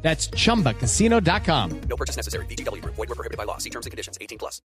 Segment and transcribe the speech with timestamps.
[0.00, 1.80] That's chumbacasino.com.
[1.88, 2.46] No purchase necessary.
[2.46, 2.82] BGW.
[2.84, 3.58] Void were prohibited by law.
[3.58, 4.16] See terms and conditions.
[4.20, 4.62] 18 plus.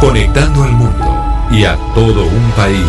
[0.00, 2.86] Conectando al mundo y a todo un país.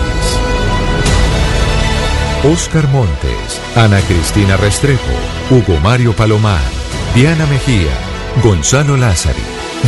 [2.43, 5.01] Oscar Montes, Ana Cristina Restrepo,
[5.49, 6.62] Hugo Mario Palomar,
[7.13, 7.91] Diana Mejía,
[8.43, 9.41] Gonzalo Lázari,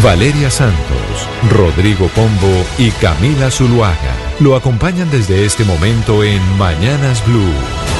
[0.03, 7.90] Valeria Santos, Rodrigo Pombo y Camila Zuluaga lo acompañan desde este momento en Mañanas Blue.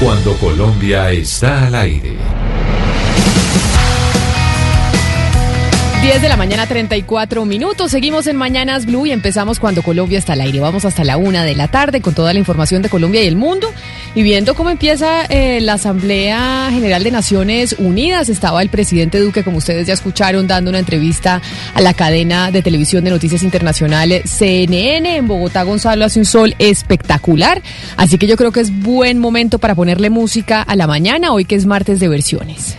[0.00, 2.25] Cuando Colombia está al aire.
[6.06, 7.90] 10 de la mañana, 34 minutos.
[7.90, 10.60] Seguimos en Mañanas Blue y empezamos cuando Colombia está al aire.
[10.60, 13.34] Vamos hasta la una de la tarde con toda la información de Colombia y el
[13.34, 13.72] mundo.
[14.14, 19.42] Y viendo cómo empieza eh, la Asamblea General de Naciones Unidas, estaba el presidente Duque,
[19.42, 21.42] como ustedes ya escucharon, dando una entrevista
[21.74, 25.64] a la cadena de televisión de noticias internacionales CNN en Bogotá.
[25.64, 27.60] Gonzalo hace un sol espectacular.
[27.96, 31.44] Así que yo creo que es buen momento para ponerle música a la mañana, hoy
[31.44, 32.76] que es martes de versiones.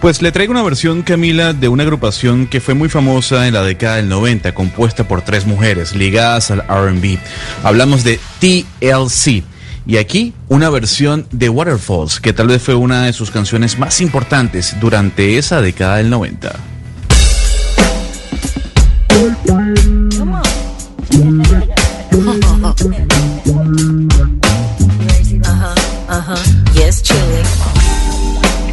[0.00, 3.62] Pues le traigo una versión, Camila, de una agrupación que fue muy famosa en la
[3.62, 7.18] década del 90, compuesta por tres mujeres ligadas al RB.
[7.64, 9.42] Hablamos de TLC.
[9.86, 14.00] Y aquí una versión de Waterfalls, que tal vez fue una de sus canciones más
[14.00, 16.52] importantes durante esa década del 90.
[26.08, 26.36] Uh huh.
[26.74, 27.44] Yes, chilling.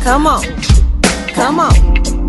[0.03, 0.43] Come on.
[1.43, 2.22] Come on.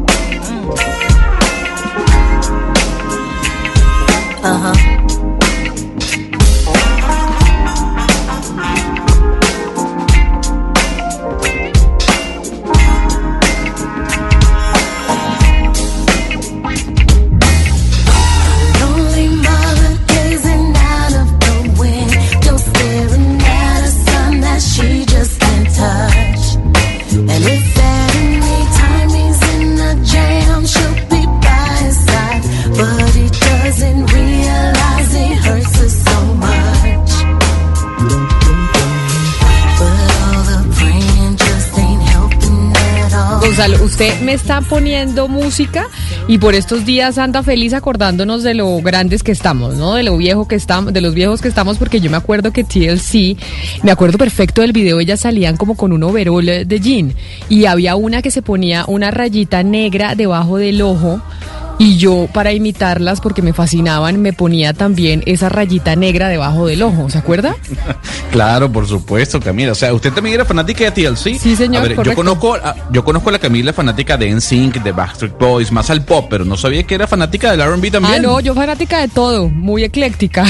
[43.73, 45.89] Usted me está poniendo música
[46.29, 49.95] y por estos días anda feliz acordándonos de lo grandes que estamos, ¿no?
[49.95, 52.63] De lo viejo que estamos, de los viejos que estamos, porque yo me acuerdo que
[52.63, 53.39] TLC,
[53.83, 57.14] me acuerdo perfecto del video, ellas salían como con un overol de jean
[57.48, 61.23] y había una que se ponía una rayita negra debajo del ojo.
[61.79, 66.83] Y yo, para imitarlas, porque me fascinaban, me ponía también esa rayita negra debajo del
[66.83, 67.57] ojo, ¿se acuerda?
[68.30, 69.70] Claro, por supuesto, Camila.
[69.70, 71.39] O sea, usted también era fanática de TLC.
[71.39, 74.83] Sí, señor, A ver, yo conozco, a, yo conozco a la Camila fanática de NSYNC,
[74.83, 78.14] de Backstreet Boys, más al pop, pero no sabía que era fanática del R&B también.
[78.17, 80.45] Ah, no, yo fanática de todo, muy ecléctica.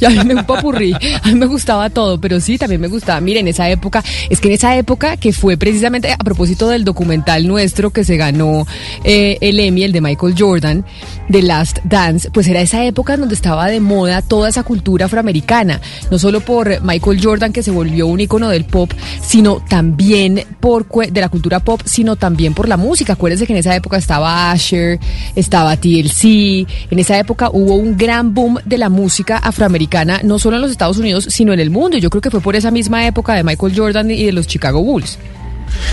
[0.00, 0.94] y a mí me un popurrí.
[1.22, 3.20] A mí me gustaba todo, pero sí, también me gustaba.
[3.20, 7.46] Miren, esa época, es que en esa época que fue precisamente a propósito del documental
[7.46, 8.66] nuestro que se ganó
[9.04, 13.20] eh, el Emmy, el de Michael Jordan, The Last Dance, pues era esa época en
[13.20, 15.80] donde estaba de moda toda esa cultura afroamericana.
[16.10, 20.86] No solo por Michael Jordan, que se volvió un icono del pop, sino también por
[20.88, 23.14] de la cultura pop, sino también por la música.
[23.14, 24.98] Acuérdense que en esa época estaba Asher,
[25.34, 26.66] estaba TLC.
[26.90, 30.70] En esa época hubo un gran boom de la música afroamericana, no solo en los
[30.70, 31.96] Estados Unidos, sino en el mundo.
[31.96, 34.46] Y yo creo que fue por esa misma época de Michael Jordan y de los
[34.46, 35.18] Chicago Bulls.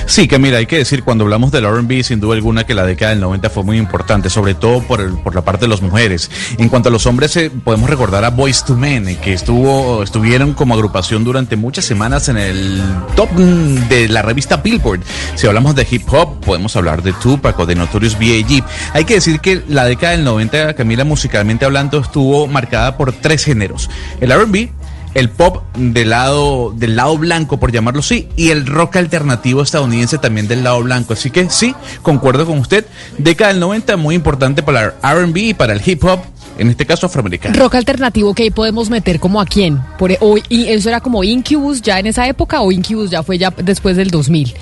[0.08, 3.12] Sí, Camila, hay que decir, cuando hablamos del R&B, sin duda alguna que la década
[3.12, 6.30] del 90 fue muy importante, sobre todo por, el- por la parte de las mujeres.
[6.58, 10.04] En cuanto a los hombres, eh, podemos recordar a Boys to Men, eh, que estuvo,
[10.04, 12.82] estuvieron como agrupación durante muchas semanas en el
[13.16, 15.02] top mm, de la revista Billboard.
[15.36, 18.64] Si hablamos de hip hop, podemos hablar de Tupac o de Notorious B.I.G.
[18.94, 23.44] Hay que decir que la década del 90, Camila, musicalmente hablando, estuvo marcada por tres
[23.44, 23.90] géneros.
[24.22, 24.72] El R&B,
[25.16, 30.20] el pop del lado del lado blanco por llamarlo así y el rock alternativo estadounidense
[30.20, 31.74] también del lado blanco así que sí
[32.04, 32.86] concuerdo con usted
[33.18, 36.20] década del 90 muy importante para el R&B y para el hip hop
[36.58, 39.82] en este caso afroamericano Rock alternativo que podemos meter como a quién?
[39.98, 43.24] Por, e- o, y ¿Eso era como Incubus ya en esa época o Incubus ya
[43.24, 44.54] fue ya después del 2000?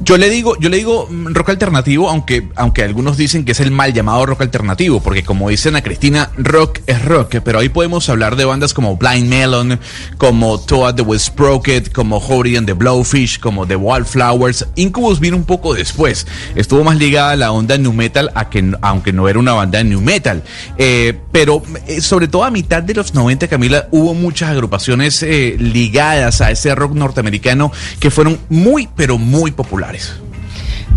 [0.00, 3.58] Yo le digo, yo le digo mm, rock alternativo, aunque, aunque algunos dicen que es
[3.58, 7.68] el mal llamado rock alternativo, porque como dice Ana Cristina, rock es rock, pero ahí
[7.68, 9.80] podemos hablar de bandas como Blind Melon,
[10.16, 14.68] como Toad the Will Sprocket, como Howdy and the Blowfish, como The Wildflowers.
[14.76, 16.28] Incubus vino un poco después.
[16.54, 19.82] Estuvo más ligada a la onda new metal, a que, aunque no era una banda
[19.82, 20.44] new metal.
[20.76, 25.56] Eh, pero eh, sobre todo a mitad de los 90, Camila, hubo muchas agrupaciones eh,
[25.58, 29.87] ligadas a ese rock norteamericano que fueron muy, pero muy populares.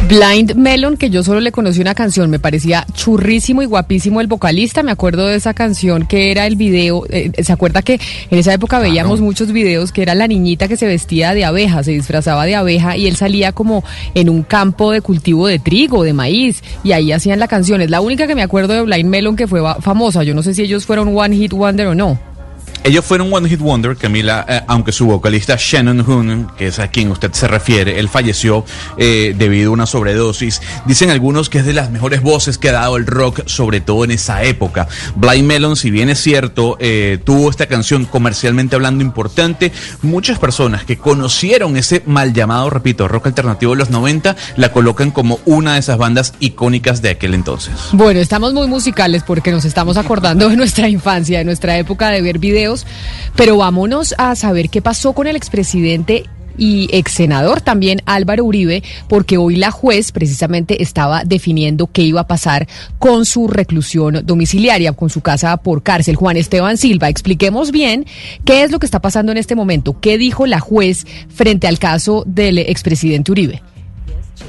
[0.08, 4.28] Blind Melon, que yo solo le conocí una canción, me parecía churrísimo y guapísimo el
[4.28, 4.84] vocalista.
[4.84, 7.06] Me acuerdo de esa canción que era el video.
[7.10, 8.00] eh, ¿Se acuerda que
[8.30, 11.84] en esa época veíamos muchos videos que era la niñita que se vestía de abeja,
[11.84, 13.84] se disfrazaba de abeja y él salía como
[14.14, 17.80] en un campo de cultivo de trigo, de maíz, y ahí hacían la canción.
[17.80, 20.24] Es la única que me acuerdo de Blind Melon que fue famosa.
[20.24, 22.31] Yo no sé si ellos fueron One Hit Wonder o no.
[22.84, 26.88] Ellos fueron One Hit Wonder, Camila, eh, aunque su vocalista Shannon Hoon, que es a
[26.88, 28.66] quien usted se refiere, él falleció
[28.98, 30.64] eh, debido a una sobredosis.
[30.88, 34.04] Dicen algunos que es de las mejores voces que ha dado el rock, sobre todo
[34.04, 34.88] en esa época.
[35.16, 40.84] Blind Melon, si bien es cierto, eh, tuvo esta canción comercialmente hablando importante, muchas personas
[40.84, 45.74] que conocieron ese mal llamado, repito, rock alternativo de los 90, la colocan como una
[45.74, 47.74] de esas bandas icónicas de aquel entonces.
[47.92, 52.24] Bueno, estamos muy musicales porque nos estamos acordando de nuestra infancia, de nuestra época de
[52.24, 52.71] ver videos,
[53.36, 56.26] pero vámonos a saber qué pasó con el expresidente
[56.58, 62.22] y ex senador también Álvaro Uribe, porque hoy la juez precisamente estaba definiendo qué iba
[62.22, 62.68] a pasar
[63.00, 66.16] con su reclusión domiciliaria, con su casa por cárcel.
[66.16, 68.06] Juan Esteban Silva, expliquemos bien
[68.46, 71.80] qué es lo que está pasando en este momento, qué dijo la juez frente al
[71.80, 73.64] caso del expresidente Uribe.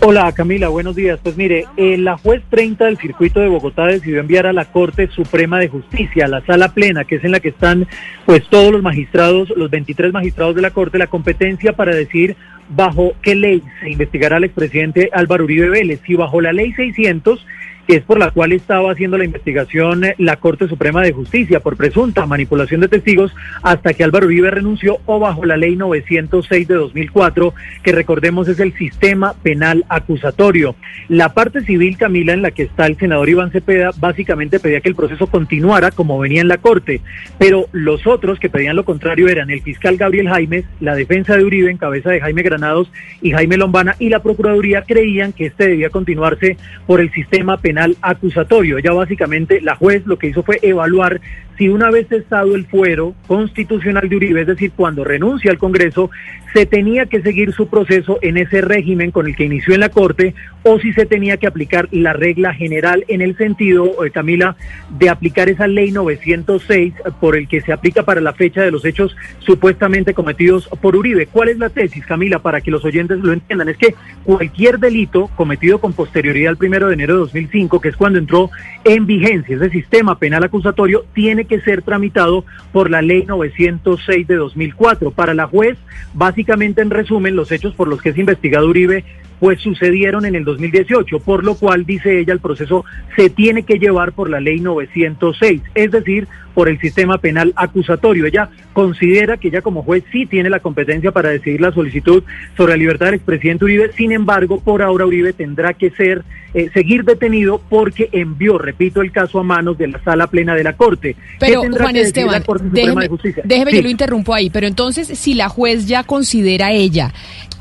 [0.00, 1.20] Hola Camila, buenos días.
[1.22, 5.08] Pues mire, eh, la juez 30 del circuito de Bogotá decidió enviar a la Corte
[5.08, 7.86] Suprema de Justicia, a la sala plena, que es en la que están
[8.26, 12.36] pues todos los magistrados, los 23 magistrados de la Corte, la competencia para decir
[12.68, 17.44] bajo qué ley se investigará al expresidente Álvaro Uribe Vélez, si bajo la ley 600
[17.94, 21.76] es por la cual estaba haciendo la investigación eh, la Corte Suprema de Justicia por
[21.76, 26.74] presunta manipulación de testigos hasta que Álvaro Uribe renunció o bajo la ley 906 de
[26.74, 27.52] 2004,
[27.82, 30.74] que recordemos es el sistema penal acusatorio.
[31.08, 34.88] La parte civil, Camila, en la que está el senador Iván Cepeda, básicamente pedía que
[34.88, 37.02] el proceso continuara como venía en la Corte,
[37.38, 41.44] pero los otros que pedían lo contrario eran el fiscal Gabriel Jaimes, la defensa de
[41.44, 42.90] Uribe en cabeza de Jaime Granados
[43.20, 46.56] y Jaime Lombana y la Procuraduría creían que este debía continuarse
[46.86, 48.78] por el sistema penal acusatorio.
[48.78, 51.20] Ya básicamente la juez lo que hizo fue evaluar
[51.58, 56.10] si una vez cesado el fuero constitucional de Uribe, es decir, cuando renuncia al Congreso,
[56.52, 59.88] se tenía que seguir su proceso en ese régimen con el que inició en la
[59.88, 60.34] Corte
[60.64, 64.56] o si se tenía que aplicar la regla general en el sentido, eh, Camila,
[64.90, 68.70] de aplicar esa ley 906 eh, por el que se aplica para la fecha de
[68.70, 71.26] los hechos supuestamente cometidos por Uribe.
[71.26, 73.68] ¿Cuál es la tesis, Camila, para que los oyentes lo entiendan?
[73.68, 73.94] Es que
[74.24, 78.50] cualquier delito cometido con posterioridad al primero de enero de 2005, que es cuando entró
[78.84, 84.36] en vigencia ese sistema penal acusatorio, tiene que ser tramitado por la ley 906 de
[84.36, 85.10] 2004.
[85.10, 85.78] Para la juez,
[86.14, 89.04] básicamente en resumen, los hechos por los que es investigado Uribe
[89.42, 92.84] pues sucedieron en el 2018, por lo cual, dice ella, el proceso
[93.16, 98.26] se tiene que llevar por la ley 906, es decir, por el sistema penal acusatorio.
[98.26, 102.22] Ella considera que ella como juez sí tiene la competencia para decidir la solicitud
[102.56, 106.22] sobre la libertad del expresidente Uribe, sin embargo, por ahora Uribe tendrá que ser,
[106.54, 110.62] eh, seguir detenido porque envió, repito, el caso a manos de la sala plena de
[110.62, 111.14] la Corte.
[111.40, 113.76] ¿Qué Pero Juan que Esteban, déjeme, de déjeme Sí.
[113.78, 117.12] yo lo interrumpo ahí, pero entonces si la juez ya considera ella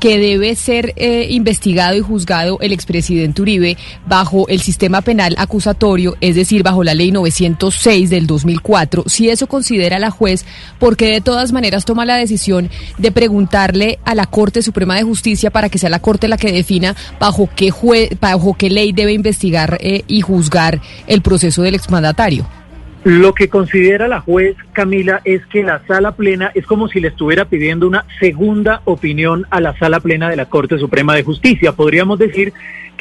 [0.02, 6.16] que debe ser eh, investigado y juzgado el expresidente Uribe bajo el sistema penal acusatorio,
[6.20, 10.44] es decir, bajo la ley 906 del 2004, si eso considera la juez,
[10.80, 12.68] porque de todas maneras toma la decisión
[12.98, 16.50] de preguntarle a la Corte Suprema de Justicia para que sea la Corte la que
[16.50, 21.76] defina bajo qué, jue- bajo qué ley debe investigar eh, y juzgar el proceso del
[21.76, 22.44] exmandatario?
[23.04, 27.08] Lo que considera la juez Camila es que la sala plena es como si le
[27.08, 31.72] estuviera pidiendo una segunda opinión a la sala plena de la Corte Suprema de Justicia.
[31.72, 32.52] Podríamos decir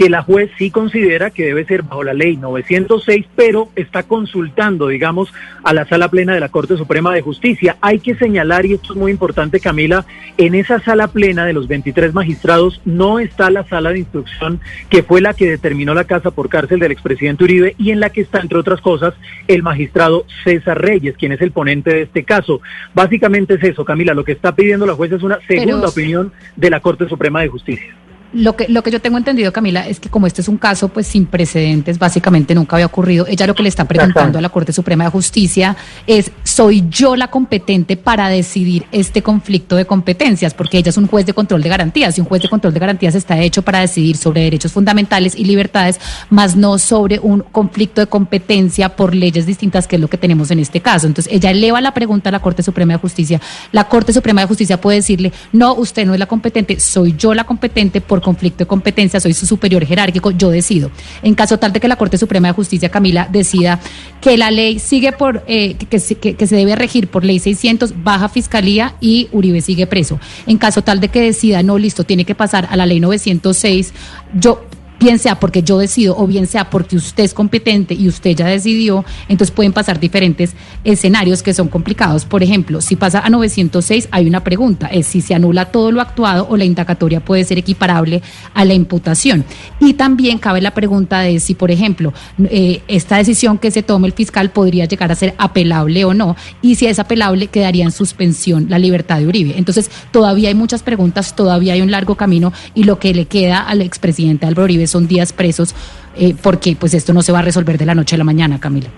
[0.01, 4.87] que la juez sí considera que debe ser bajo la ley 906, pero está consultando,
[4.87, 5.31] digamos,
[5.63, 7.77] a la sala plena de la Corte Suprema de Justicia.
[7.81, 10.03] Hay que señalar, y esto es muy importante, Camila,
[10.39, 15.03] en esa sala plena de los 23 magistrados no está la sala de instrucción que
[15.03, 18.21] fue la que determinó la casa por cárcel del expresidente Uribe y en la que
[18.21, 19.13] está, entre otras cosas,
[19.47, 22.59] el magistrado César Reyes, quien es el ponente de este caso.
[22.95, 26.31] Básicamente es eso, Camila, lo que está pidiendo la juez es una segunda Pero- opinión
[26.55, 27.93] de la Corte Suprema de Justicia.
[28.33, 30.89] Lo que, lo que yo tengo entendido, Camila, es que como este es un caso
[30.89, 34.49] pues sin precedentes, básicamente nunca había ocurrido, ella lo que le está preguntando a la
[34.49, 35.75] Corte Suprema de Justicia
[36.07, 40.53] es, ¿soy yo la competente para decidir este conflicto de competencias?
[40.53, 42.79] Porque ella es un juez de control de garantías y un juez de control de
[42.79, 48.01] garantías está hecho para decidir sobre derechos fundamentales y libertades, más no sobre un conflicto
[48.01, 51.07] de competencia por leyes distintas, que es lo que tenemos en este caso.
[51.07, 53.41] Entonces, ella eleva la pregunta a la Corte Suprema de Justicia.
[53.71, 57.33] La Corte Suprema de Justicia puede decirle, no, usted no es la competente, soy yo
[57.33, 60.91] la competente por conflicto de competencia, soy su superior jerárquico, yo decido.
[61.23, 63.79] En caso tal de que la Corte Suprema de Justicia, Camila, decida
[64.21, 68.95] que la ley sigue por, eh, que, se- debe regir por ley 600, baja fiscalía
[69.01, 70.19] y Uribe sigue preso.
[70.47, 73.93] En caso tal de que decida, no, listo, tiene que pasar a la ley 906,
[74.39, 74.63] yo
[75.01, 78.45] bien sea porque yo decido o bien sea porque usted es competente y usted ya
[78.45, 80.53] decidió, entonces pueden pasar diferentes
[80.83, 82.23] escenarios que son complicados.
[82.23, 86.01] Por ejemplo, si pasa a 906 hay una pregunta, es si se anula todo lo
[86.01, 88.21] actuado o la indagatoria puede ser equiparable
[88.53, 89.43] a la imputación.
[89.79, 92.13] Y también cabe la pregunta de si, por ejemplo,
[92.49, 96.35] eh, esta decisión que se tome el fiscal podría llegar a ser apelable o no,
[96.61, 99.57] y si es apelable quedaría en suspensión la libertad de Uribe.
[99.57, 103.61] Entonces, todavía hay muchas preguntas, todavía hay un largo camino y lo que le queda
[103.61, 105.73] al expresidente Álvaro Uribe son días presos,
[106.15, 108.59] eh, porque pues esto no se va a resolver de la noche a la mañana,
[108.59, 108.89] Camila.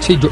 [0.00, 0.30] Sí, yo,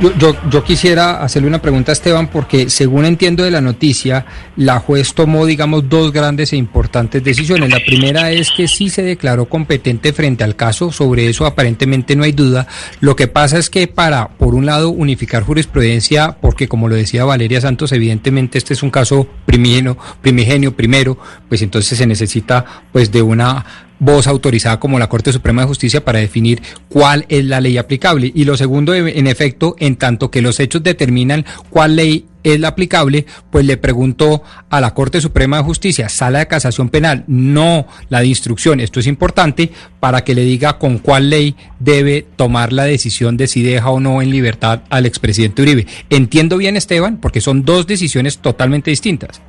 [0.00, 4.26] yo, yo, yo quisiera hacerle una pregunta a Esteban porque según entiendo de la noticia,
[4.56, 7.70] la juez tomó, digamos, dos grandes e importantes decisiones.
[7.70, 12.24] La primera es que sí se declaró competente frente al caso, sobre eso aparentemente no
[12.24, 12.66] hay duda.
[13.00, 17.24] Lo que pasa es que para, por un lado, unificar jurisprudencia, porque como lo decía
[17.24, 23.10] Valeria Santos, evidentemente este es un caso primigenio, primigenio primero, pues entonces se necesita pues
[23.10, 23.64] de una
[24.04, 28.30] voz autorizada como la Corte Suprema de Justicia para definir cuál es la ley aplicable.
[28.34, 32.68] Y lo segundo, en efecto, en tanto que los hechos determinan cuál ley es la
[32.68, 37.86] aplicable, pues le preguntó a la Corte Suprema de Justicia, sala de casación penal, no
[38.10, 42.74] la de instrucción, esto es importante, para que le diga con cuál ley debe tomar
[42.74, 45.86] la decisión de si deja o no en libertad al expresidente Uribe.
[46.10, 49.40] Entiendo bien, Esteban, porque son dos decisiones totalmente distintas.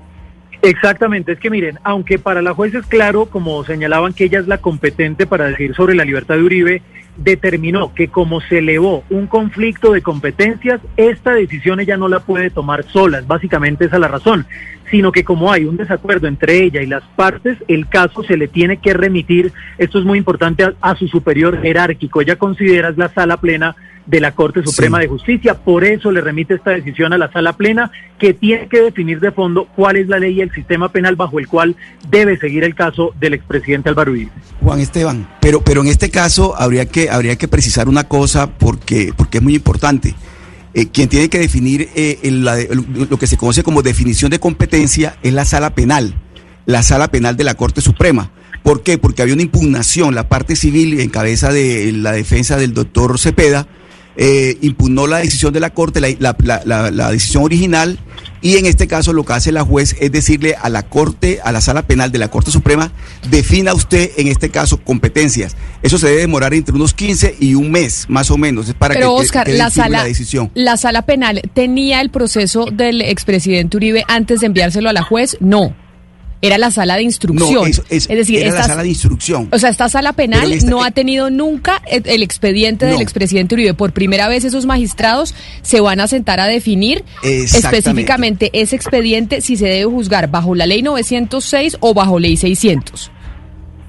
[0.66, 4.48] Exactamente, es que miren, aunque para la juez es claro, como señalaban que ella es
[4.48, 6.82] la competente para decir sobre la libertad de Uribe,
[7.18, 12.50] determinó que como se elevó un conflicto de competencias, esta decisión ella no la puede
[12.50, 14.48] tomar sola, básicamente esa es la razón,
[14.90, 18.48] sino que como hay un desacuerdo entre ella y las partes, el caso se le
[18.48, 22.98] tiene que remitir, esto es muy importante, a, a su superior jerárquico, ella considera es
[22.98, 25.04] la sala plena de la Corte Suprema Sí.
[25.04, 28.82] de Justicia, por eso le remite esta decisión a la sala plena, que tiene que
[28.82, 31.76] definir de fondo cuál es la ley y el sistema penal bajo el cual
[32.10, 34.32] debe seguir el caso del expresidente Álvaro Uribe.
[34.62, 39.12] Juan Esteban, pero, pero en este caso habría que, habría que precisar una cosa porque,
[39.18, 40.14] porque es muy importante.
[40.74, 42.70] Eh, quien tiene que definir eh, el- la de-
[43.10, 46.14] lo que se conoce como definición de competencia es la sala penal,
[46.66, 48.30] la sala penal de la Corte Suprema.
[48.62, 48.98] ¿Por qué?
[48.98, 53.68] Porque había una impugnación, la parte civil en cabeza de la defensa del doctor Cepeda,
[54.18, 58.00] eh, impugnó la decisión de la Corte, la, la- la- la- decisión original,
[58.42, 61.52] y en este caso lo que hace la juez es decirle a la Corte, a
[61.52, 62.92] la Sala Penal de la Corte Suprema,
[63.30, 65.56] defina usted en este caso competencias.
[65.82, 68.94] Eso se debe demorar entre unos 15 y un mes, más o menos, es para
[68.94, 70.52] Pero que que- Oscar, la sala, la decisión.
[70.54, 75.38] la sala penal tenía el proceso del expresidente Uribe antes de enviárselo a la juez,
[75.40, 75.76] no.
[76.42, 77.54] Era la sala de instrucción.
[77.54, 79.48] No, eso es, decir, era la esta- sala de instrucción.
[79.52, 83.74] O sea, esta sala penal esta- no ha tenido nunca el, expediente del expresidente Uribe.
[83.74, 89.56] Por primera vez esos magistrados se van a sentar a definir específicamente ese expediente si
[89.58, 93.12] se debe juzgar bajo la ley 906 o bajo ley 600.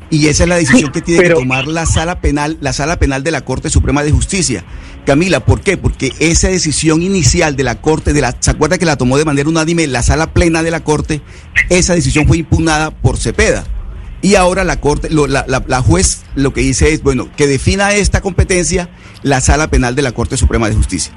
[0.08, 2.98] Y esa es la decisión que tiene Pero- que tomar la sala penal, la sala
[2.98, 4.64] penal de la Corte Suprema de Justicia.
[5.06, 5.76] Camila, ¿por qué?
[5.76, 9.24] Porque esa decisión inicial de la Corte, de la, ¿se acuerda que la tomó de
[9.24, 11.22] manera unánime la sala plena de la Corte?
[11.70, 13.64] Esa decisión fue impugnada por Cepeda.
[14.20, 18.90] Y ahora la Corte, la juez lo que dice es, bueno, que defina esta competencia
[19.22, 21.12] la sala penal de la Corte Suprema de Justicia.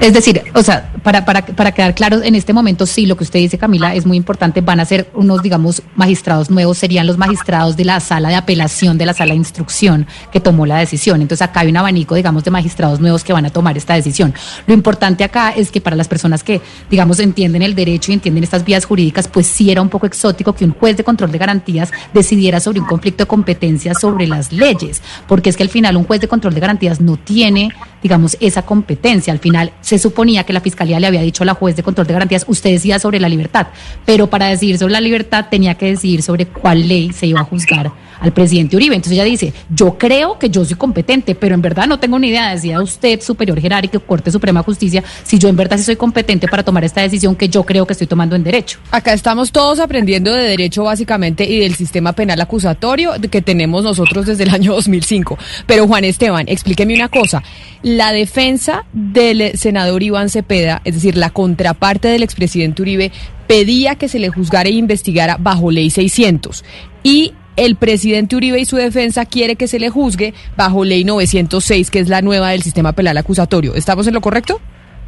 [0.00, 3.24] Es decir, o sea, para, para, para quedar claros, en este momento sí, lo que
[3.24, 4.62] usted dice, Camila, es muy importante.
[4.62, 8.96] Van a ser unos, digamos, magistrados nuevos, serían los magistrados de la sala de apelación,
[8.96, 11.20] de la sala de instrucción que tomó la decisión.
[11.20, 14.32] Entonces acá hay un abanico, digamos, de magistrados nuevos que van a tomar esta decisión.
[14.66, 18.42] Lo importante acá es que para las personas que, digamos, entienden el derecho y entienden
[18.42, 21.36] estas vías jurídicas, pues sí era un poco exótico que un juez de control de
[21.36, 25.98] garantías decidiera sobre un conflicto de competencias sobre las leyes, porque es que al final
[25.98, 27.70] un juez de control de garantías no tiene,
[28.02, 29.32] digamos, esa competencia.
[29.32, 32.06] Al final se suponía que la fiscalía le había dicho a la juez de control
[32.06, 33.68] de garantías, usted decía sobre la libertad,
[34.04, 37.44] pero para decidir sobre la libertad tenía que decidir sobre cuál ley se iba a
[37.44, 38.94] juzgar al presidente Uribe.
[38.94, 42.28] Entonces ella dice, yo creo que yo soy competente, pero en verdad no tengo ni
[42.28, 45.96] idea, decía usted, superior jerárquico, Corte Suprema de Justicia, si yo en verdad sí soy
[45.96, 48.78] competente para tomar esta decisión que yo creo que estoy tomando en derecho.
[48.90, 54.26] Acá estamos todos aprendiendo de derecho básicamente y del sistema penal acusatorio que tenemos nosotros
[54.26, 55.38] desde el año 2005.
[55.66, 57.42] Pero Juan Esteban, explíqueme una cosa.
[57.82, 63.12] La defensa del senador Iván Cepeda, es decir, la contraparte del expresidente Uribe,
[63.46, 66.64] pedía que se le juzgara e investigara bajo ley 600.
[67.02, 71.90] Y el presidente Uribe y su defensa quiere que se le juzgue bajo ley 906,
[71.90, 73.74] que es la nueva del sistema penal acusatorio.
[73.74, 74.60] ¿Estamos en lo correcto?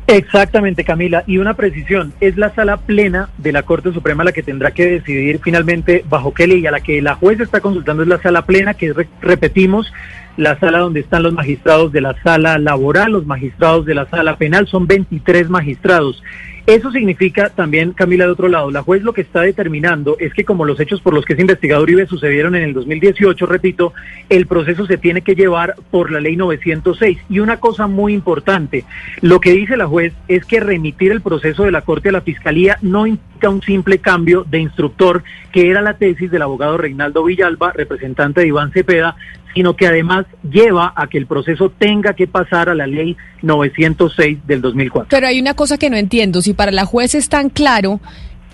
[0.07, 1.25] Exactamente, Camila.
[1.27, 4.87] Y una precisión, es la sala plena de la Corte Suprema la que tendrá que
[4.87, 6.67] decidir finalmente bajo qué ley.
[6.67, 8.93] A la que la juez está consultando es la sala plena, que
[9.23, 9.91] repetimos,
[10.37, 14.37] la sala donde están los magistrados de la sala laboral, los magistrados de la sala
[14.37, 16.23] penal, son 23 magistrados.
[16.65, 20.45] Eso significa también, Camila, de otro lado, la juez lo que está determinando es que
[20.45, 23.93] como los hechos por los que es investigado Uribe sucedieron en el 2018, repito,
[24.29, 27.19] el proceso se tiene que llevar por la ley 906.
[27.29, 28.85] Y una cosa muy importante,
[29.23, 32.21] lo que dice la juez es que remitir el proceso de la Corte a la
[32.21, 37.25] Fiscalía no implica un simple cambio de instructor, que era la tesis del abogado Reinaldo
[37.25, 39.17] Villalba, representante de Iván Cepeda,
[39.55, 44.39] sino que además lleva a que el proceso tenga que pasar a la ley 906
[44.47, 45.09] del 2004.
[45.11, 46.41] Pero hay una cosa que no entiendo.
[46.43, 48.01] Si para la juez es tan claro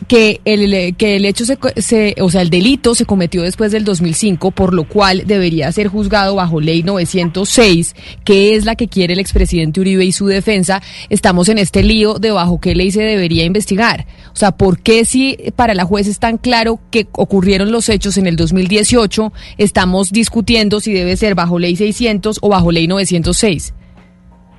[0.06, 3.84] que el, que el hecho, se, se- o sea, el delito se cometió después del
[3.84, 9.14] 2005, por lo cual debería ser juzgado bajo ley 906, que es la que quiere
[9.14, 13.02] el expresidente Uribe y su defensa, estamos en este lío de bajo qué ley se
[13.02, 14.06] debería investigar.
[14.32, 18.16] O sea, ¿por qué si para la juez es tan claro que ocurrieron los hechos
[18.18, 23.74] en el 2018, estamos discutiendo si debe ser bajo ley 600 o bajo ley 906?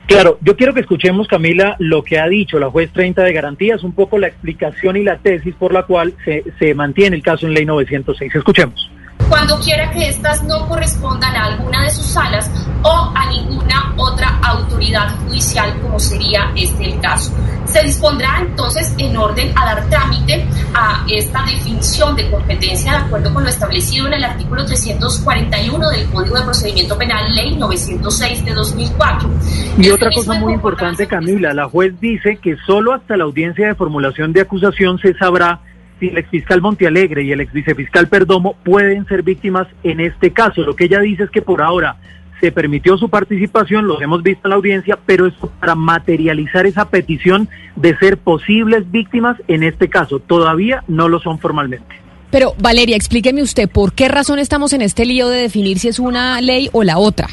[0.10, 3.84] Claro, yo quiero que escuchemos, Camila, lo que ha dicho la juez 30 de garantías,
[3.84, 7.46] un poco la explicación y la tesis por la cual se, se mantiene el caso
[7.46, 8.34] en ley 906.
[8.34, 8.90] Escuchemos.
[9.28, 12.50] Cuando quiera que éstas no correspondan a alguna de sus salas
[12.82, 17.32] o a ninguna otra autoridad judicial, como sería este el caso.
[17.66, 23.34] Se dispondrá entonces en orden a dar trámite a esta definición de competencia de acuerdo
[23.34, 28.54] con lo establecido en el artículo 341 del Código de Procedimiento Penal, Ley 906 de
[28.54, 29.30] 2004.
[29.78, 33.76] Y otra cosa muy importante, Camila, la juez dice que solo hasta la audiencia de
[33.76, 35.62] formulación de acusación se sabrá
[36.00, 40.64] si el exfiscal Montealegre y el exvicefiscal Perdomo pueden ser víctimas en este caso.
[40.64, 41.98] Lo que ella dice es que por ahora
[42.40, 46.90] se permitió su participación, los hemos visto en la audiencia, pero esto para materializar esa
[46.90, 50.20] petición de ser posibles víctimas en este caso.
[50.20, 51.96] Todavía no lo son formalmente.
[52.32, 56.00] Pero Valeria, explíqueme usted por qué razón estamos en este lío de definir si es
[56.00, 57.28] una ley o la otra.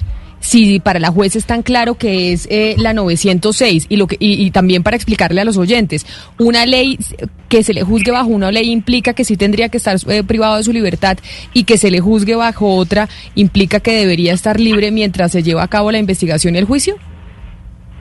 [0.47, 4.17] Si para la juez es tan claro que es eh, la 906 y lo que
[4.21, 6.07] y, también para explicarle a los oyentes,
[6.39, 7.01] una ley
[7.49, 10.57] que se le juzgue bajo una ley implica que sí tendría que estar eh, privado
[10.57, 11.19] de su libertad
[11.53, 15.65] y que se le juzgue bajo otra implica que debería estar libre mientras se lleva
[15.65, 16.97] a cabo la investigación y el juicio.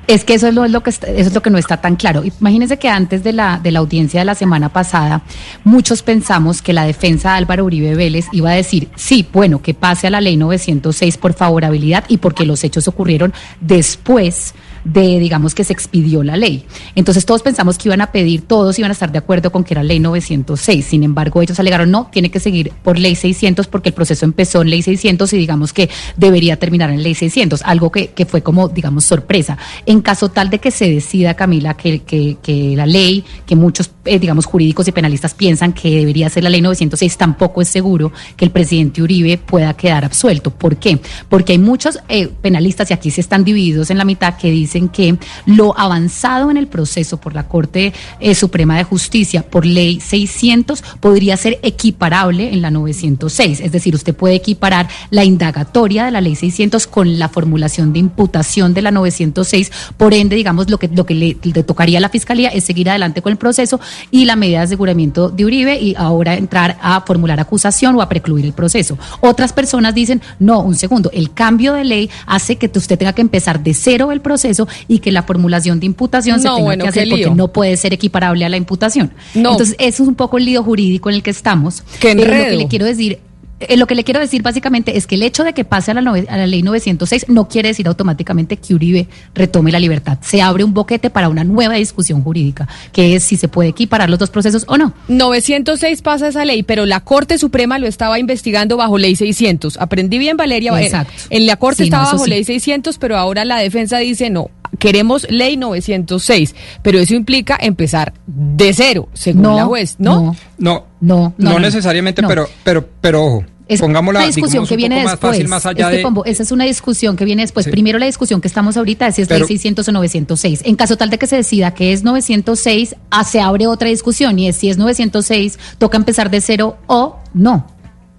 [0.07, 2.23] Es que eso es lo, que está- eso es lo que no está tan claro.
[2.39, 5.23] Imagínense que antes de la, de la audiencia de la semana pasada,
[5.63, 9.73] muchos pensamos que la defensa de Álvaro Uribe Vélez iba a decir, sí, bueno, que
[9.73, 14.53] pase a la ley 906 por favorabilidad y porque los hechos ocurrieron después
[14.85, 16.63] de, digamos, que se expidió la ley.
[16.95, 19.73] Entonces todos pensamos que iban a pedir, todos iban a estar de acuerdo con que
[19.73, 20.85] era ley 906.
[20.85, 24.61] Sin embargo, ellos alegaron, no, tiene que seguir por ley 600 porque el proceso empezó
[24.61, 28.43] en ley 600 y digamos que debería terminar en ley 600, algo que, que fue
[28.43, 29.57] como, digamos, sorpresa.
[29.85, 34.19] En caso tal de que se decida, Camila, que, que, la ley, que muchos, eh,
[34.19, 38.45] digamos, jurídicos y penalistas piensan que debería ser la ley 906, tampoco es seguro que
[38.45, 40.51] el presidente Uribe pueda quedar absuelto.
[40.51, 40.99] ¿Por qué?
[41.27, 44.74] Porque hay muchos eh, penalistas, y aquí se están divididos en la mitad, que dicen
[44.89, 49.99] que lo avanzado en el proceso por la Corte eh, Suprema de Justicia por ley
[49.99, 53.61] 600 podría ser equiparable en la 906.
[53.61, 57.99] Es decir, usted puede equiparar la indagatoria de la ley 600 con la formulación de
[57.99, 59.71] imputación de la 906.
[59.97, 62.89] Por ende, digamos, lo que, lo que le, le tocaría a la Fiscalía es seguir
[62.89, 63.79] adelante con el proceso
[64.11, 68.09] y la medida de aseguramiento de Uribe y ahora entrar a formular acusación o a
[68.09, 68.97] precluir el proceso.
[69.21, 73.21] Otras personas dicen, no, un segundo, el cambio de ley hace que usted tenga que
[73.21, 76.89] empezar de cero el proceso y que la formulación de imputación se tenga bueno, que
[76.89, 79.11] hacer porque no puede ser equiparable a la imputación.
[79.33, 79.51] No.
[79.51, 81.83] Entonces, eso es un poco el lío jurídico en el que estamos.
[82.01, 83.19] Pero lo que le quiero decir
[83.59, 85.93] eh, lo que le quiero decir básicamente es que el hecho de que pase a
[85.93, 90.17] la, nove- a la ley 906 no quiere decir automáticamente que Uribe retome la libertad.
[90.21, 94.09] Se abre un boquete para una nueva discusión jurídica, que es si se puede equiparar
[94.09, 94.93] los dos procesos o no.
[95.07, 99.77] 906 pasa esa ley, pero la Corte Suprema lo estaba investigando bajo ley 600.
[99.79, 100.79] Aprendí bien, Valeria.
[100.81, 101.13] Exacto.
[101.29, 102.29] En la Corte Sí, estaba bajo sí.
[102.29, 104.49] ley 600, pero ahora la defensa dice no.
[104.79, 110.21] Queremos ley 906, pero eso implica empezar de cero, según No, la juez, ¿no?
[110.21, 110.35] no.
[110.57, 112.27] No, No, no, necesariamente, no.
[112.27, 115.19] pero, pero, pero ojo, Es Pongámosla, una discusión digamos, que viene después.
[115.19, 117.63] fácil, más allá Es que, de- Pombo, esa es una discusión que viene después.
[117.65, 117.71] Sí.
[117.71, 120.61] Primero la discusión que estamos ahorita es si es Pero- ley 600 o 906.
[120.65, 124.37] En caso tal de que se decida que es 906, ah, se abre otra discusión
[124.37, 127.65] y es si es 906, toca empezar de cero o no.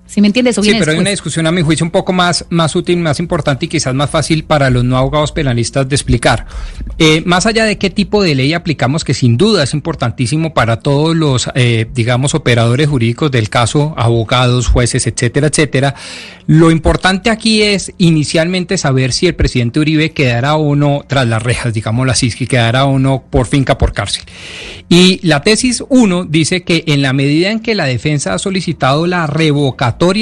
[0.06, 0.54] ¿Sí me entiendes?
[0.54, 2.98] Eso Sí, viene pero hay una discusión a mi juicio un poco más, más útil,
[2.98, 6.46] más importante y quizás más fácil para los no abogados penalistas de explicar.
[6.98, 10.78] Eh, más allá de qué tipo de ley aplicamos, que sin duda es importantísimo para
[10.78, 15.94] todos los, eh, digamos, operadores jurídicos del caso, abogados, jueces, etcétera, etcétera,
[16.46, 21.42] lo importante aquí es inicialmente saber si el presidente Uribe quedará o no tras las
[21.42, 24.24] rejas, digámoslo así, si quedará o no por finca, por cárcel.
[24.88, 29.08] Y la tesis 1 dice que en la medida en que la defensa ha solicitado
[29.08, 29.26] la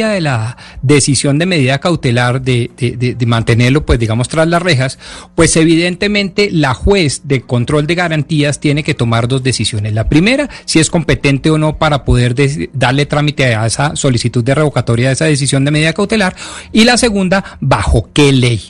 [0.08, 4.98] de la decisión de medida cautelar de, de- de- mantenerlo, pues digamos, tras las rejas,
[5.34, 9.92] pues evidentemente la juez de control de garantías tiene que tomar dos decisiones.
[9.94, 12.34] La primera, si es competente o no para poder
[12.72, 16.36] darle trámite a esa solicitud de revocatoria de esa decisión de medida cautelar.
[16.72, 18.60] Y la segunda, bajo qué ley.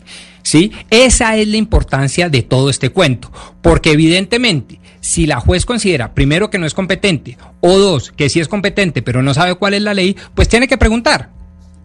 [0.43, 0.73] ¿Sí?
[0.91, 6.49] Esa es la importancia de todo este cuento, porque evidentemente, si la juez considera, primero,
[6.49, 9.83] que no es competente, o dos, que sí es competente, pero no sabe cuál es
[9.83, 11.29] la ley, pues tiene que preguntar.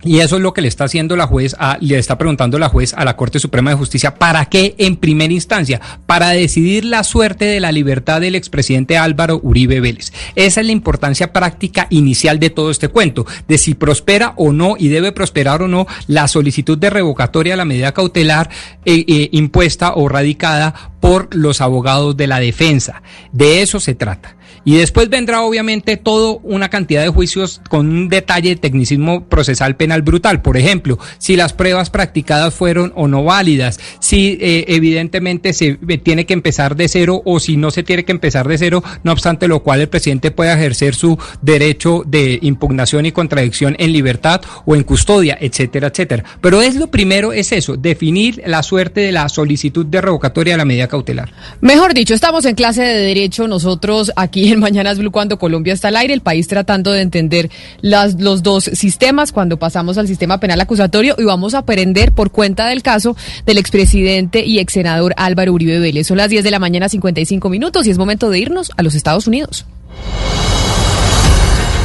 [0.01, 2.69] Y eso es lo que le está haciendo la juez, a- le está preguntando la
[2.69, 4.15] juez a la Corte Suprema de Justicia.
[4.15, 5.81] ¿Para qué en primera instancia?
[6.05, 10.13] Para decidir la suerte de la libertad del expresidente Álvaro Uribe Vélez.
[10.35, 14.75] Esa es la importancia práctica inicial de todo este cuento, de si prospera o no
[14.79, 18.49] y debe prosperar o no la solicitud de revocatoria de la medida cautelar
[18.85, 23.03] eh, eh, impuesta o radicada por los abogados de la defensa.
[23.33, 24.37] De eso se trata.
[24.69, 29.75] Y después vendrá obviamente todo una cantidad de juicios con un detalle de tecnicismo procesal
[29.75, 30.43] penal brutal.
[30.43, 36.27] Por ejemplo, si las pruebas practicadas fueron o no válidas, si eh, evidentemente se tiene
[36.27, 39.47] que empezar de cero o si no se tiene que empezar de cero, no obstante
[39.47, 44.75] lo cual el presidente puede ejercer su derecho de impugnación y contradicción en libertad o
[44.75, 46.25] en custodia, etcétera, etcétera.
[46.41, 50.57] Pero es lo primero, es eso, definir la suerte de la solicitud de revocatoria de
[50.59, 51.33] la medida cautelar.
[51.59, 55.89] Mejor dicho, estamos en clase de derecho nosotros aquí en Mañanas Blue cuando Colombia está
[55.89, 57.49] al aire, el país tratando de entender
[57.81, 62.31] las, los dos sistemas cuando pasamos al sistema penal acusatorio y vamos a aprender por
[62.31, 66.07] cuenta del caso del expresidente y ex senador Álvaro Uribe Vélez.
[66.07, 68.95] Son las 10 de la mañana 55 minutos y es momento de irnos a los
[68.95, 69.65] Estados Unidos.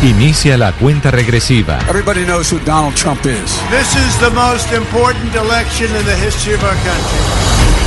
[0.03, 1.79] Inicia la cuenta regresiva.
[1.89, 3.59] Everybody knows who Donald Trump is.
[3.71, 7.44] This is the most important election in the history of our country.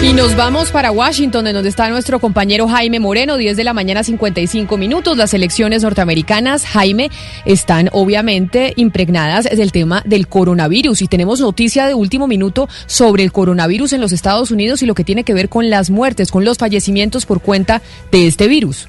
[0.00, 3.72] Y nos vamos para Washington, en donde está nuestro compañero Jaime Moreno, 10 de la
[3.72, 5.16] mañana 55 minutos.
[5.16, 7.10] Las elecciones norteamericanas, Jaime,
[7.44, 13.32] están obviamente impregnadas del tema del coronavirus y tenemos noticia de último minuto sobre el
[13.32, 16.44] coronavirus en los Estados Unidos y lo que tiene que ver con las muertes, con
[16.44, 17.82] los fallecimientos por cuenta
[18.12, 18.88] de este virus.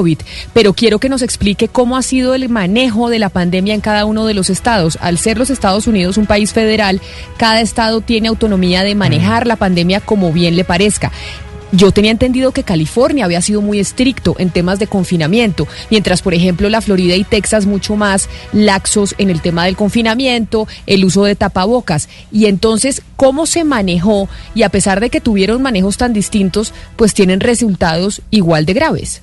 [0.52, 4.04] Pero quiero que nos explique cómo ha sido el manejo de la pandemia en cada
[4.04, 4.98] uno de los estados.
[5.00, 7.00] Al ser los Estados Unidos un país federal,
[7.36, 11.12] cada estado tiene autonomía de manejar la pandemia como bien le parezca.
[11.72, 16.34] Yo tenía entendido que California había sido muy estricto en temas de confinamiento, mientras por
[16.34, 21.24] ejemplo la Florida y Texas mucho más laxos en el tema del confinamiento, el uso
[21.24, 22.08] de tapabocas.
[22.32, 24.28] Y entonces, ¿cómo se manejó?
[24.54, 29.22] Y a pesar de que tuvieron manejos tan distintos, pues tienen resultados igual de graves.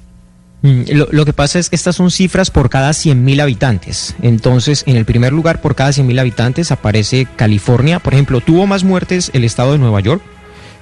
[0.62, 4.15] Mm, Lo, que pasa es que estas son cifras por cada 100.000 habitantes.
[4.22, 8.00] Entonces, en el primer lugar, por cada 100.000 habitantes aparece California.
[8.00, 10.22] Por ejemplo, tuvo más muertes el estado de Nueva York,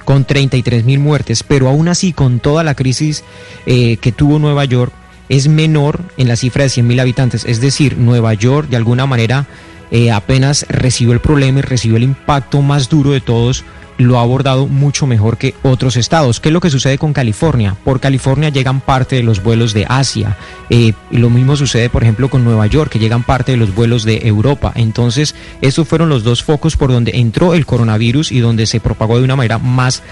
[0.04, 3.24] con 33.000 muertes, pero aún así, con toda la crisis
[3.66, 4.92] eh, que tuvo Nueva York,
[5.28, 7.44] es menor en la cifra de 100.000 habitantes.
[7.44, 9.46] Es decir, Nueva York, de alguna manera,
[9.90, 13.64] eh, apenas recibió el problema y recibió el impacto más duro de todos
[13.98, 16.40] lo ha abordado mucho mejor que otros estados.
[16.40, 17.76] ¿Qué es lo que sucede con California?
[17.84, 20.36] Por California llegan parte de los vuelos de Asia.
[20.70, 24.04] Eh, lo mismo sucede, por ejemplo, con Nueva York, que llegan parte de los vuelos
[24.04, 24.72] de Europa.
[24.74, 29.18] Entonces, esos fueron los dos focos por donde entró el coronavirus y donde se propagó
[29.18, 30.02] de una manera más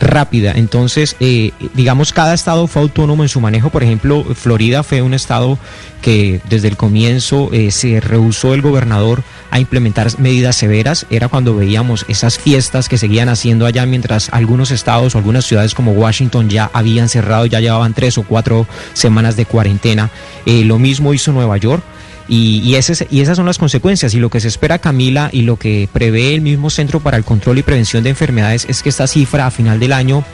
[0.00, 0.52] rápida.
[0.56, 3.70] Entonces, eh, digamos, cada estado fue autónomo en su manejo.
[3.70, 5.58] Por ejemplo, Florida fue un estado
[6.02, 9.22] que desde el comienzo eh, se rehusó el gobernador
[9.54, 11.06] a implementar medidas severas.
[11.10, 15.74] Era cuando veíamos esas fiestas que seguían haciendo allá, mientras algunos estados o algunas ciudades
[15.74, 20.10] como Washington ya habían cerrado, ya llevaban tres o cuatro semanas de cuarentena.
[20.44, 21.84] Eh, lo mismo hizo Nueva York.
[22.26, 24.12] Y, y, esas son las consecuencias.
[24.14, 27.22] Y lo que se espera, Camila, y lo que prevé el mismo Centro para el
[27.22, 30.24] Control y Prevención de Enfermedades es que esta cifra a final del año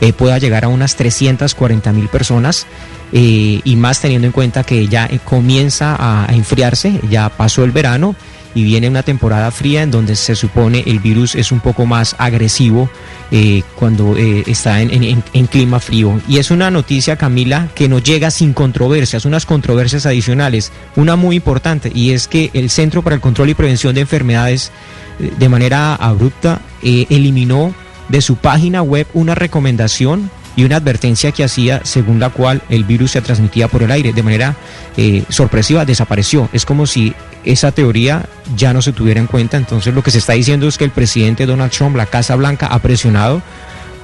[0.00, 2.66] eh, pueda llegar a unas 340 mil personas.
[3.12, 8.16] Eh, y más teniendo en cuenta que ya comienza a enfriarse, ya pasó el verano
[8.54, 12.14] y viene una temporada fría en donde se supone el virus es un poco más
[12.18, 12.88] agresivo
[13.30, 16.20] eh, cuando eh, está en, clima frío.
[16.28, 20.72] Y es una noticia, Camila, que nos llega sin controversias, unas controversias adicionales.
[20.96, 24.70] Una muy importante y es que el Centro para el Control y Prevención de Enfermedades
[25.18, 27.74] eh, de manera abrupta eliminó
[28.08, 32.84] de su página web una recomendación y una advertencia que hacía según la cual el
[32.84, 34.12] virus se transmitía por el aire.
[34.12, 34.56] De manera
[34.96, 36.48] eh, sorpresiva desapareció.
[36.52, 37.14] Es como si
[37.44, 39.56] esa teoría ya no se tuviera en cuenta.
[39.56, 42.66] Entonces lo que se está diciendo es que el presidente Donald Trump la Casa Blanca
[42.66, 43.42] ha presionado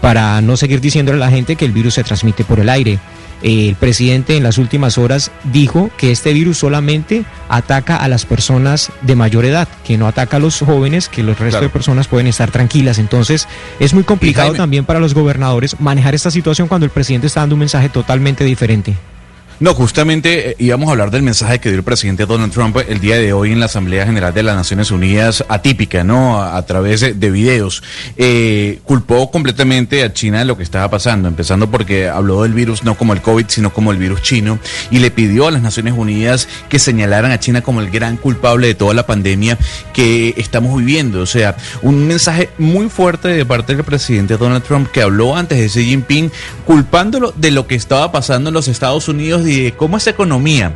[0.01, 2.99] para no seguir diciéndole a la gente que el virus se transmite por el aire
[3.43, 8.91] el presidente en las últimas horas dijo que este virus solamente ataca a las personas
[9.03, 11.67] de mayor edad, que no ataca a los jóvenes, que los restos Claro.
[11.67, 12.99] de personas pueden estar tranquilas.
[12.99, 13.49] Entonces
[13.79, 17.41] es muy complicado Jaime- también para los gobernadores manejar esta situación cuando el presidente está
[17.41, 18.95] dando un mensaje totalmente diferente.
[19.61, 22.99] No, justamente eh, íbamos a hablar del mensaje que dio el presidente Donald Trump el
[22.99, 26.43] día de hoy en la Asamblea General de las Naciones Unidas, atípica, ¿no?
[26.43, 27.83] A, través de, de videos.
[28.17, 32.85] Eh, culpó completamente a China de lo que estaba pasando, empezando porque habló del virus
[32.85, 34.59] no como el COVID, sino como el virus chino,
[34.91, 38.67] y le pidió a las Naciones Unidas que señalaran a China como el gran culpable
[38.67, 39.59] de toda la pandemia
[39.93, 41.21] que estamos viviendo.
[41.21, 45.59] O sea, un mensaje muy fuerte de parte del presidente Donald Trump que habló antes
[45.59, 46.33] de Xi Jinping,
[46.65, 50.73] culpándolo de lo que estaba pasando en los Estados Unidos y cómo esa economía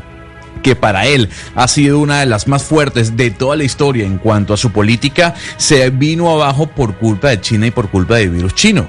[0.62, 4.18] que para él ha sido una de las más fuertes de toda la historia en
[4.18, 8.30] cuanto a su política, se vino abajo por culpa de China y por culpa del
[8.30, 8.88] virus chino.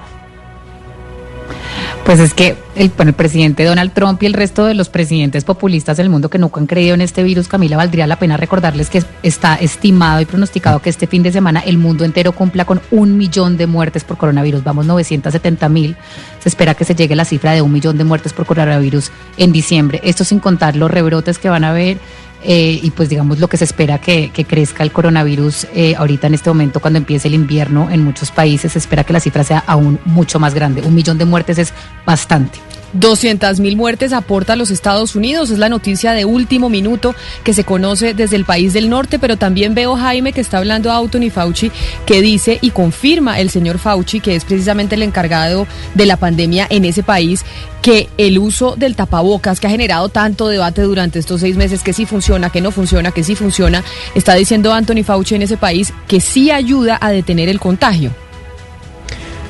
[2.06, 5.44] Pues es que el, bueno, el presidente Donald Trump y el resto de los presidentes
[5.44, 8.90] populistas del mundo que nunca han creído en este virus, Camila, valdría la pena recordarles
[8.90, 12.82] que está estimado y pronosticado que este fin de semana el mundo entero cumpla con
[12.92, 14.64] un millón de muertes por coronavirus.
[14.64, 15.96] Vamos 970 mil.
[16.40, 19.52] Se espera que se llegue la cifra de un millón de muertes por coronavirus en
[19.52, 20.00] diciembre.
[20.04, 21.98] Esto sin contar los rebrotes que van a haber
[22.48, 26.36] eh, y pues digamos lo que se espera que, crezca el coronavirus eh, ahorita en
[26.36, 29.64] este momento cuando empiece el invierno en muchos países, se espera que la cifra sea
[29.66, 30.82] aún mucho más grande.
[30.82, 31.74] Un millón de muertes es
[32.06, 32.60] bastante.
[32.94, 35.50] 200 mil muertes aporta los Estados Unidos.
[35.52, 39.38] Es la noticia de último minuto que se conoce desde el país del norte, pero
[39.38, 41.72] también veo Jaime que está hablando a Anthony Fauci,
[42.06, 46.68] que dice y confirma el señor Fauci, que es precisamente el encargado de la pandemia
[46.70, 47.44] en ese país,
[47.82, 51.94] que el uso del tapabocas, que ha generado tanto debate durante estos seis meses, que
[51.94, 53.84] sí funciona, que no funciona, que sí funciona,
[54.16, 58.12] está diciendo Anthony Fauci en ese país que sí ayuda a detener el contagio.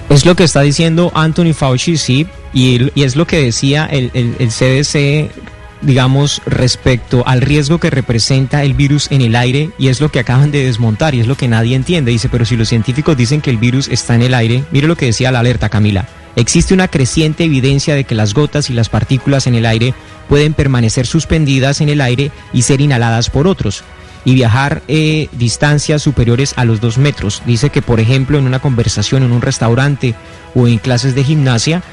[0.09, 4.51] Es lo que está diciendo Anthony Fauci, sí, y, es lo que decía el- el
[4.51, 5.29] CDC,
[5.81, 10.19] digamos, respecto al riesgo que representa el virus en el aire, y es lo que
[10.19, 12.11] acaban de desmontar, y es lo que nadie entiende.
[12.11, 14.95] Dice, pero si los científicos dicen que el virus está en el aire, mire lo
[14.95, 16.07] que decía la alerta, Camila.
[16.37, 19.93] Existe una creciente evidencia de que las gotas y las partículas en el aire
[20.29, 23.83] pueden permanecer suspendidas en el aire y ser inhaladas por otros
[24.25, 27.41] y viajar eh, distancias superiores a los dos metros.
[27.45, 30.15] Dice que, por ejemplo, en una conversación en un restaurante
[30.55, 31.83] o en clases de gimnasia,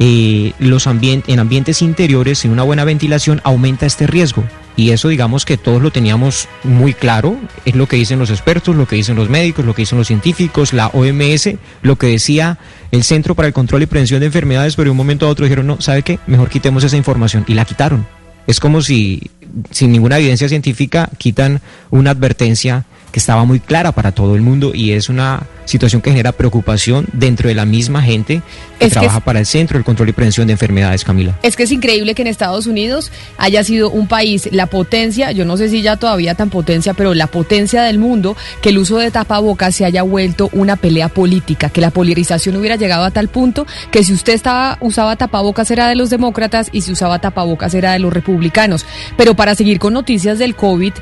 [0.00, 4.42] eh, los ambien- en ambientes interiores, sin una buena ventilación, aumenta este riesgo.
[4.74, 8.74] Y eso digamos que todos lo teníamos muy claro, es lo que dicen los expertos,
[8.74, 12.58] lo que dicen los médicos, lo que dicen los científicos, la OMS, lo que decía
[12.90, 15.44] el Centro para el Control y Prevención de Enfermedades, pero de un momento a otro
[15.44, 16.18] dijeron, no, ¿sabe qué?
[16.26, 18.06] Mejor quitemos esa información y la quitaron.
[18.46, 19.30] Es como si
[19.70, 21.60] sin ninguna evidencia científica quitan
[21.90, 26.10] una advertencia que estaba muy clara para todo el mundo y es una situación que
[26.10, 28.42] genera preocupación dentro de la misma gente
[28.80, 31.38] que Es que trabaja es- para el Centro del Control y Prevención de Enfermedades, Camila.
[31.42, 35.44] Es que es increíble que en Estados Unidos haya sido un país, la potencia, yo
[35.44, 38.98] no sé si ya todavía tan potencia, pero la potencia del mundo, que el uso
[38.98, 43.28] de tapabocas se haya vuelto una pelea política, que la polarización hubiera llegado a tal
[43.28, 47.72] punto que si usted estaba usaba tapabocas era de los demócratas y si usaba tapabocas
[47.74, 48.84] era de los republicanos.
[49.16, 50.92] Pero para seguir con noticias del COVID,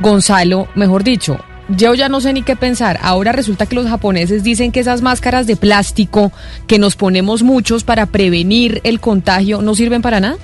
[0.00, 2.98] Gonzalo, mejor dicho, yo ya no sé ni qué pensar.
[3.02, 6.32] Ahora resulta que los japoneses dicen que esas máscaras de plástico
[6.66, 10.38] que nos ponemos muchos para prevenir el contagio no sirven para nada.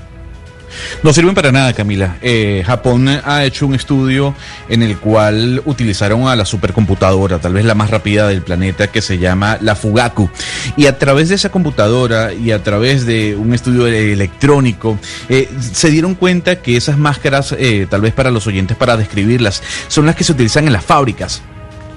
[1.03, 2.17] No sirven para nada, Camila.
[2.23, 4.35] Eh, Japón ha hecho un estudio
[4.69, 9.03] en el cual utilizaron a la supercomputadora, tal vez la más rápida del planeta, que
[9.03, 10.31] se llama la Fugaku.
[10.77, 15.91] Y a través de esa computadora y a través de un estudio electrónico, eh, se
[15.91, 20.17] dieron cuenta que esas máscaras, eh, tal vez para los oyentes, para describirlas, son las
[20.17, 21.43] que se utilizan en las fábricas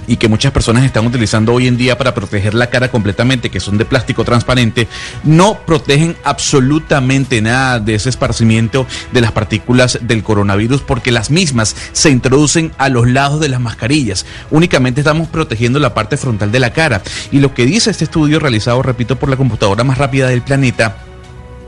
[0.09, 3.59] y que muchas personas están utilizando hoy en día para proteger la cara completamente, que
[3.59, 4.87] son de plástico transparente,
[5.23, 11.75] no protegen absolutamente nada de ese esparcimiento de las partículas del coronavirus porque las mismas
[11.91, 14.25] se introducen a los lados de las mascarillas.
[14.49, 17.03] Únicamente estamos protegiendo la parte frontal de la cara.
[17.31, 20.97] Y lo que dice este estudio realizado, repito, por la computadora más rápida del planeta,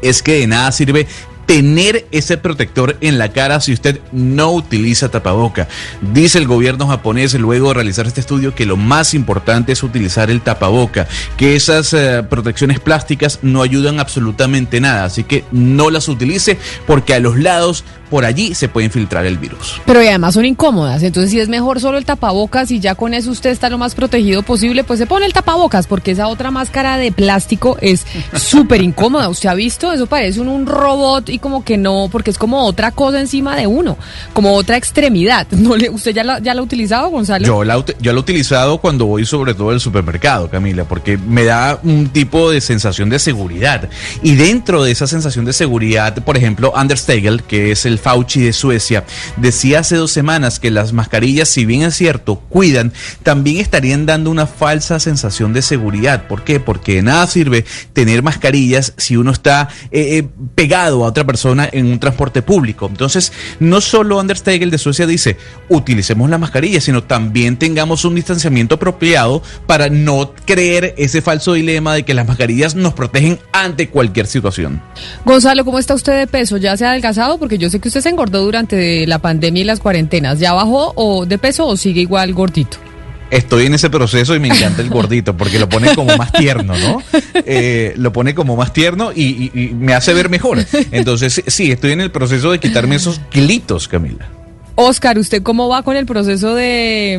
[0.01, 1.07] es que de nada sirve
[1.51, 5.67] tener ese protector en la cara si usted no utiliza tapaboca.
[6.13, 10.31] Dice el gobierno japonés luego de realizar este estudio que lo más importante es utilizar
[10.31, 16.07] el tapaboca, que esas eh, protecciones plásticas no ayudan absolutamente nada, así que no las
[16.07, 19.81] utilice porque a los lados por allí se puede infiltrar el virus.
[19.85, 23.13] Pero y además son incómodas, entonces si es mejor solo el tapabocas y ya con
[23.13, 26.51] eso usted está lo más protegido posible, pues se pone el tapabocas, porque esa otra
[26.51, 29.29] máscara de plástico es súper incómoda.
[29.29, 29.93] ¿Usted ha visto?
[29.93, 33.55] Eso parece un, un robot y como que no, porque es como otra cosa encima
[33.55, 33.97] de uno,
[34.33, 35.47] como otra extremidad.
[35.51, 37.45] ¿No le, ¿Usted ya la, ya la ha utilizado, Gonzalo?
[37.45, 41.43] Yo la, yo la he utilizado cuando voy sobre todo al supermercado, Camila, porque me
[41.43, 43.89] da un tipo de sensación de seguridad.
[44.23, 48.41] Y dentro de esa sensación de seguridad, por ejemplo, Anders Tegel, que es el Fauci
[48.41, 49.03] de Suecia,
[49.37, 54.29] decía hace dos semanas que las mascarillas, si bien es cierto, cuidan, también estarían dando
[54.29, 56.27] una falsa sensación de seguridad.
[56.27, 56.59] ¿Por qué?
[56.59, 61.30] Porque de nada sirve tener mascarillas si uno está eh, eh, pegado a otra persona
[61.71, 62.87] en un transporte público.
[62.87, 65.37] Entonces, no solo Anders Tegel de Suecia dice,
[65.69, 71.93] utilicemos la mascarilla, sino también tengamos un distanciamiento apropiado para no creer ese falso dilema
[71.93, 74.81] de que las mascarillas nos protegen ante cualquier situación.
[75.25, 76.57] Gonzalo, ¿cómo está usted de peso?
[76.57, 77.37] ¿Ya se ha adelgazado?
[77.37, 80.39] Porque yo sé que usted se engordó durante la pandemia y las cuarentenas.
[80.39, 82.90] ¿Ya bajó o de peso o sigue igual gordito?
[83.31, 86.73] Estoy en ese proceso y me encanta el gordito porque lo pone como más tierno,
[86.77, 87.01] ¿no?
[87.33, 90.59] Eh, lo pone como más tierno y, y- y me hace ver mejor.
[90.91, 94.27] Entonces, sí, estoy en el proceso de quitarme esos kilitos, Camila.
[94.75, 97.17] Oscar, ¿usted cómo va con el proceso de,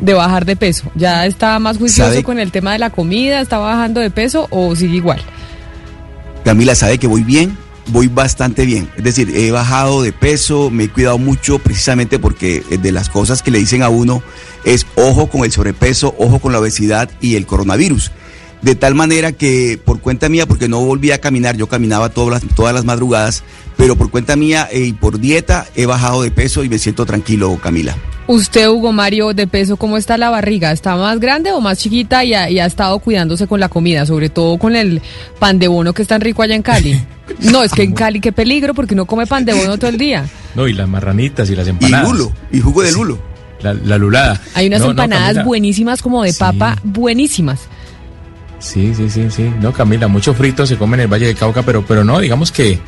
[0.00, 0.90] de bajar de peso?
[0.94, 2.22] ¿Ya está más juicioso ¿Sabe?
[2.24, 3.40] con el tema de la comida?
[3.40, 5.20] ¿Está bajando de peso o sigue igual?
[6.44, 7.56] Camila sabe que voy bien,
[7.88, 8.90] voy bastante bien.
[8.96, 13.08] Es decir, he bajado de peso, me he cuidado mucho precisamente porque eh, de las
[13.08, 14.22] cosas que le dicen a uno
[14.64, 18.10] es ojo con el sobrepeso, ojo con la obesidad y el coronavirus.
[18.62, 22.42] De tal manera que por cuenta mía, porque no volví a caminar, yo caminaba todas
[22.42, 23.44] las, todas las madrugadas,
[23.76, 27.04] pero por cuenta mía eh, y por dieta he bajado de peso y me siento
[27.06, 27.96] tranquilo, Camila.
[28.26, 30.72] Usted, Hugo Mario, de peso, ¿cómo está la barriga?
[30.72, 34.06] ¿Está más grande o más chiquita y ha, y ha estado cuidándose con la comida?
[34.06, 35.02] Sobre todo con el
[35.38, 37.00] pan de bono que es tan rico allá en Cali.
[37.40, 39.96] No, es que en Cali qué peligro porque uno come pan de bono todo el
[39.98, 40.26] día.
[40.54, 42.08] No, y las marranitas y las Y empanadas.
[42.10, 43.18] lulo, y jugo de lulo.
[43.60, 44.40] La, la lulada.
[44.54, 45.44] Hay unas No, empanadas Camila.
[45.44, 47.60] buenísimas como de papa, buenísimas.
[48.58, 49.50] Sí, sí, sí, sí.
[49.60, 52.52] No, Camila, mucho frito se come en el Valle de Cauca, pero, pero no, digamos
[52.52, 52.78] que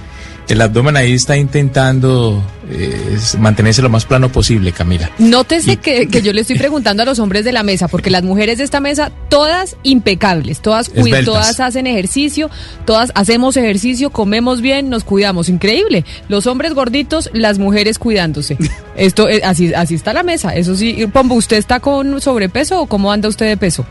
[0.49, 5.11] el abdomen ahí está intentando eh, mantenerse lo más plano posible, Camila.
[5.19, 8.23] Nótese que, que yo le estoy preguntando a los hombres de la mesa, porque las
[8.23, 11.25] mujeres de esta mesa, todas impecables, todas, Esbeltas.
[11.25, 12.51] todas hacen ejercicio,
[12.85, 15.49] todas hacemos ejercicio, comemos bien, nos cuidamos.
[15.49, 16.05] Increíble.
[16.29, 18.57] Los hombres gorditos, las mujeres cuidándose.
[18.97, 20.55] Esto, eh, así, así está la mesa.
[20.55, 23.85] Eso sí, Pombo, ¿usted está con sobrepeso o cómo anda usted de peso?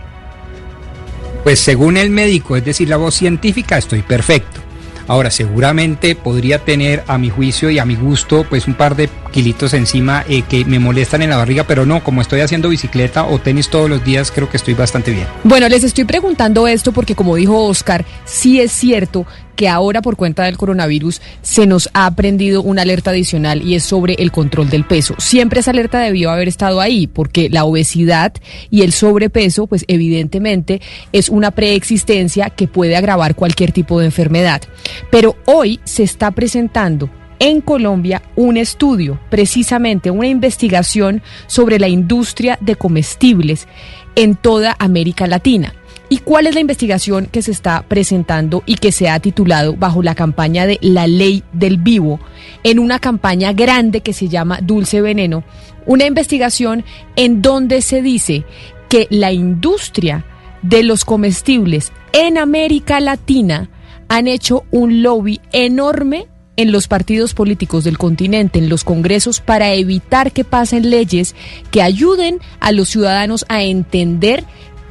[1.44, 4.65] Pues según el médico, es decir, la voz científica, estoy perfecto.
[5.08, 9.10] Ahora, seguramente podría tener a mi juicio y a mi gusto, pues un par de
[9.32, 13.26] kilitos encima eh, que me molestan en la barriga, pero no, como estoy haciendo bicicleta
[13.26, 15.28] o tenis todos los días, creo que estoy bastante bien.
[15.44, 20.16] Bueno, les estoy preguntando esto porque como dijo Oscar, sí es cierto que ahora por
[20.16, 24.70] cuenta del coronavirus se nos ha prendido una alerta adicional y es sobre el control
[24.70, 25.16] del peso.
[25.18, 28.34] Siempre esa alerta debió haber estado ahí porque la obesidad
[28.70, 30.82] y el sobrepeso pues evidentemente
[31.12, 34.62] es una preexistencia que puede agravar cualquier tipo de enfermedad.
[35.10, 42.58] Pero hoy se está presentando en Colombia un estudio, precisamente una investigación sobre la industria
[42.62, 43.68] de comestibles
[44.16, 45.74] en toda América Latina.
[46.08, 50.04] ¿Y cuál es la investigación que se está presentando y que se ha titulado bajo
[50.04, 52.20] la campaña de La Ley del Vivo,
[52.64, 55.44] en una campaña grande que se llama Dulce Veneno?
[55.88, 56.84] Una investigación
[57.16, 58.44] en donde se dice
[58.88, 60.26] que la industria
[60.62, 63.70] de los comestibles en América Latina
[64.08, 66.28] han hecho un lobby enorme
[66.58, 71.36] en los partidos políticos del continente, en los congresos, para evitar que pasen leyes
[71.72, 74.46] que ayuden a los ciudadanos a entender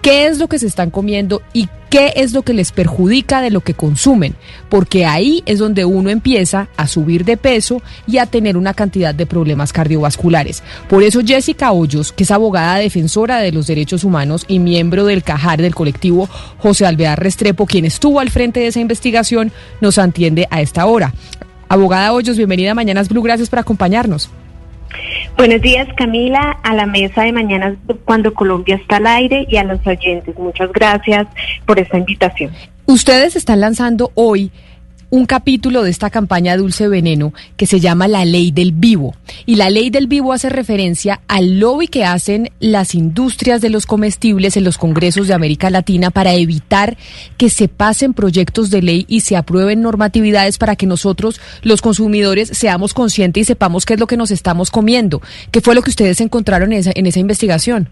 [0.05, 3.51] qué es lo que se están comiendo y qué es lo que les perjudica de
[3.51, 4.35] lo que consumen,
[4.69, 9.15] porque ahí es donde uno empieza a subir de peso y a tener una cantidad
[9.15, 10.63] de problemas cardiovasculares.
[10.91, 15.23] Por eso Jessica Hoyos, que es abogada defensora de los derechos humanos y miembro del
[15.23, 16.29] CAJAR del colectivo
[16.59, 21.15] José Alvear Restrepo, quien estuvo al frente de esa investigación, nos atiende a esta hora.
[21.71, 24.29] Abogada Hoyos, bienvenida a Mañanas Blue, gracias por acompañarnos.
[25.37, 29.65] Buenos días, Camila, a la mesa de mañana cuando Colombia está al aire y a
[29.65, 30.37] los oyentes.
[30.39, 31.27] Muchas gracias
[31.67, 32.53] por esta invitación.
[32.87, 34.51] Ustedes están lanzando hoy
[35.15, 39.15] un capítulo de esta campaña Dulce Veneno que se llama La Ley del Vivo.
[39.47, 43.87] Y la Ley del Vivo hace referencia al lobby que hacen las industrias de los
[43.87, 46.97] comestibles en los congresos de América Latina para evitar
[47.37, 52.49] que se pasen proyectos de ley y se aprueben normatividades para que nosotros, los consumidores,
[52.49, 55.23] seamos conscientes y sepamos qué es lo que nos estamos comiendo.
[55.53, 57.89] ¿Qué fue lo que ustedes encontraron en esa, en esa investigación?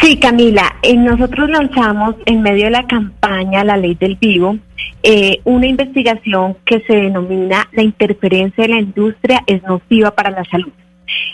[0.00, 4.56] Sí, Camila, eh, nosotros lanzamos en medio de la campaña La Ley del Vivo
[5.02, 10.42] eh, una investigación que se denomina La interferencia de la industria es nociva para la
[10.46, 10.72] salud.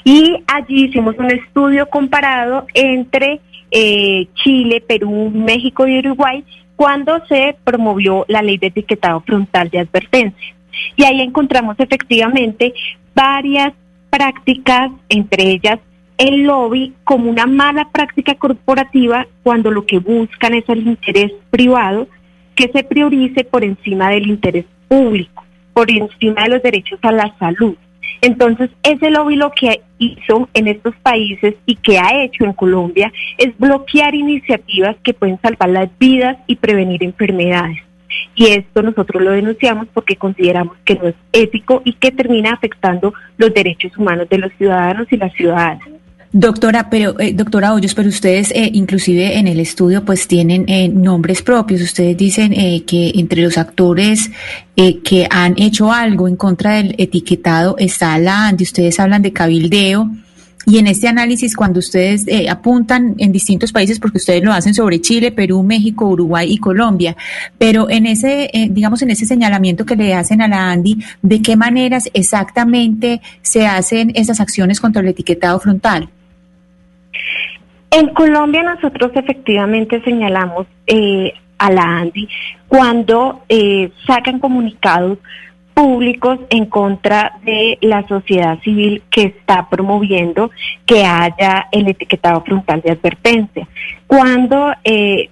[0.02, 3.40] Y allí hicimos un estudio comparado entre
[3.70, 6.44] eh, Chile, Perú, México y Uruguay
[6.74, 10.54] cuando se promovió la ley de etiquetado frontal de advertencia.
[10.96, 12.74] Y ahí encontramos efectivamente
[13.14, 13.72] varias
[14.10, 15.78] prácticas, entre ellas
[16.20, 22.08] el lobby como una mala práctica corporativa cuando lo que buscan es el interés privado
[22.54, 25.42] que se priorice por encima del interés público,
[25.72, 27.74] por encima de los derechos a la salud.
[28.20, 33.10] Entonces, ese lobby lo que hizo en estos países y que ha hecho en Colombia
[33.38, 37.78] es bloquear iniciativas que pueden salvar las vidas y prevenir enfermedades.
[38.34, 43.14] Y esto nosotros lo denunciamos porque consideramos que no es ético y que termina afectando
[43.38, 45.99] los derechos humanos de los ciudadanos y las ciudadanas.
[46.32, 50.88] Doctora, pero eh, doctora Hoyos, pero ustedes eh, inclusive en el estudio pues tienen eh,
[50.88, 51.80] nombres propios.
[51.80, 54.30] Ustedes dicen eh, que entre los actores
[54.76, 58.62] eh, que han hecho algo en contra del etiquetado está la ANDI.
[58.62, 60.08] Ustedes hablan de cabildeo.
[60.66, 64.72] Y en este análisis, cuando ustedes eh, apuntan en distintos países, porque ustedes lo hacen
[64.72, 67.16] sobre Chile, Perú, México, Uruguay y Colombia,
[67.58, 71.42] pero en ese, eh, digamos, en ese señalamiento que le hacen a la ANDI, ¿de
[71.42, 76.10] qué maneras exactamente se hacen esas acciones contra el etiquetado frontal?
[77.90, 82.28] En Colombia nosotros efectivamente señalamos eh, a la ANDI
[82.68, 85.18] cuando eh, sacan comunicados
[85.74, 90.50] públicos en contra de la sociedad civil que está promoviendo
[90.86, 93.66] que haya el etiquetado frontal de advertencia.
[94.06, 95.30] Cuando, eh,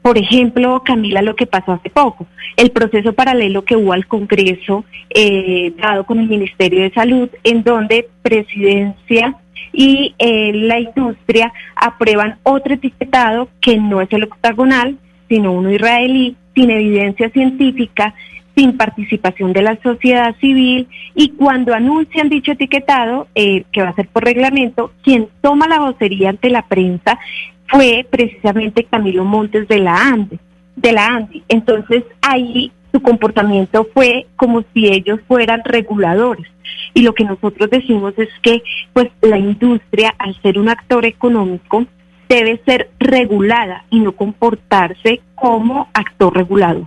[0.00, 2.26] por ejemplo, Camila, lo que pasó hace poco,
[2.56, 7.62] el proceso paralelo que hubo al Congreso eh, dado con el Ministerio de Salud, en
[7.62, 9.36] donde presidencia
[9.72, 14.98] y eh, la industria aprueban otro etiquetado que no es el octagonal,
[15.28, 18.14] sino uno israelí, sin evidencia científica,
[18.54, 23.94] sin participación de la sociedad civil y cuando anuncian dicho etiquetado, eh, que va a
[23.94, 27.18] ser por reglamento, quien toma la vocería ante la prensa
[27.66, 30.38] fue precisamente Camilo Montes de la ANDE,
[30.76, 31.42] de la ANDI.
[31.48, 36.46] Entonces ahí su comportamiento fue como si ellos fueran reguladores.
[36.94, 38.62] Y lo que nosotros decimos es que
[38.92, 41.86] pues la industria, al ser un actor económico,
[42.28, 46.86] debe ser regulada y no comportarse como actor regulador.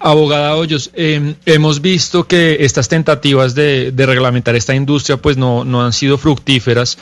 [0.00, 5.64] Abogada Hoyos, eh, hemos visto que estas tentativas de, de, reglamentar esta industria pues no,
[5.64, 6.98] no han sido fructíferas.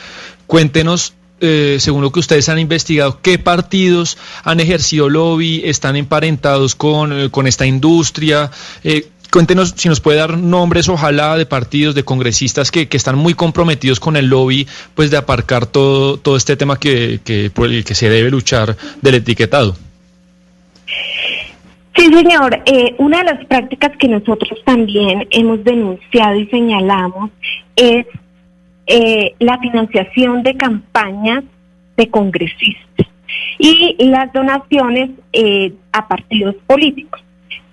[0.46, 6.74] Cuéntenos, eh, según lo que ustedes han investigado, qué partidos han ejercido lobby, están emparentados
[6.74, 8.50] con, eh, con esta industria,
[9.30, 13.34] cuéntenos si nos puede dar nombres, ojalá, de partidos, de congresistas que, que están muy
[13.34, 17.84] comprometidos con el lobby, pues de aparcar todo, todo este tema que, que, por el
[17.84, 19.74] que se debe luchar del etiquetado.
[21.96, 22.62] Sí, señor.
[22.66, 27.30] Eh, una de las prácticas que nosotros también hemos denunciado y señalamos
[27.76, 28.06] es
[28.94, 31.44] eh, la financiación de campañas
[31.96, 33.06] de congresistas
[33.58, 37.22] y las donaciones eh, a partidos políticos.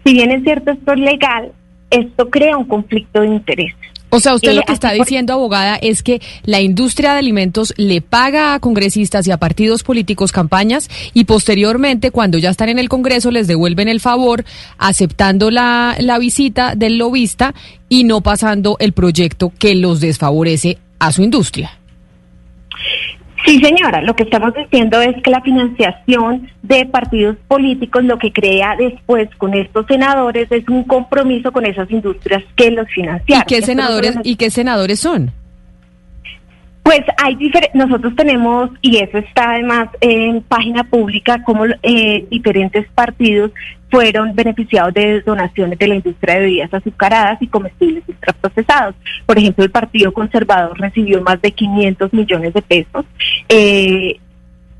[0.05, 1.51] Si bien es cierto esto es legal,
[1.89, 3.74] esto crea un conflicto de interés.
[4.11, 7.74] O sea, usted Eh, lo que está diciendo, abogada, es que la industria de alimentos
[7.76, 12.80] le paga a congresistas y a partidos políticos campañas y posteriormente, cuando ya están en
[12.80, 14.45] el Congreso, les devuelven el favor
[14.78, 17.53] aceptando la, la visita del lobista
[17.89, 21.71] y no pasando el proyecto que los desfavorece a su industria.
[23.45, 28.31] Sí, señora, lo que estamos diciendo es que la financiación de partidos políticos lo que
[28.31, 33.45] crea después con estos senadores es un compromiso con esas industrias que los ¿Y financiaron.
[33.47, 35.31] qué Esto no senadores, y qué senadores son?
[36.89, 37.37] Pues hay
[37.75, 43.51] nosotros tenemos, y eso está además en página pública, como eh, diferentes partidos
[43.91, 48.95] fueron beneficiados de donaciones de la industria de bebidas azucaradas y comestibles ultraprocesados.
[49.27, 53.05] Por ejemplo, el Partido Conservador recibió más de 500 millones de pesos.
[53.49, 54.19] Eh,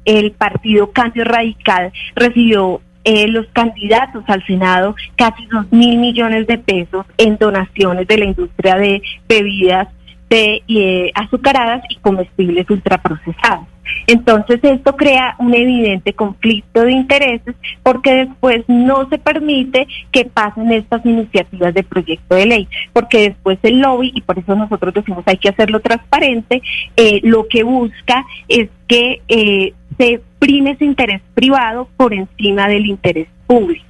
[0.04, 6.58] el Partido Cambio Radical recibió eh, los candidatos al Senado casi dos mil millones de
[6.58, 9.88] pesos en donaciones de la industria de bebidas
[10.30, 13.68] de eh, azucaradas y comestibles ultraprocesados.
[14.08, 20.72] Entonces esto crea un evidente conflicto de intereses porque después no se permite que pasen
[20.72, 25.24] estas iniciativas de proyecto de ley, porque después el lobby, y por eso nosotros decimos
[25.26, 26.62] hay que hacerlo transparente,
[26.96, 32.86] eh, lo que busca es que eh, se prime ese interés privado por encima del
[32.86, 33.86] interés público.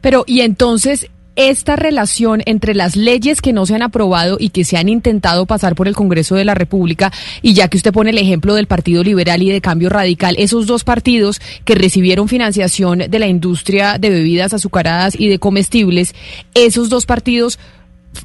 [0.00, 4.64] Pero, y entonces, esta relación entre las leyes que no se han aprobado y que
[4.64, 8.10] se han intentado pasar por el Congreso de la República, y ya que usted pone
[8.10, 12.98] el ejemplo del Partido Liberal y de Cambio Radical, esos dos partidos que recibieron financiación
[13.08, 16.14] de la industria de bebidas azucaradas y de comestibles,
[16.54, 17.58] esos dos partidos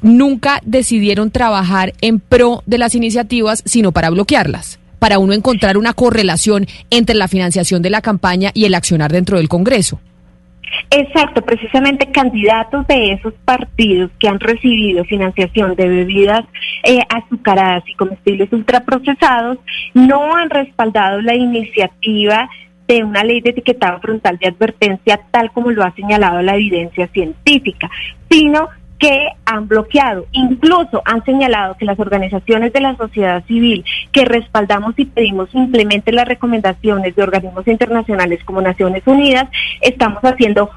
[0.02, 5.94] nunca decidieron trabajar en pro de las iniciativas, sino para bloquearlas, para uno encontrar una
[5.94, 10.00] correlación entre la financiación de la campaña y el accionar dentro del Congreso.
[10.90, 16.44] Exacto, precisamente candidatos de esos partidos que han recibido financiación de bebidas
[16.82, 19.58] eh, azucaradas y comestibles ultraprocesados
[19.94, 22.48] no han respaldado la iniciativa
[22.86, 27.06] de una ley de etiquetado frontal de advertencia tal como lo ha señalado la evidencia
[27.08, 27.90] científica,
[28.30, 34.24] sino que han bloqueado, incluso han señalado que las organizaciones de la sociedad civil que
[34.24, 39.48] respaldamos y pedimos simplemente las recomendaciones de organismos internacionales como Naciones Unidas,
[39.80, 40.70] estamos haciendo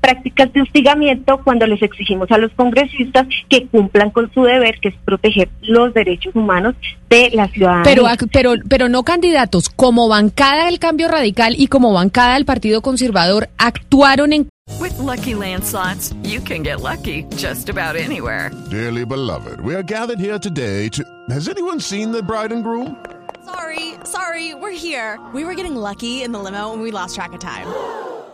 [0.00, 4.88] prácticas de hostigamiento cuando les exigimos a los congresistas que cumplan con su deber, que
[4.90, 6.74] es proteger los derechos humanos
[7.08, 7.84] de la ciudadanía.
[7.84, 12.44] Pero, ac- pero, pero no candidatos, como bancada del cambio radical y como bancada del
[12.44, 14.48] Partido Conservador, actuaron en
[14.80, 18.50] With Lucky Land slots, you can get lucky just about anywhere.
[18.70, 21.02] Dearly beloved, we are gathered here today to.
[21.30, 22.96] Has anyone seen the bride and groom?
[23.44, 25.18] Sorry, sorry, we're here.
[25.34, 27.66] We were getting lucky in the limo and we lost track of time.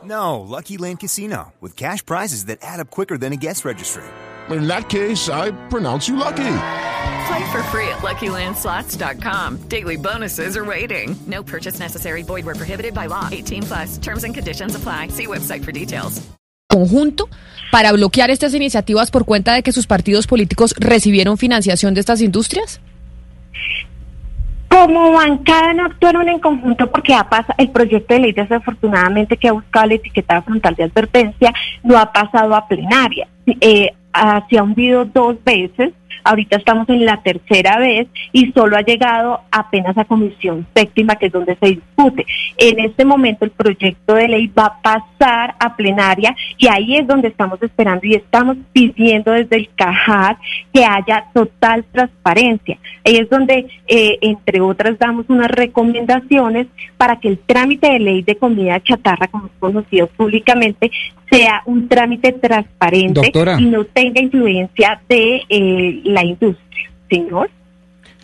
[0.04, 4.04] No, Lucky Land Casino, with cash prizes that add up quicker than a guest registry.
[4.48, 6.56] In that case, I pronounce you lucky.
[7.28, 9.68] Play for free at LuckyLandSlots.com.
[9.68, 11.16] Daily bonuses are waiting.
[11.26, 12.22] No purchase necessary.
[12.22, 13.28] Void where prohibited by law.
[13.30, 13.98] 18 plus.
[13.98, 15.08] Terms and conditions apply.
[15.08, 16.30] See website for details.
[16.70, 17.28] conjunto
[17.72, 22.20] para bloquear estas iniciativas por cuenta de que sus partidos políticos recibieron financiación de estas
[22.22, 22.80] industrias?
[24.70, 29.48] Como bancada no actuaron en conjunto porque ha pasado, el proyecto de ley desafortunadamente que
[29.48, 31.52] ha buscado la etiqueta frontal de advertencia
[31.82, 33.26] no ha pasado a plenaria.
[33.46, 33.92] Eh,
[34.48, 35.92] se ha hundido dos veces,
[36.24, 41.26] ahorita estamos en la tercera vez y solo ha llegado apenas a comisión séptima que
[41.26, 42.26] es donde se discute.
[42.56, 47.06] En este momento el proyecto de ley va a pasar a plenaria y ahí es
[47.06, 50.38] donde estamos esperando y estamos pidiendo desde el CAJAR
[50.72, 52.78] que haya total transparencia.
[53.04, 56.66] Ahí es donde, eh, entre otras, damos unas recomendaciones
[56.96, 60.90] para que el trámite de ley de comida chatarra, como es conocido públicamente,
[61.30, 63.60] sea un trámite transparente Doctora.
[63.60, 66.90] y no tenga influencia de eh, la industria.
[67.08, 67.50] Señor.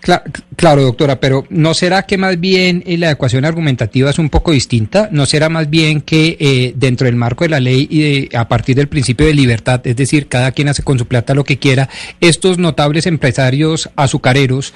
[0.02, 0.22] Cla-
[0.54, 4.52] claro, doctora, pero ¿no será que más bien eh, la ecuación argumentativa es un poco
[4.52, 5.08] distinta?
[5.10, 8.46] ¿No será más bien que eh, dentro del marco de la ley y de- a
[8.46, 11.58] partir del principio de libertad, es decir, cada quien hace con su plata lo que
[11.58, 11.88] quiera,
[12.20, 14.74] estos notables empresarios azucareros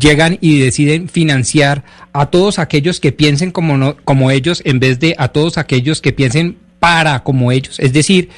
[0.00, 4.98] llegan y deciden financiar a todos aquellos que piensen como, no- como ellos en vez
[4.98, 7.78] de a todos aquellos que piensen para como ellos?
[7.80, 8.28] Es decir,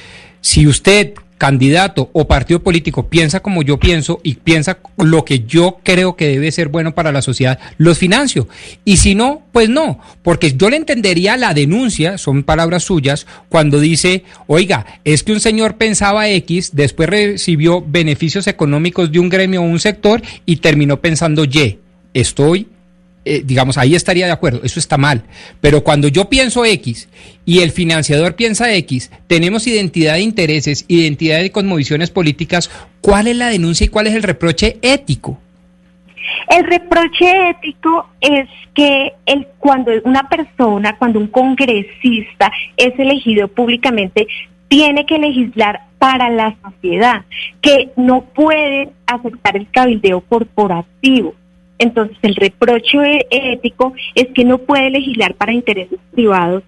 [0.41, 5.79] si usted candidato o partido político piensa como yo pienso y piensa lo que yo
[5.83, 8.47] creo que debe ser bueno para la sociedad, los financio.
[8.83, 13.79] Y si no, pues no, porque yo le entendería la denuncia, son palabras suyas, cuando
[13.79, 19.61] dice, oiga, es que un señor pensaba X, después recibió beneficios económicos de un gremio
[19.61, 21.79] o un sector y terminó pensando Y.
[22.13, 22.67] Estoy
[23.25, 25.23] eh, digamos, ahí estaría de acuerdo, eso está mal.
[25.61, 27.09] Pero cuando yo pienso X
[27.45, 32.69] y el financiador piensa X, tenemos identidad de intereses, identidad de cosmovisiones políticas,
[33.01, 35.39] ¿cuál es la denuncia y cuál es el reproche ético?
[36.47, 44.27] El reproche ético es que el, cuando una persona, cuando un congresista es elegido públicamente,
[44.67, 47.25] tiene que legislar para la sociedad,
[47.61, 51.35] que no puede aceptar el cabildeo corporativo.
[51.79, 56.63] Entonces, el reproche ético es que no puede legislar para intereses privados,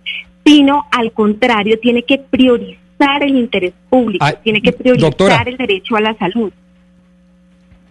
[0.45, 5.43] sino al contrario, tiene que priorizar el interés público, Ah, tiene que priorizar doctora.
[5.45, 6.51] el derecho a la salud.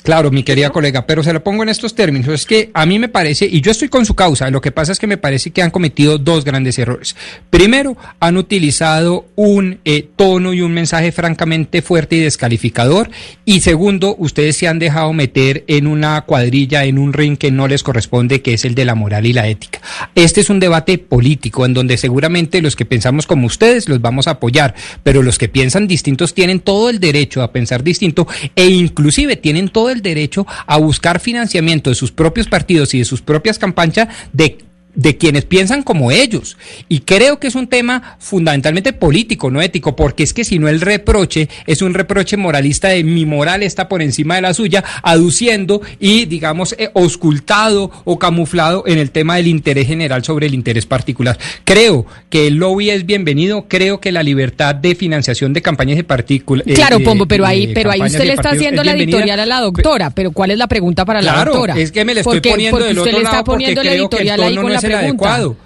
[0.03, 2.28] Claro, mi querida colega, pero se lo pongo en estos términos.
[2.28, 4.92] Es que a mí me parece, y yo estoy con su causa, lo que pasa
[4.92, 7.16] es que me parece que han cometido dos grandes errores.
[7.51, 13.11] Primero, han utilizado un eh, tono y un mensaje francamente fuerte y descalificador.
[13.44, 17.68] Y segundo, ustedes se han dejado meter en una cuadrilla, en un ring que no
[17.68, 19.80] les corresponde, que es el de la moral y la ética.
[20.14, 24.28] Este es un debate político en donde seguramente los que pensamos como ustedes los vamos
[24.28, 28.26] a apoyar, pero los que piensan distintos tienen todo el derecho a pensar distinto
[28.57, 33.05] e inclusive tienen todo el derecho a buscar financiamiento de sus propios partidos y de
[33.05, 34.59] sus propias campañas de
[34.95, 36.57] de quienes piensan como ellos.
[36.88, 40.68] Y creo que es un tema fundamentalmente político, no ético, porque es que si no
[40.68, 44.82] el reproche es un reproche moralista de mi moral está por encima de la suya,
[45.03, 50.55] aduciendo y, digamos, eh, oscultado o camuflado en el tema del interés general sobre el
[50.55, 51.38] interés particular.
[51.64, 56.05] Creo que el lobby es bienvenido, creo que la libertad de financiación de campañas de
[56.05, 56.66] partículas.
[56.74, 60.11] Claro, Pombo, pero ahí, pero ahí usted le está haciendo la editorial a la doctora.
[60.11, 61.74] Pero ¿cuál es la pregunta para la Claro, doctora?
[61.78, 64.36] es que me le estoy Porque- poniendo porque del otro lado porque creo que el
[64.36, 65.34] tono con no la es el pregunta.
[65.34, 65.56] adecuado.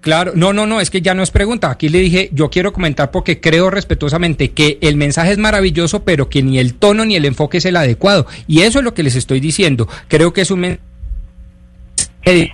[0.00, 1.70] Claro, no, no, no, es que ya no es pregunta.
[1.70, 6.30] Aquí le dije, yo quiero comentar porque creo respetuosamente que el mensaje es maravilloso, pero
[6.30, 8.26] que ni el tono ni el enfoque es el adecuado.
[8.46, 9.88] Y eso es lo que les estoy diciendo.
[10.08, 12.52] Creo que es un mensaje...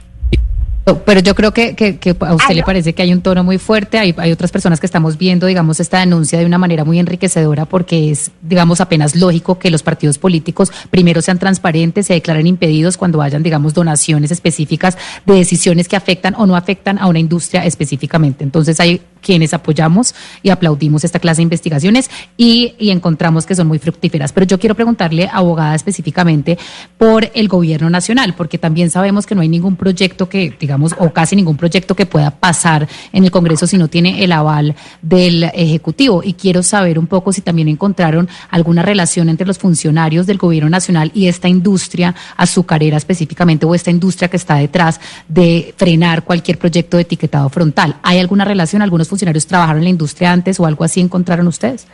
[1.05, 3.59] Pero yo creo que, que- que a usted le parece que hay un tono muy
[3.59, 7.01] fuerte, hay, hay otras personas que estamos viendo, digamos, esta denuncia de una manera muy
[7.01, 12.47] enriquecedora porque es, digamos, apenas lógico que los partidos políticos primero sean transparentes, se declaren
[12.47, 17.19] impedidos cuando hayan, digamos, donaciones específicas de decisiones que afectan o no afectan a una
[17.19, 18.45] industria específicamente.
[18.45, 20.15] Entonces hay quienes apoyamos
[20.45, 24.33] y aplaudimos esta clase de investigaciones y, y encontramos que son muy fructíferas.
[24.33, 26.57] Pero yo quiero preguntarle, abogada, específicamente
[26.97, 31.13] por el gobierno nacional, porque también sabemos que no hay ningún proyecto que, digamos, o
[31.13, 35.45] casi ningún proyecto que pueda pasar en el Congreso si no tiene el aval del
[35.45, 36.23] Ejecutivo.
[36.23, 40.71] Y quiero saber un poco si también encontraron alguna relación entre los funcionarios del gobierno
[40.71, 46.59] nacional y esta industria azucarera específicamente, o esta industria que está detrás de frenar cualquier
[46.59, 47.97] proyecto de etiquetado frontal.
[48.03, 48.83] ¿Hay alguna relación?
[48.83, 51.87] ¿Algunos funcionarios trabajaron en la industria antes o algo así encontraron ustedes?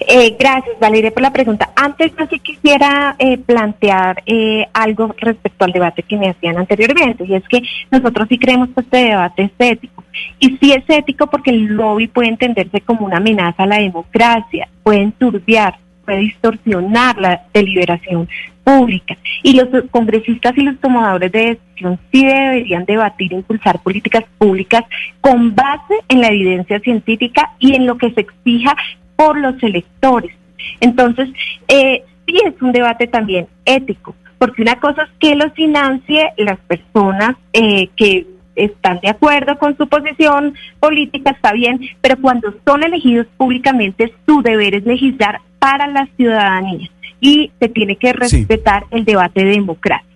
[0.00, 1.70] Eh, gracias, Valeria, por la pregunta.
[1.76, 7.24] Antes yo sí quisiera eh, plantear eh, algo respecto al debate que me hacían anteriormente,
[7.24, 10.04] y es que nosotros sí creemos que este debate es ético.
[10.38, 14.68] Y sí es ético porque el lobby puede entenderse como una amenaza a la democracia,
[14.82, 18.28] puede enturbiar, puede distorsionar la deliberación
[18.64, 19.16] pública.
[19.42, 24.84] Y los congresistas y los tomadores de decisión sí deberían debatir e impulsar políticas públicas
[25.20, 28.76] con base en la evidencia científica y en lo que se exija
[29.20, 30.34] por los electores.
[30.80, 31.28] Entonces,
[31.68, 36.58] eh, sí es un debate también ético, porque una cosa es que lo financie las
[36.60, 42.82] personas eh, que están de acuerdo con su posición política, está bien, pero cuando son
[42.82, 46.88] elegidos públicamente, su deber es legislar para la ciudadanía
[47.20, 50.09] y se tiene que respetar el debate democrático.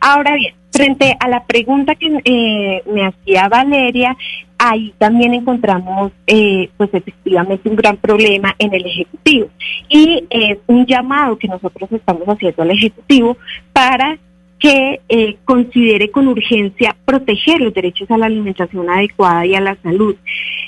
[0.00, 4.16] Ahora bien, frente a la pregunta que eh, me hacía Valeria,
[4.58, 9.48] ahí también encontramos, eh, pues efectivamente, un gran problema en el Ejecutivo.
[9.88, 13.36] Y es un llamado que nosotros estamos haciendo al Ejecutivo
[13.72, 14.18] para
[14.60, 19.74] que eh, considere con urgencia proteger los derechos a la alimentación adecuada y a la
[19.82, 20.14] salud.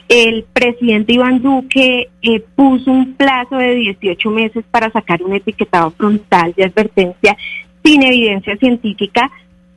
[0.08, 5.90] El presidente Iván Duque eh, puso un plazo de 18 meses para sacar un etiquetado
[5.90, 7.36] frontal de advertencia
[7.84, 9.30] sin evidencia científica,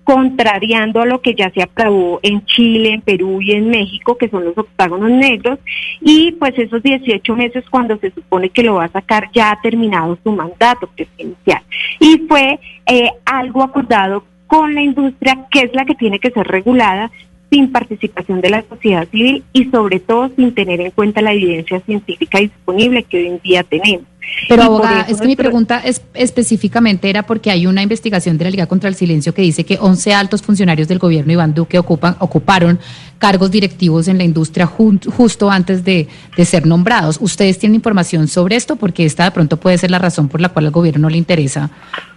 [0.04, 4.30] contrariando a lo que ya se aprobó en Chile, en Perú y en México, que
[4.30, 5.58] son los octágonos negros,
[6.00, 9.62] y pues esos 18 meses cuando se supone que lo va a sacar ya ha
[9.62, 11.64] terminado su mandato presidencial.
[12.00, 16.48] Y fue eh, algo acordado con la industria, que es la que tiene que ser
[16.48, 17.10] regulada,
[17.52, 21.80] sin participación de la sociedad civil y sobre todo sin tener en cuenta la evidencia
[21.82, 24.06] científica disponible que hoy en día tenemos.
[24.50, 28.50] Pero abogada, es que mi pregunta es, específicamente era porque hay una investigación de la
[28.50, 32.16] Liga contra el Silencio que dice que 11 altos funcionarios del gobierno Iván Duque ocupan,
[32.20, 32.80] ocuparon
[33.20, 37.20] cargos directivos en la industria jun- justo antes de, de ser nombrados.
[37.22, 38.76] ¿Ustedes tienen información sobre esto?
[38.76, 41.18] Porque esta de pronto puede ser la razón por la cual al gobierno no le
[41.18, 41.70] interesa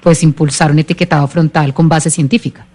[0.03, 2.67] pues impulsar un etiquetado frontal con base científica.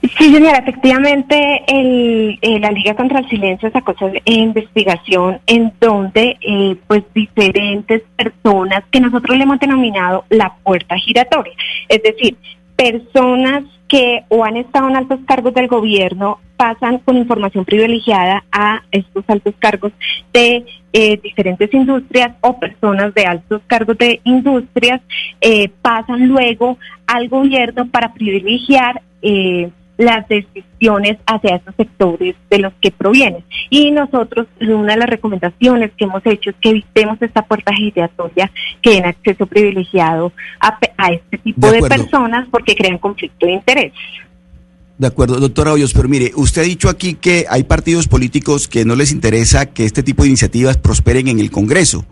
[0.00, 6.36] Sí, señora, efectivamente, el, eh, la Liga contra el Silencio sacó esa investigación en donde,
[6.40, 11.52] eh, pues, diferentes personas que nosotros le hemos denominado la puerta giratoria,
[11.88, 12.36] es decir,
[12.76, 18.82] personas que o han estado en altos cargos del gobierno pasan con información privilegiada a
[18.92, 19.92] estos altos cargos
[20.32, 25.00] de eh, diferentes industrias o personas de altos cargos de industrias
[25.40, 32.72] eh, pasan luego al gobierno para privilegiar eh, las decisiones hacia esos sectores de los
[32.80, 33.44] que provienen.
[33.68, 38.50] Y nosotros, una de las recomendaciones que hemos hecho es que evitemos esta puerta giratoria
[38.80, 43.52] que den acceso privilegiado a, a este tipo De de, personas porque crean conflicto de
[43.52, 43.92] interés.
[44.98, 48.84] De acuerdo, doctora Hoyos, pero mire, usted ha dicho aquí que hay partidos políticos que
[48.84, 52.04] no les interesa que este tipo de iniciativas prosperen en el Congreso.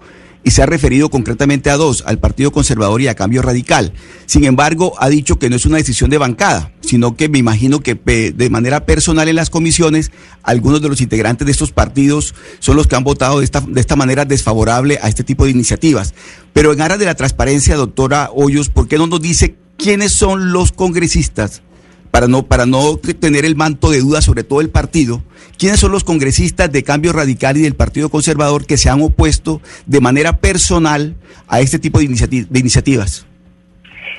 [0.44, 3.92] Y se ha referido concretamente a dos, al Partido Conservador y a Cambio Radical.
[4.26, 7.80] Sin embargo, ha dicho que no es una decisión de bancada, sino que me imagino
[7.80, 10.12] que de manera personal en las comisiones,
[10.42, 13.80] algunos de los integrantes de estos partidos son los que han votado de esta, de
[13.80, 16.14] esta manera desfavorable a este tipo de iniciativas.
[16.52, 20.52] Pero en aras de la transparencia, doctora Hoyos, ¿por qué no nos dice quiénes son
[20.52, 21.62] los congresistas
[22.10, 25.22] para no, para no tener el manto de duda sobre todo el partido,
[25.58, 29.60] ¿quiénes son los congresistas de Cambio Radical y del Partido Conservador que se han opuesto
[29.86, 31.14] de manera personal
[31.48, 33.26] a este tipo de, iniciati- de iniciativas?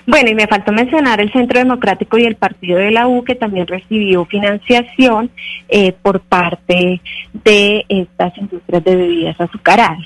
[0.10, 3.36] Bueno, y me faltó mencionar el Centro Democrático y el Partido de la U, que
[3.36, 5.30] también recibió financiación
[5.68, 7.02] eh, por parte
[7.44, 10.00] de estas industrias de bebidas azucaradas.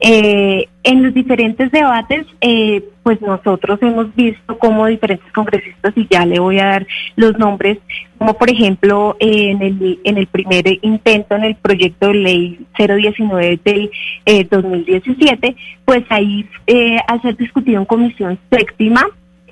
[0.00, 6.24] Eh, en los diferentes debates, eh, pues nosotros hemos visto cómo diferentes congresistas, y ya
[6.24, 7.78] le voy a dar los nombres,
[8.18, 12.66] como por ejemplo eh, en, el, en el primer intento en el proyecto de ley
[12.78, 13.90] 019 del
[14.26, 19.04] eh, 2017, pues ahí eh, al ser discutido en comisión séptima,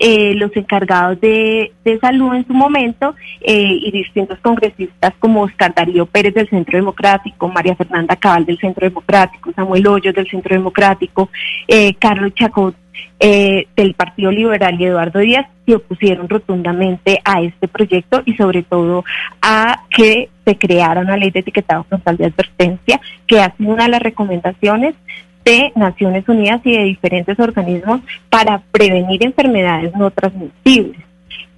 [0.06, 6.04] eh, los encargados de, salud en su momento eh, y distintos congresistas como Oscar Darío
[6.04, 11.30] Pérez del Centro Democrático, María Fernanda Cabal del Centro Democrático, Samuel Hoyos del Centro Democrático,
[11.66, 12.76] eh, Carlos Chacot
[13.18, 19.04] del Partido Liberal y Eduardo Díaz se opusieron rotundamente a este proyecto y sobre todo
[19.40, 23.84] a que se creara una ley de etiquetado frontal de advertencia que ha sido una
[23.84, 24.94] de las recomendaciones
[25.44, 31.00] de Naciones Unidas y de diferentes organismos para prevenir enfermedades no transmisibles.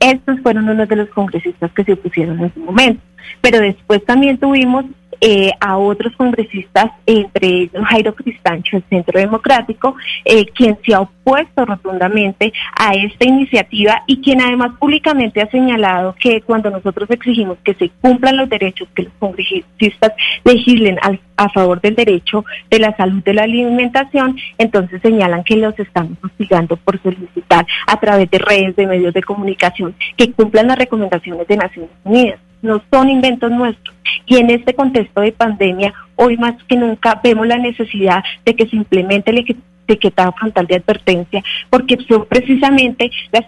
[0.01, 3.01] Estos fueron unos de los congresistas que se opusieron en su momento.
[3.41, 4.85] Pero después también tuvimos
[5.21, 11.01] eh, a otros congresistas, entre ellos Jairo Cristancho, el Centro Democrático, eh, quien se ha
[11.01, 17.59] opuesto rotundamente a esta iniciativa y quien además públicamente ha señalado que cuando nosotros exigimos
[17.65, 20.13] que se cumplan los derechos, que los congresistas
[20.45, 25.57] legislen al- a favor del derecho de la salud de la alimentación, entonces señalan que
[25.57, 30.69] los estamos hostigando por solicitar a través de redes, de medios de comunicación, que cumplan
[30.69, 32.41] las recomendaciones de Naciones Unidas.
[32.63, 33.95] No son inventos nuestros.
[34.27, 38.67] Y en este contexto de pandemia, hoy más que nunca vemos la necesidad de que
[38.67, 39.45] se implemente el
[39.89, 43.45] etiquetado frontal de advertencia, porque son precisamente las,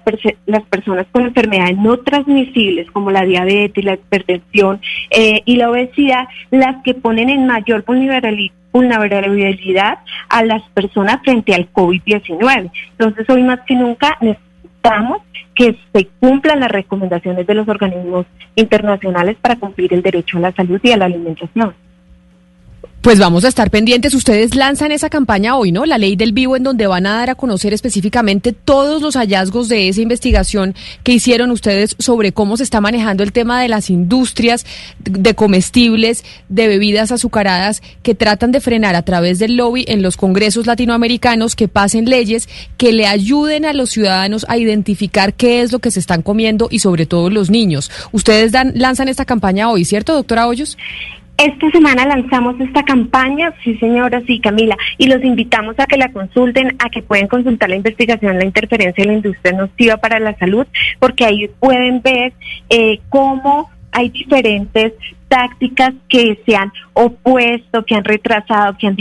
[0.46, 4.80] las personas con enfermedades no transmisibles como la diabetes, la hipertensión
[5.10, 9.98] eh, y la obesidad las que ponen en mayor vulnerabili- vulnerabilidad
[10.28, 12.70] a las personas frente al COVID-19.
[12.92, 14.16] Entonces, hoy más que nunca
[14.78, 15.22] necesitamos
[15.54, 20.52] que se cumplan las recomendaciones de los organismos internacionales para cumplir el derecho a la
[20.52, 21.74] salud y a la alimentación.
[23.08, 24.12] Pues vamos a estar pendientes.
[24.12, 25.86] Ustedes lanzan esa campaña hoy, ¿no?
[25.86, 29.70] La ley del vivo, en donde van a dar a conocer específicamente todos los hallazgos
[29.70, 33.88] de esa investigación que hicieron ustedes sobre cómo se está manejando el tema de las
[33.88, 34.66] industrias
[34.98, 40.18] de comestibles, de bebidas azucaradas, que tratan de frenar a través del lobby en los
[40.18, 42.46] congresos latinoamericanos que pasen leyes
[42.76, 46.68] que le ayuden a los ciudadanos a identificar qué es lo que se están comiendo
[46.70, 47.90] y sobre todo los niños.
[48.12, 50.76] Ustedes dan, lanzan esta campaña hoy, ¿cierto, doctora Hoyos?
[51.38, 56.10] Esta semana lanzamos esta campaña, sí señora, sí Camila, y los invitamos a que la
[56.10, 60.36] consulten, a que pueden consultar la investigación, la interferencia de la industria nociva para la
[60.36, 60.66] salud,
[60.98, 62.32] porque ahí pueden ver
[62.70, 64.94] eh, cómo hay diferentes
[65.28, 68.96] tácticas que se han opuesto, que han retrasado, que han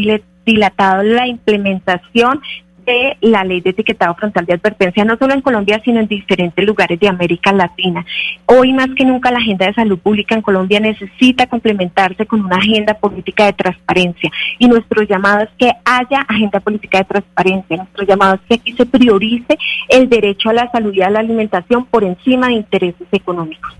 [0.45, 2.39] dilatado la implementación
[2.87, 6.65] de la ley de etiquetado frontal de advertencia, no solo en Colombia, sino en diferentes
[6.65, 8.05] lugares de América Latina.
[8.45, 12.55] Hoy más que nunca la agenda de salud pública en Colombia necesita complementarse con una
[12.55, 18.05] agenda política de transparencia y nuestro llamado es que haya agenda política de transparencia, nuestro
[18.05, 19.57] llamado es que aquí se priorice
[19.89, 23.71] el derecho a la salud y a la alimentación por encima de intereses económicos.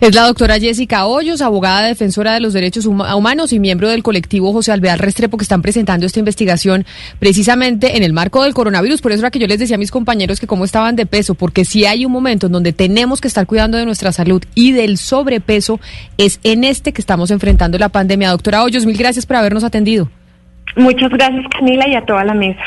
[0.00, 4.02] Es la doctora Jessica Hoyos, abogada defensora de los derechos huma- humanos y miembro del
[4.02, 6.84] colectivo José Alvear Restrepo que están presentando esta investigación
[7.18, 9.02] precisamente en el marco del coronavirus.
[9.02, 11.34] Por eso era que yo les decía a mis compañeros que cómo estaban de peso,
[11.34, 14.72] porque si hay un momento en donde tenemos que estar cuidando de nuestra salud y
[14.72, 15.78] del sobrepeso,
[16.16, 18.30] es en este que estamos enfrentando la pandemia.
[18.30, 20.08] Doctora Hoyos, mil gracias por habernos atendido.
[20.74, 22.62] Muchas gracias Camila y a toda la mesa.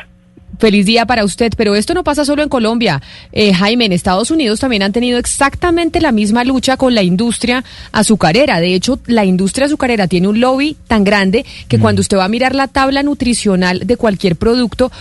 [0.59, 3.01] Feliz día para usted, pero esto no pasa solo en Colombia.
[3.31, 7.63] Eh, Jaime, en Estados Unidos también han tenido exactamente la misma lucha con la industria
[7.93, 8.59] azucarera.
[8.59, 12.29] De hecho, la industria azucarera tiene un lobby tan grande que cuando usted va a
[12.29, 14.91] mirar la tabla nutricional de cualquier producto,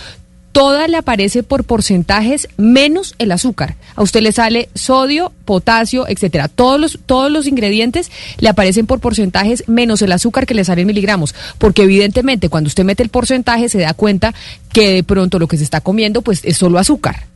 [0.51, 3.75] toda le aparece por porcentajes menos el azúcar.
[3.95, 6.47] A usted le sale sodio, potasio, etcétera.
[6.47, 10.81] Todos los, todos los ingredientes le aparecen por porcentajes menos el azúcar que le sale
[10.81, 11.35] en miligramos.
[11.57, 14.33] Porque evidentemente cuando usted mete el porcentaje se da cuenta
[14.73, 17.28] que de pronto lo que se está comiendo pues es solo azúcar.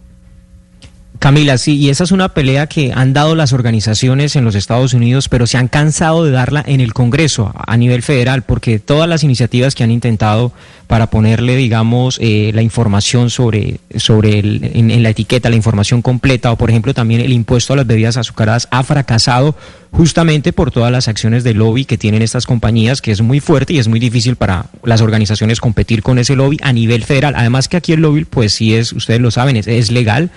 [1.23, 4.93] Camila, sí, y esa es una pelea que han dado las organizaciones en los Estados
[4.93, 9.07] Unidos, pero se han cansado de darla en el Congreso a nivel federal, porque todas
[9.07, 10.51] las iniciativas que han intentado
[10.87, 16.57] para ponerle, digamos, eh, la información sobre, sobre en, la etiqueta, la información completa, o
[16.57, 19.55] por ejemplo también el impuesto a las bebidas azucaradas, ha fracasado
[19.93, 23.71] justamente por todas las acciones de lobby que tienen estas compañías, que es muy fuerte
[23.71, 27.33] y es muy difícil para las organizaciones competir con ese lobby a nivel federal.
[27.37, 30.29] Además que aquí el lobby, pues sí es, ustedes lo saben, es legal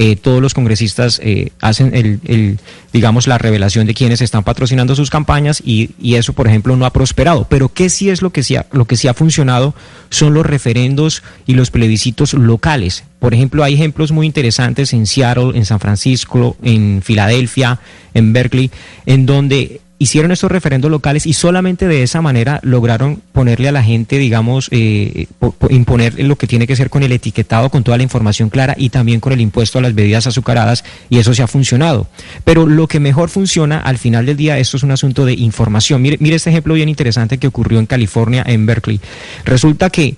[0.00, 2.58] eh, todos los congresistas eh, hacen el, el,
[2.92, 6.86] digamos, la revelación de quienes están patrocinando sus campañas y, y eso, por ejemplo, no
[6.86, 7.46] ha prosperado.
[7.50, 9.74] Pero ¿qué sí es lo que sí ha, lo que sí ha funcionado?
[10.08, 13.02] Son los referendos y los plebiscitos locales.
[13.18, 17.80] Por ejemplo, hay ejemplos muy interesantes en Seattle, en San Francisco, en Filadelfia,
[18.14, 18.70] en Berkeley,
[19.04, 23.82] en donde hicieron estos referendos locales y solamente de esa manera lograron ponerle a la
[23.82, 27.82] gente, digamos, eh, po- po- imponer lo que tiene que ser con el etiquetado, con
[27.82, 31.34] toda la información clara y también con el impuesto a las bebidas azucaradas y eso
[31.34, 32.06] se ha funcionado.
[32.44, 36.00] Pero lo que mejor funciona al final del día, esto es un asunto de información.
[36.00, 39.00] Mire este ejemplo bien interesante que ocurrió en California, en Berkeley.
[39.44, 40.14] Resulta que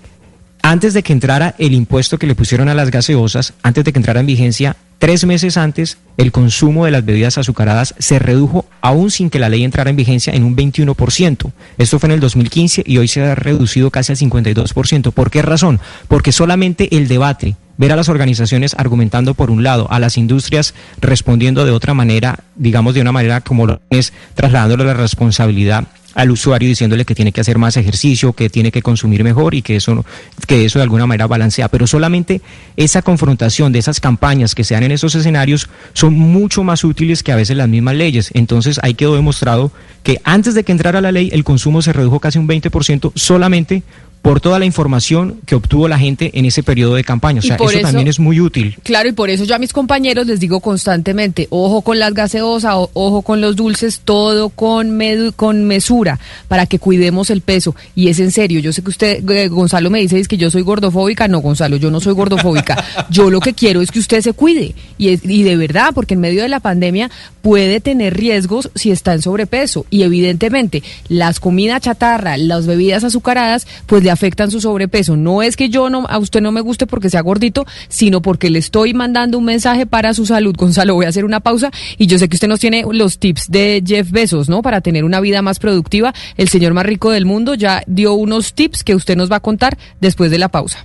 [0.62, 3.98] antes de que entrara el impuesto que le pusieron a las gaseosas, antes de que
[3.98, 9.10] entrara en vigencia, tres meses antes, el consumo de las bebidas azucaradas se redujo, aún
[9.10, 11.52] sin que la ley entrara en vigencia, en un 21%.
[11.78, 15.12] Esto fue en el 2015 y hoy se ha reducido casi al 52%.
[15.12, 15.80] ¿Por qué razón?
[16.08, 20.74] Porque solamente el debate, ver a las organizaciones argumentando por un lado, a las industrias
[21.00, 26.30] respondiendo de otra manera, digamos de una manera como lo es, trasladándole la responsabilidad al
[26.30, 29.76] usuario diciéndole que tiene que hacer más ejercicio, que tiene que consumir mejor y que
[29.76, 30.04] eso
[30.46, 32.40] que eso de alguna manera balancea, pero solamente
[32.76, 37.22] esa confrontación de esas campañas que se dan en esos escenarios son mucho más útiles
[37.22, 38.30] que a veces las mismas leyes.
[38.34, 42.20] Entonces ahí quedó demostrado que antes de que entrara la ley el consumo se redujo
[42.20, 43.82] casi un 20% solamente
[44.22, 47.38] por toda la información que obtuvo la gente en ese periodo de campaña.
[47.38, 48.76] O sea, eso, eso- también es muy útil.
[48.82, 52.74] Claro, y por eso yo a mis compañeros les digo constantemente, ojo con las gaseosas,
[52.92, 56.18] ojo con los dulces, todo con, medu- con mesura,
[56.48, 57.74] para que cuidemos el peso.
[57.94, 60.50] Y es en serio, yo sé que usted, eh, Gonzalo me dice es que yo
[60.50, 62.84] soy gordofóbica, no, Gonzalo, yo no soy gordofóbica.
[63.10, 66.14] yo lo que quiero es que usted se cuide, y, es- y de verdad, porque
[66.14, 67.10] en medio de la pandemia
[67.40, 69.86] puede tener riesgos si está en sobrepeso.
[69.88, 75.16] Y evidentemente, las comidas chatarra, las bebidas azucaradas, pues le afectan su sobrepeso.
[75.16, 78.50] No es que yo no, a usted no me guste porque sea gordito, sino porque
[78.50, 80.54] le estoy mandando un mensaje para su salud.
[80.56, 83.50] Gonzalo, voy a hacer una pausa y yo sé que usted nos tiene los tips
[83.50, 84.62] de Jeff Bezos, ¿no?
[84.62, 86.14] Para tener una vida más productiva.
[86.36, 89.40] El señor más rico del mundo ya dio unos tips que usted nos va a
[89.40, 90.84] contar después de la pausa.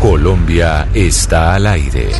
[0.00, 2.10] Colombia está al aire.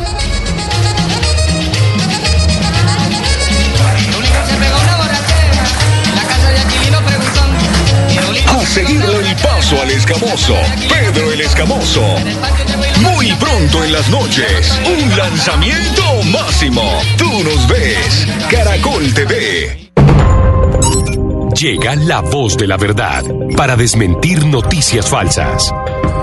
[9.67, 10.55] Paso al escamoso,
[10.87, 12.01] Pedro el Escamoso.
[13.01, 16.83] Muy pronto en las noches, un lanzamiento máximo.
[17.17, 19.89] Tú nos ves, Caracol TV.
[21.59, 23.23] Llega la voz de la verdad
[23.57, 25.73] para desmentir noticias falsas.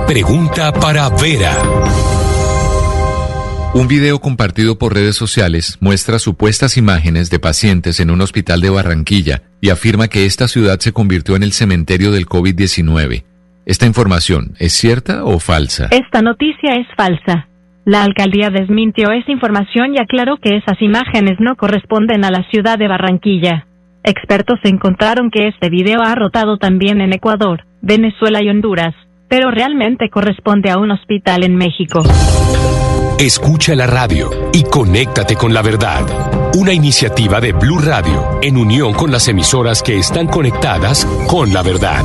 [0.06, 1.54] Pregunta para Vera.
[3.74, 8.70] Un video compartido por redes sociales muestra supuestas imágenes de pacientes en un hospital de
[8.70, 13.33] Barranquilla y afirma que esta ciudad se convirtió en el cementerio del COVID-19.
[13.66, 15.88] ¿Esta información es cierta o falsa?
[15.90, 17.48] Esta noticia es falsa.
[17.86, 22.78] La alcaldía desmintió esa información y aclaró que esas imágenes no corresponden a la ciudad
[22.78, 23.66] de Barranquilla.
[24.02, 28.94] Expertos encontraron que este video ha rotado también en Ecuador, Venezuela y Honduras,
[29.28, 32.02] pero realmente corresponde a un hospital en México.
[33.18, 36.02] Escucha la radio y conéctate con la verdad.
[36.54, 41.62] Una iniciativa de Blue Radio en unión con las emisoras que están conectadas con la
[41.62, 42.02] verdad.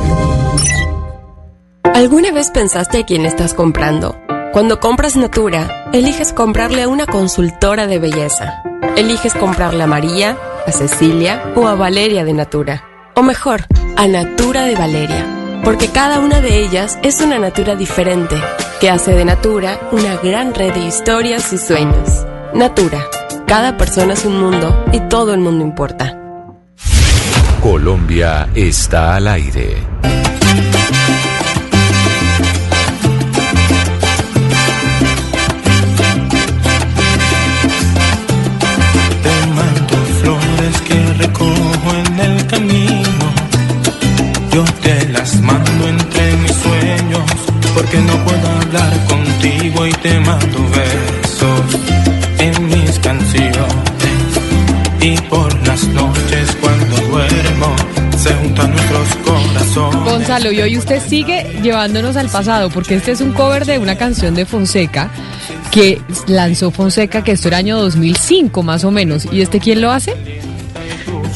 [1.94, 4.16] ¿Alguna vez pensaste a quién estás comprando?
[4.52, 8.62] Cuando compras Natura, eliges comprarle a una consultora de belleza.
[8.96, 12.84] Eliges comprarle a María, a Cecilia o a Valeria de Natura.
[13.14, 13.66] O mejor,
[13.96, 15.60] a Natura de Valeria.
[15.64, 18.36] Porque cada una de ellas es una Natura diferente,
[18.80, 22.24] que hace de Natura una gran red de historias y sueños.
[22.54, 23.04] Natura.
[23.46, 26.16] Cada persona es un mundo y todo el mundo importa.
[27.60, 29.76] Colombia está al aire.
[42.50, 43.26] Camino.
[44.52, 47.30] Yo te las mando entre mis sueños.
[47.74, 51.80] Porque no puedo hablar contigo y te mando besos
[52.38, 53.70] en mis canciones.
[55.00, 57.76] Y por las noches cuando duermo
[58.18, 60.04] se juntan nuestros corazones.
[60.04, 63.96] Gonzalo, y hoy usted sigue llevándonos al pasado, porque este es un cover de una
[63.96, 65.10] canción de Fonseca
[65.70, 69.26] que lanzó Fonseca, que esto era año 2005 más o menos.
[69.30, 70.16] ¿Y este quién lo hace?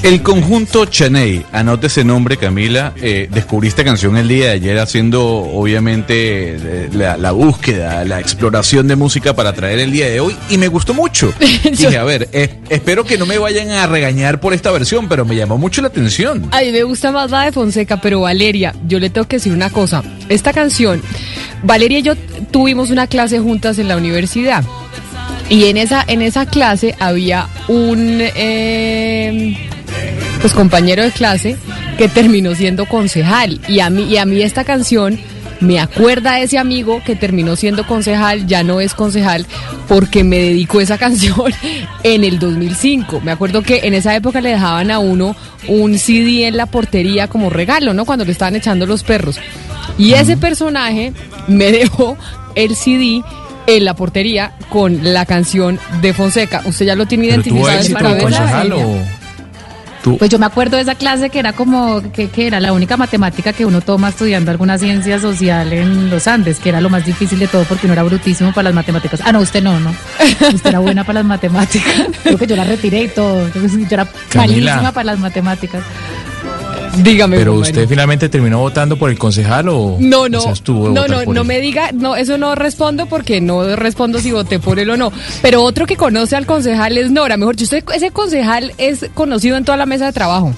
[0.04, 4.78] El conjunto Chaney, anote ese nombre Camila, eh, descubrí esta canción el día de ayer
[4.78, 10.20] haciendo obviamente eh, la, la búsqueda, la exploración de música para traer el día de
[10.20, 11.32] hoy y me gustó mucho.
[11.64, 15.24] Dije, a ver, eh, espero que no me vayan a regañar por esta versión, pero
[15.24, 16.50] me llamó mucho la atención.
[16.50, 19.54] A mí me gusta más la de Fonseca, pero Valeria, yo le tengo que decir
[19.54, 20.02] una cosa.
[20.28, 21.00] Esta canción,
[21.62, 22.14] Valeria y yo
[22.50, 24.64] tuvimos una clase juntas en la universidad.
[25.48, 29.70] Y en esa, en esa clase había un eh,
[30.40, 31.56] pues compañero de clase
[31.96, 33.60] que terminó siendo concejal.
[33.68, 35.18] Y a mí, y a mí esta canción
[35.60, 39.46] me acuerda a ese amigo que terminó siendo concejal, ya no es concejal,
[39.88, 41.52] porque me dedicó esa canción
[42.02, 43.20] en el 2005.
[43.24, 45.34] Me acuerdo que en esa época le dejaban a uno
[45.66, 48.04] un CD en la portería como regalo, ¿no?
[48.04, 49.38] Cuando le estaban echando los perros.
[49.96, 51.12] Y ese personaje
[51.48, 52.16] me dejó
[52.54, 53.22] el CD
[53.66, 56.62] en la portería con la canción de Fonseca.
[56.66, 58.18] ¿Usted ya lo tiene ¿Pero tuvo identificado?
[58.18, 59.23] concejal o...?
[60.04, 62.72] Tú- Pues yo me acuerdo de esa clase que era como que, que era la
[62.72, 66.90] única matemática que uno toma estudiando alguna ciencia social en los Andes, que era lo
[66.90, 69.20] más difícil de todo porque uno era brutísimo para las matemáticas.
[69.24, 69.90] Ah, no, usted no, ¿no?
[70.54, 71.92] Usted era buena para las matemáticas.
[72.22, 73.48] Creo que yo la retiré y todo.
[73.52, 74.72] Yo era Camila.
[74.72, 75.82] malísima para las matemáticas.
[77.02, 77.36] Dígame.
[77.36, 77.88] ¿Pero usted Mario.
[77.88, 81.46] finalmente terminó votando por el concejal o No, no, no, no, no él?
[81.46, 85.12] me diga, no, eso no respondo porque no respondo si voté por él o no.
[85.42, 87.36] Pero otro que conoce al concejal es Nora.
[87.36, 90.52] Mejor, dicho, usted, ese concejal es conocido en toda la mesa de trabajo.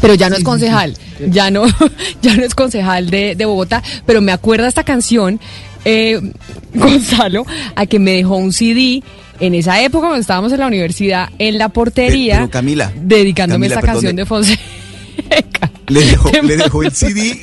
[0.00, 0.96] Pero ya no es concejal,
[1.28, 1.64] ya no,
[2.22, 3.82] ya no es concejal de, de Bogotá.
[4.06, 5.40] Pero me acuerda esta canción,
[5.84, 6.20] eh,
[6.74, 7.44] Gonzalo,
[7.74, 9.02] a que me dejó un CD
[9.40, 13.80] en esa época cuando estábamos en la universidad, en la portería, Pero, Camila, dedicándome Camila,
[13.80, 14.58] esta canción de perdone.
[15.88, 17.40] Le dejó, le dejó el CD.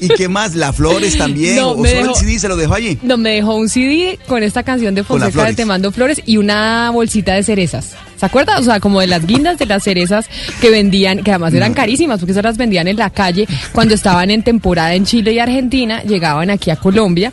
[0.00, 0.54] ¿Y qué más?
[0.54, 1.56] ¿La Flores también?
[1.56, 2.98] No, ¿O solo dejó- el CD se lo dejó allí?
[3.02, 5.54] No, me dejó un CD con esta canción de las Fonseca de.
[5.54, 7.94] Te Mando Flores y una bolsita de cerezas.
[8.16, 8.58] ¿Se acuerda?
[8.58, 10.26] O sea, como de las guindas de las cerezas
[10.60, 14.30] que vendían, que además eran carísimas, porque esas las vendían en la calle cuando estaban
[14.30, 17.32] en temporada en Chile y Argentina, llegaban aquí a Colombia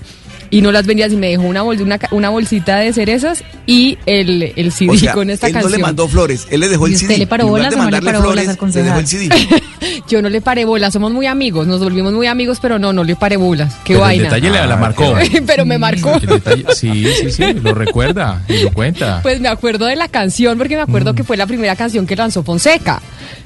[0.49, 3.97] y no las vendían y me dejó una, bol- una, una bolsita de cerezas y
[4.05, 5.71] el, el CD O sea, con esta él canción.
[5.71, 7.17] no le mandó flores, él le dejó ¿Y el usted CD.
[7.19, 9.07] le paró bolas o no le paró bolas al le dejó el?
[9.07, 9.29] CD.
[10.07, 13.03] Yo no le paré bolas, somos muy amigos, nos volvimos muy amigos, pero no, no
[13.03, 13.73] le paré bolas.
[13.83, 14.23] Qué Pero el vaina.
[14.23, 15.13] detalle le- la Ah, marcó.
[15.45, 16.13] pero me marcó.
[16.19, 19.19] Detalle- sí, sí, sí, lo recuerda y lo cuenta.
[19.21, 22.15] Pues me acuerdo de la canción porque me acuerdo que fue la primera canción que
[22.15, 23.01] lanzó Fonseca.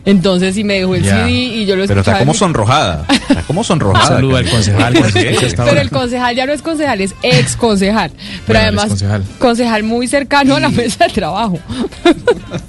[0.05, 1.25] Entonces sí me dejó el Ya.
[1.25, 2.19] CD y yo lo Pero está escuchaba.
[2.19, 3.05] como sonrojada.
[3.09, 4.07] Está como sonrojada.
[4.09, 8.11] Un saludo al concejal, Pero el concejal ya no es concejal, es ex concejal.
[8.45, 9.23] Pero Bueno, además, concejal.
[9.39, 11.59] concejal muy cercano a la mesa de trabajo.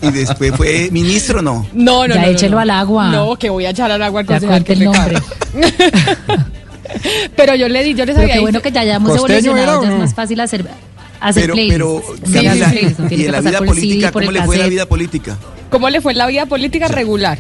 [0.03, 1.67] Y después fue ministro, ¿no?
[1.73, 2.61] No, no, Ya no, no, échelo no.
[2.61, 3.09] al agua.
[3.09, 4.63] No, que voy a echar al agua al Ya concejal.
[4.65, 5.17] qué el nombre.
[7.37, 9.57] Pero yo le di, yo les Pero había qué bueno dicho- que ya hayamos ¿Costeño
[9.57, 10.01] era evolucionado, ya es no?
[10.01, 10.65] más fácil hacer,
[11.21, 14.57] hacer Pero, pero, Sí, playlists, no y en que la vida política, ¿cómo le fue
[14.59, 15.39] la vida política?
[15.71, 16.89] ¿Cómo le fue la vida política?
[16.89, 17.39] Regular.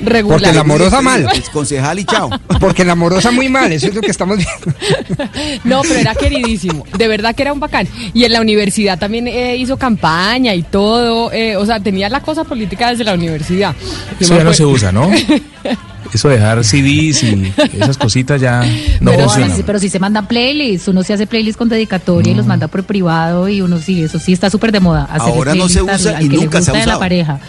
[0.00, 0.38] Regular.
[0.40, 1.26] Porque la amorosa mal.
[1.34, 2.30] Es concejal y chao.
[2.60, 4.78] Porque la amorosa muy mal, eso es lo que estamos viendo.
[5.64, 6.84] No, pero era queridísimo.
[6.96, 7.88] De verdad que era un bacán.
[8.14, 11.32] Y en la universidad también eh, hizo campaña y todo.
[11.32, 13.74] eh, o sea, tenía la cosa política desde la universidad.
[14.20, 15.10] Yo Eso ya no se usa, ¿no?
[16.12, 18.62] Eso de dejar CDs y esas cositas ya
[19.00, 19.54] no pero, funciona.
[19.54, 22.66] sí, pero si se mandan playlists, uno sí hace playlists con dedicatoria y los manda
[22.68, 25.06] por privado y uno sí, eso sí está súper de moda.
[25.18, 27.00] Ahora no se al- usa al y nunca se ha gusta de la usado.
[27.00, 27.40] pareja.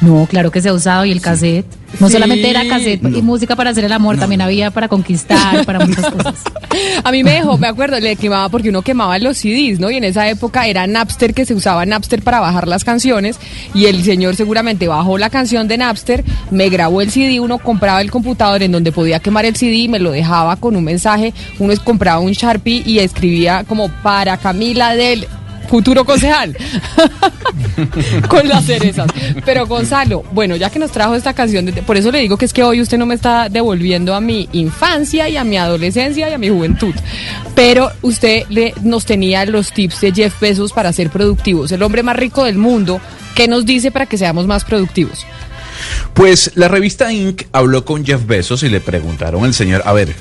[0.00, 1.66] No, claro que se ha usado y el cassette.
[1.98, 2.12] No Sí.
[2.14, 6.08] solamente era cassette y música para hacer el amor, también había para conquistar, para muchas
[6.10, 6.34] cosas.
[7.04, 9.90] A mí me dejó, me acuerdo, le quemaba porque uno quemaba los CDs, ¿no?
[9.90, 13.38] Y en esa época era Napster que se usaba Napster para bajar las canciones
[13.74, 18.00] y el señor seguramente bajó la canción de Napster, me grabó el CD, uno compraba
[18.00, 21.74] el computador en donde podía quemar el CD, me lo dejaba con un mensaje, uno
[21.82, 25.26] compraba un Sharpie y escribía como para Camila del
[25.70, 26.56] futuro concejal
[28.28, 29.06] con las cerezas.
[29.44, 32.52] Pero Gonzalo, bueno, ya que nos trajo esta canción, por eso le digo que es
[32.52, 36.32] que hoy usted no me está devolviendo a mi infancia y a mi adolescencia y
[36.32, 36.94] a mi juventud.
[37.54, 38.44] Pero usted
[38.82, 42.58] nos tenía los tips de Jeff Bezos para ser productivos, el hombre más rico del
[42.58, 43.00] mundo.
[43.34, 45.24] ¿Qué nos dice para que seamos más productivos?
[46.14, 47.44] Pues la revista Inc.
[47.52, 50.14] habló con Jeff Bezos y le preguntaron al señor, a ver,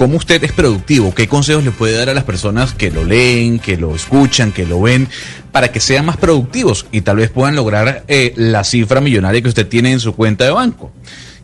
[0.00, 1.14] ¿cómo usted es productivo?
[1.14, 4.64] ¿Qué consejos le puede dar a las personas que lo leen, que lo escuchan, que
[4.64, 5.06] lo ven,
[5.52, 9.50] para que sean más productivos y tal vez puedan lograr eh, la cifra millonaria que
[9.50, 10.90] usted tiene en su cuenta de banco?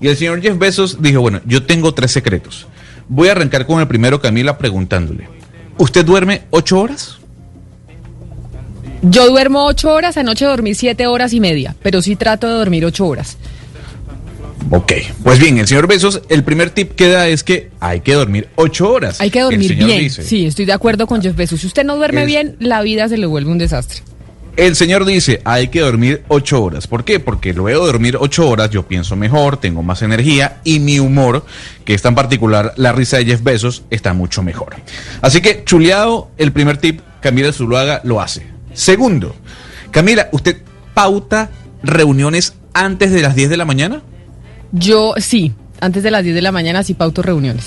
[0.00, 2.66] Y el señor Jeff Bezos dijo, bueno, yo tengo tres secretos.
[3.09, 5.28] Voy a arrancar con el primero, Camila, preguntándole,
[5.76, 7.18] ¿usted duerme ocho horas?
[9.02, 12.86] Yo duermo ocho horas, anoche dormí siete horas y media, pero sí trato de dormir
[12.86, 13.36] ocho horas.
[14.70, 14.92] Ok,
[15.22, 18.48] pues bien, el señor Bezos, el primer tip que da es que hay que dormir
[18.57, 19.20] ocho horas.
[19.20, 20.00] Hay que dormir bien.
[20.00, 21.61] dice, Sí, estoy de acuerdo con Jeff Bezos.
[21.61, 24.00] Si usted no duerme Es- bien, la vida se le vuelve un desastre.
[24.57, 26.86] El señor dice, hay que dormir ocho horas.
[26.86, 27.20] ¿Por qué?
[27.20, 31.44] Porque luego de dormir ocho horas yo pienso mejor, tengo más energía y mi humor,
[31.84, 34.74] que es tan particular, la risa de Jeff Bezos, está mucho mejor.
[35.20, 38.46] Así que, chuleado, el primer tip, Camila Zuluaga lo hace.
[38.72, 39.36] Segundo,
[39.90, 40.57] Camila, ¿usted
[40.94, 41.50] pauta
[41.82, 44.02] reuniones antes de las 10 de la mañana?
[44.78, 47.64] Yo sí, antes de las 10 de la mañana sí pauto reuniones.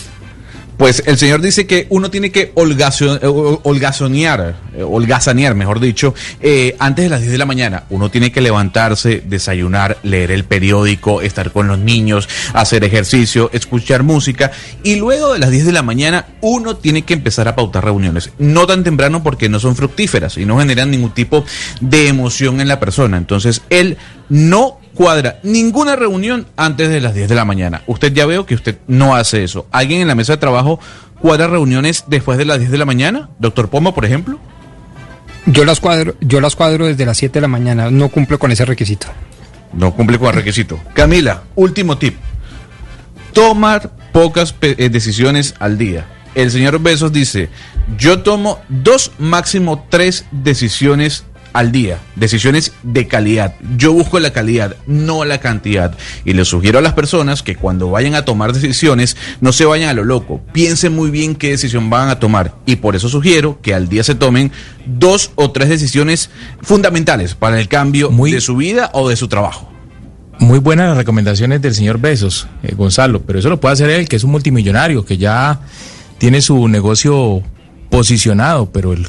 [0.78, 6.14] Pues el señor dice que uno tiene que eh, hol- holgazonear, eh, holgazanear, mejor dicho,
[6.40, 7.84] eh, antes de las 10 de la mañana.
[7.90, 14.04] Uno tiene que levantarse, desayunar, leer el periódico, estar con los niños, hacer ejercicio, escuchar
[14.04, 14.52] música.
[14.82, 18.30] Y luego de las 10 de la mañana, uno tiene que empezar a pautar reuniones.
[18.40, 21.44] No tan temprano porque no son fructíferas y no generan ningún tipo
[21.82, 23.18] de emoción en la persona.
[23.18, 23.98] Entonces, él
[24.30, 27.84] no cuadra ninguna reunión antes de las 10 de la mañana.
[27.88, 29.66] Usted ya veo que usted no hace eso.
[29.72, 30.78] ¿Alguien en la mesa de trabajo
[31.22, 33.30] cuadra reuniones después de las 10 de la mañana?
[33.40, 34.42] Doctor Pomo, por ejemplo.
[35.46, 38.52] Yo las cuadro, yo las cuadro desde las 7 de la mañana, no cumplo con
[38.52, 39.08] ese requisito.
[39.72, 40.78] No cumple con el requisito.
[40.94, 42.18] Camila, último tip.
[43.32, 46.08] Tomar pocas eh, decisiones al día.
[46.36, 47.48] El señor Besos dice,
[47.98, 51.24] yo tomo dos, máximo tres decisiones
[51.54, 52.00] al día.
[52.16, 53.56] Decisiones de calidad.
[53.78, 55.96] Yo busco la calidad, no la cantidad.
[56.26, 59.90] Y le sugiero a las personas que cuando vayan a tomar decisiones, no se vayan
[59.90, 60.42] a lo loco.
[60.52, 62.56] Piensen muy bien qué decisión van a tomar.
[62.66, 64.52] Y por eso sugiero que al día se tomen
[64.86, 66.30] dos o tres decisiones
[66.62, 69.70] fundamentales para el cambio de su vida o de su trabajo.
[70.40, 74.08] Muy buenas las recomendaciones del señor Besos, eh, Gonzalo, pero eso lo puede hacer él,
[74.08, 75.60] que es un multimillonario, que ya
[76.18, 77.44] tiene su negocio
[77.90, 79.06] posicionado, pero el,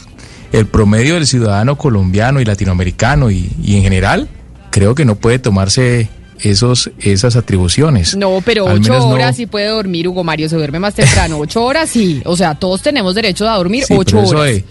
[0.52, 4.28] el promedio del ciudadano colombiano y latinoamericano y, y en general,
[4.70, 6.08] creo que no puede tomarse
[6.40, 8.16] esos, esas atribuciones.
[8.16, 10.08] No, pero ocho no- horas sí puede dormir.
[10.08, 11.38] Hugo Mario se duerme más temprano.
[11.38, 12.22] Ocho horas sí.
[12.24, 14.44] O sea, todos tenemos derecho a dormir Sí, ocho horas.
[14.46, 14.64] de,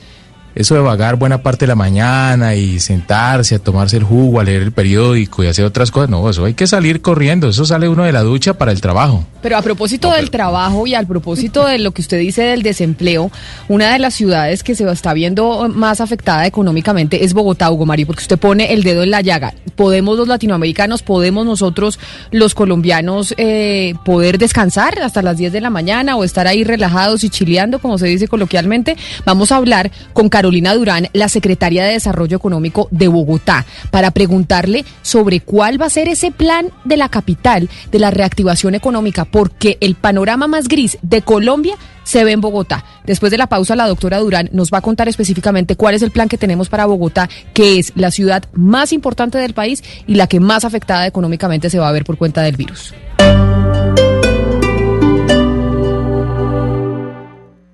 [0.56, 4.44] eso de vagar buena parte de la mañana y sentarse a tomarse el jugo, a
[4.44, 7.88] leer el periódico y hacer otras cosas, no, eso hay que salir corriendo, eso sale
[7.88, 9.26] uno de la ducha para el trabajo.
[9.42, 13.32] Pero a propósito del trabajo y al propósito de lo que usted dice del desempleo,
[13.70, 18.08] una de las ciudades que se está viendo más afectada económicamente es Bogotá, Hugo Mario,
[18.08, 19.54] porque usted pone el dedo en la llaga.
[19.76, 22.00] ¿Podemos los latinoamericanos, podemos nosotros
[22.32, 27.24] los colombianos eh, poder descansar hasta las 10 de la mañana o estar ahí relajados
[27.24, 28.98] y chileando, como se dice coloquialmente?
[29.26, 34.86] Vamos a hablar con Carolina Durán, la secretaria de Desarrollo Económico de Bogotá, para preguntarle
[35.02, 39.78] sobre cuál va a ser ese plan de la capital de la reactivación económica, porque
[39.82, 41.76] el panorama más gris de Colombia
[42.06, 42.86] se ve en Bogotá.
[43.06, 46.12] Después de la pausa, la doctora Durán nos va a contar específicamente cuál es el
[46.12, 50.28] plan que tenemos para Bogotá, que es la ciudad más importante del país y la
[50.28, 52.94] que más afectada económicamente se va a ver por cuenta del virus.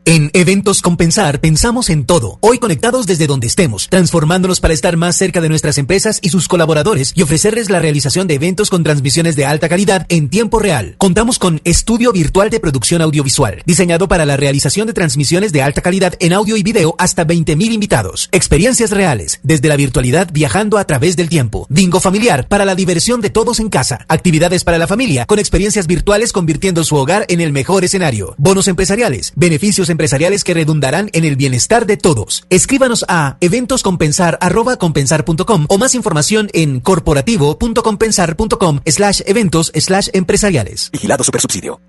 [0.07, 5.17] En Eventos Compensar pensamos en todo, hoy conectados desde donde estemos, transformándonos para estar más
[5.17, 9.35] cerca de nuestras empresas y sus colaboradores y ofrecerles la realización de eventos con transmisiones
[9.35, 10.93] de alta calidad en tiempo real.
[10.99, 15.81] Contamos con Estudio Virtual de Producción Audiovisual, diseñado para la realización de transmisiones de alta
[15.81, 18.29] calidad en audio y video hasta 20.000 invitados.
[18.31, 21.65] Experiencias reales, desde la virtualidad viajando a través del tiempo.
[21.69, 24.05] Bingo familiar para la diversión de todos en casa.
[24.07, 28.35] Actividades para la familia con experiencias virtuales convirtiendo su hogar en el mejor escenario.
[28.37, 32.45] Bonos empresariales, beneficios empresariales que redundarán en el bienestar de todos.
[32.49, 40.91] Escríbanos a eventoscompensar.compensar.com o más información en corporativo.compensar.com slash eventos slash empresariales.
[40.91, 41.79] Vigilado Supersubsidio.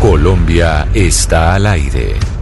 [0.00, 2.33] Colombia está al aire.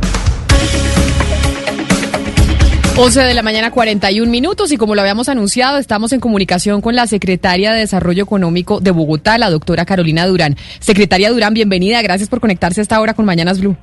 [2.94, 6.94] 11 de la mañana 41 minutos y como lo habíamos anunciado, estamos en comunicación con
[6.94, 10.56] la secretaria de Desarrollo Económico de Bogotá, la doctora Carolina Durán.
[10.78, 13.76] Secretaria Durán, bienvenida, gracias por conectarse a esta hora con Mañanas Blue.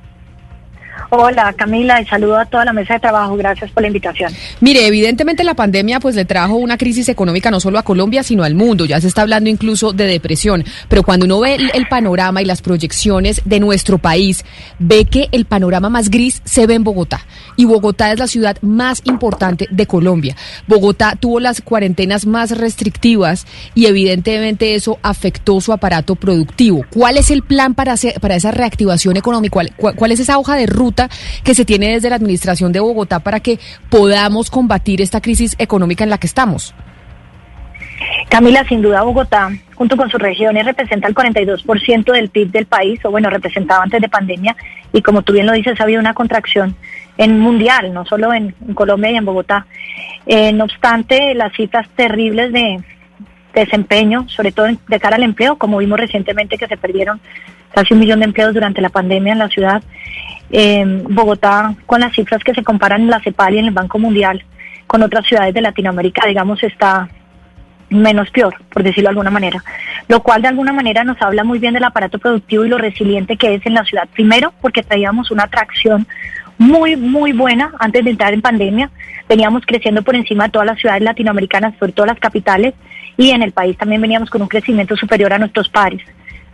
[1.12, 3.36] Hola Camila y saludo a toda la mesa de trabajo.
[3.36, 4.32] Gracias por la invitación.
[4.60, 8.44] Mire, evidentemente la pandemia pues le trajo una crisis económica no solo a Colombia sino
[8.44, 8.84] al mundo.
[8.84, 10.64] Ya se está hablando incluso de depresión.
[10.88, 14.44] Pero cuando uno ve el, panorama y las proyecciones de nuestro país,
[14.78, 17.26] ve que el panorama más gris se ve en Bogotá.
[17.56, 20.36] Y Bogotá es la ciudad más importante de Colombia.
[20.68, 26.84] Bogotá tuvo las cuarentenas más restrictivas y evidentemente eso afectó su aparato productivo.
[26.90, 29.52] ¿Cuál es el plan para, hacer, para esa reactivación económica?
[29.52, 30.99] ¿Cuál, cuál, cuál es esa hoja de ruta?
[31.44, 33.58] Que se tiene desde la administración de Bogotá para que
[33.88, 36.74] podamos combatir esta crisis económica en la que estamos?
[38.28, 43.00] Camila, sin duda Bogotá, junto con sus regiones, representa el 42% del PIB del país,
[43.04, 44.56] o bueno, representaba antes de pandemia,
[44.92, 46.76] y como tú bien lo dices, ha habido una contracción
[47.18, 49.66] en mundial, no solo en, Colombia y en Bogotá.
[50.26, 52.82] Eh, no obstante, las cifras terribles de
[53.52, 57.20] desempeño, sobre todo de cara al empleo, como vimos recientemente que se perdieron
[57.72, 59.82] casi un millón de empleos durante la pandemia en la ciudad,
[60.50, 63.98] eh, Bogotá, con las cifras que se comparan en la CEPAL y en el Banco
[63.98, 64.44] Mundial
[64.86, 67.08] con otras ciudades de Latinoamérica, digamos, está
[67.90, 69.62] menos peor, por decirlo de alguna manera.
[70.08, 73.36] Lo cual de alguna manera nos habla muy bien del aparato productivo y lo resiliente
[73.36, 74.08] que es en la ciudad.
[74.12, 76.06] Primero, porque traíamos una atracción
[76.58, 78.90] muy, muy buena antes de entrar en pandemia.
[79.28, 82.74] Veníamos creciendo por encima de todas las ciudades latinoamericanas, sobre todo las capitales,
[83.16, 86.02] y en el país también veníamos con un crecimiento superior a nuestros pares,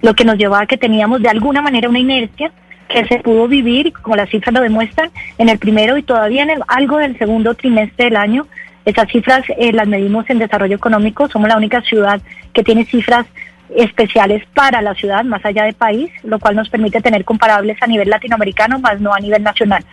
[0.03, 2.53] lo que nos llevaba a que teníamos de alguna manera una inercia
[2.89, 6.51] que se pudo vivir, como las cifras lo demuestran, en el primero y todavía en
[6.51, 8.47] el, algo del segundo trimestre del año.
[8.85, 11.29] Esas cifras eh, las medimos en desarrollo económico.
[11.29, 12.21] Somos la única ciudad
[12.53, 13.27] que tiene cifras
[13.75, 17.87] especiales para la ciudad, más allá del país, lo cual nos permite tener comparables a
[17.89, 19.85] nivel latinoamericano, más no a nivel nacional.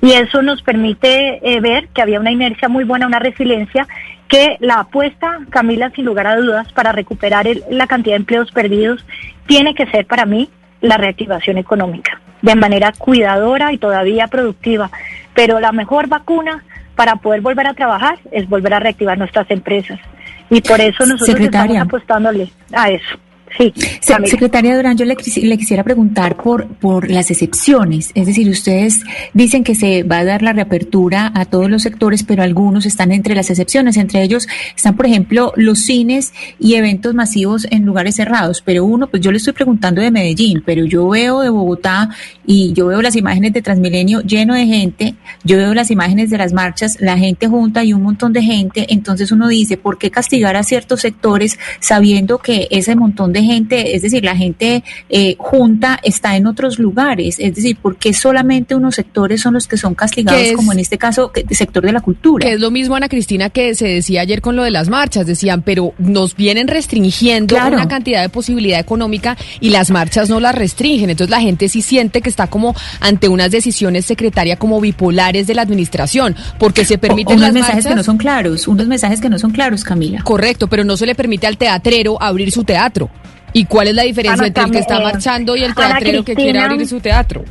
[0.00, 3.86] Y eso nos permite eh, ver que había una inercia muy buena, una resiliencia,
[4.32, 8.50] que la apuesta, Camila, sin lugar a dudas, para recuperar el, la cantidad de empleos
[8.50, 9.04] perdidos,
[9.46, 10.48] tiene que ser para mí
[10.80, 14.90] la reactivación económica, de manera cuidadora y todavía productiva.
[15.34, 16.64] Pero la mejor vacuna
[16.96, 20.00] para poder volver a trabajar es volver a reactivar nuestras empresas.
[20.48, 21.82] Y por eso nosotros Secretaria.
[21.82, 23.18] estamos apostándole a eso.
[23.58, 28.10] Sí, Se- Secretaria Durán, yo le, le quisiera preguntar por, por las excepciones.
[28.14, 29.02] Es decir, ustedes
[29.34, 33.12] dicen que se va a dar la reapertura a todos los sectores, pero algunos están
[33.12, 33.96] entre las excepciones.
[33.96, 38.62] Entre ellos están, por ejemplo, los cines y eventos masivos en lugares cerrados.
[38.64, 42.08] Pero uno, pues yo le estoy preguntando de Medellín, pero yo veo de Bogotá
[42.46, 45.14] y yo veo las imágenes de Transmilenio lleno de gente,
[45.44, 48.86] yo veo las imágenes de las marchas, la gente junta y un montón de gente.
[48.92, 53.94] Entonces uno dice, ¿por qué castigar a ciertos sectores sabiendo que ese montón de gente,
[53.94, 57.36] es decir, la gente eh, junta está en otros lugares?
[57.38, 60.78] Es decir, ¿por qué solamente unos sectores son los que son castigados, es- como en
[60.78, 62.46] este caso, el sector de la cultura?
[62.46, 65.26] Que es lo mismo, Ana Cristina, que se decía ayer con lo de las marchas.
[65.26, 67.76] Decían, pero nos vienen restringiendo Claro.
[67.76, 71.10] una cantidad de posibilidad económica y las marchas no las restringen.
[71.10, 75.54] Entonces la gente sí siente que está como ante unas decisiones secretaria como bipolares de
[75.54, 77.92] la administración, porque se permiten unos las mensajes marchas.
[77.92, 80.22] que no son claros, unos mensajes que no son claros, Camila.
[80.22, 83.10] Correcto, pero no se le permite al teatrero abrir su teatro.
[83.52, 86.24] ¿Y cuál es la diferencia Ana, entre el que está eh, marchando y el teatrero
[86.24, 87.44] que quiere abrir su teatro?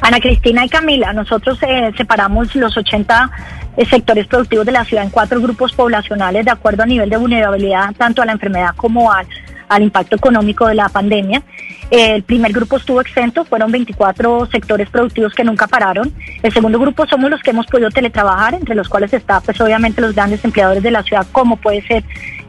[0.00, 3.30] Ana Cristina y Camila, nosotros eh, separamos los 80
[3.76, 7.16] eh, sectores productivos de la ciudad en cuatro grupos poblacionales de acuerdo a nivel de
[7.16, 9.26] vulnerabilidad tanto a la enfermedad como al,
[9.72, 11.42] al impacto económico de la pandemia.
[11.90, 16.12] El primer grupo estuvo exento, fueron 24 sectores productivos que nunca pararon.
[16.42, 20.00] El segundo grupo somos los que hemos podido teletrabajar, entre los cuales está pues obviamente
[20.00, 22.04] los grandes empleadores de la ciudad, como puede ser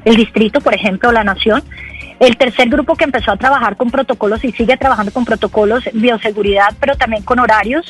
[0.05, 1.63] el distrito, por ejemplo, la nación.
[2.19, 6.73] El tercer grupo que empezó a trabajar con protocolos y sigue trabajando con protocolos, bioseguridad,
[6.79, 7.85] pero también con horarios.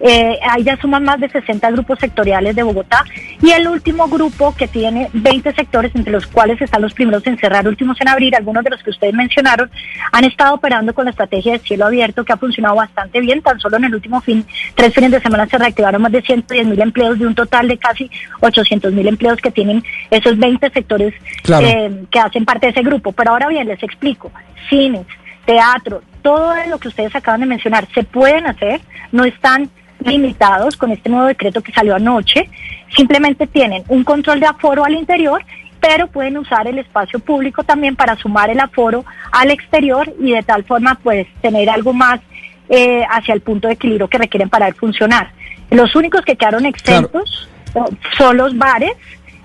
[0.00, 3.04] Eh, ahí ya suman más de 60 grupos sectoriales de Bogotá.
[3.42, 7.36] Y el último grupo que tiene 20 sectores, entre los cuales están los primeros en
[7.38, 9.70] cerrar, últimos en abrir, algunos de los que ustedes mencionaron,
[10.12, 13.42] han estado operando con la estrategia de cielo abierto que ha funcionado bastante bien.
[13.42, 14.44] Tan solo en el último fin,
[14.74, 17.78] tres fines de semana se reactivaron más de 110 mil empleos de un total de
[17.78, 18.10] casi
[18.40, 21.66] 800 mil empleos que tienen esos 20 sectores Claro.
[21.66, 23.12] eh, que hacen parte de ese grupo.
[23.12, 24.30] Pero ahora bien, les explico,
[24.68, 25.06] cines,
[25.44, 28.80] teatro, todo lo que ustedes acaban de mencionar, se pueden hacer,
[29.12, 29.70] no están
[30.00, 32.48] limitados con este nuevo decreto que salió anoche,
[32.96, 35.44] simplemente tienen un control de aforo al interior,
[35.80, 40.42] pero pueden usar el espacio público también para sumar el aforo al exterior y de
[40.42, 42.20] tal forma pues tener algo más
[42.68, 45.30] eh, hacia el punto de equilibrio que requieren para funcionar.
[45.70, 47.80] Los únicos que quedaron exentos eh,
[48.16, 48.92] son los bares,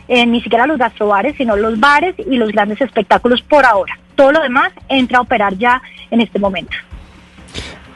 [0.07, 3.97] eh, ni siquiera los gastrobares, sino los bares y los grandes espectáculos por ahora.
[4.15, 5.81] Todo lo demás entra a operar ya
[6.11, 6.75] en este momento.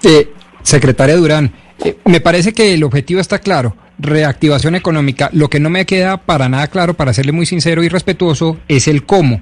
[0.03, 0.31] Eh,
[0.61, 1.51] Secretaria Durán,
[1.83, 5.29] eh, me parece que el objetivo está claro reactivación económica.
[5.33, 8.87] Lo que no me queda para nada claro, para serle muy sincero y respetuoso, es
[8.87, 9.41] el cómo.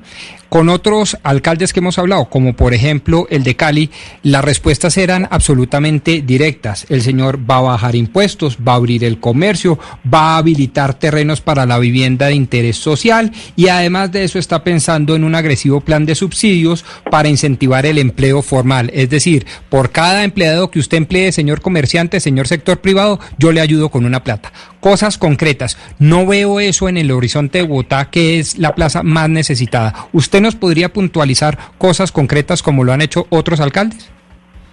[0.49, 3.89] Con otros alcaldes que hemos hablado, como por ejemplo el de Cali,
[4.23, 6.85] las respuestas eran absolutamente directas.
[6.89, 9.79] El señor va a bajar impuestos, va a abrir el comercio,
[10.11, 14.63] va a habilitar terrenos para la vivienda de interés social y además de eso está
[14.63, 18.91] pensando en un agresivo plan de subsidios para incentivar el empleo formal.
[18.93, 23.61] Es decir, por cada empleado que usted emplee, señor comerciante, señor sector privado, yo le
[23.61, 24.53] ayudo con una plata
[24.85, 25.79] cosas concretas.
[25.97, 29.95] No veo eso en el horizonte de Bogotá, que es la plaza más necesitada.
[30.13, 34.11] ¿Usted nos podría puntualizar cosas concretas como lo han hecho otros alcaldes?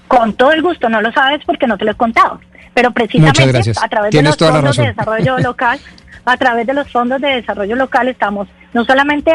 [0.09, 2.43] Con todo el gusto, no lo sabes porque no te lo he contado.
[2.74, 5.80] Pero precisamente a través de los fondos de desarrollo local,
[6.26, 9.32] a través de los fondos de desarrollo local estamos no solamente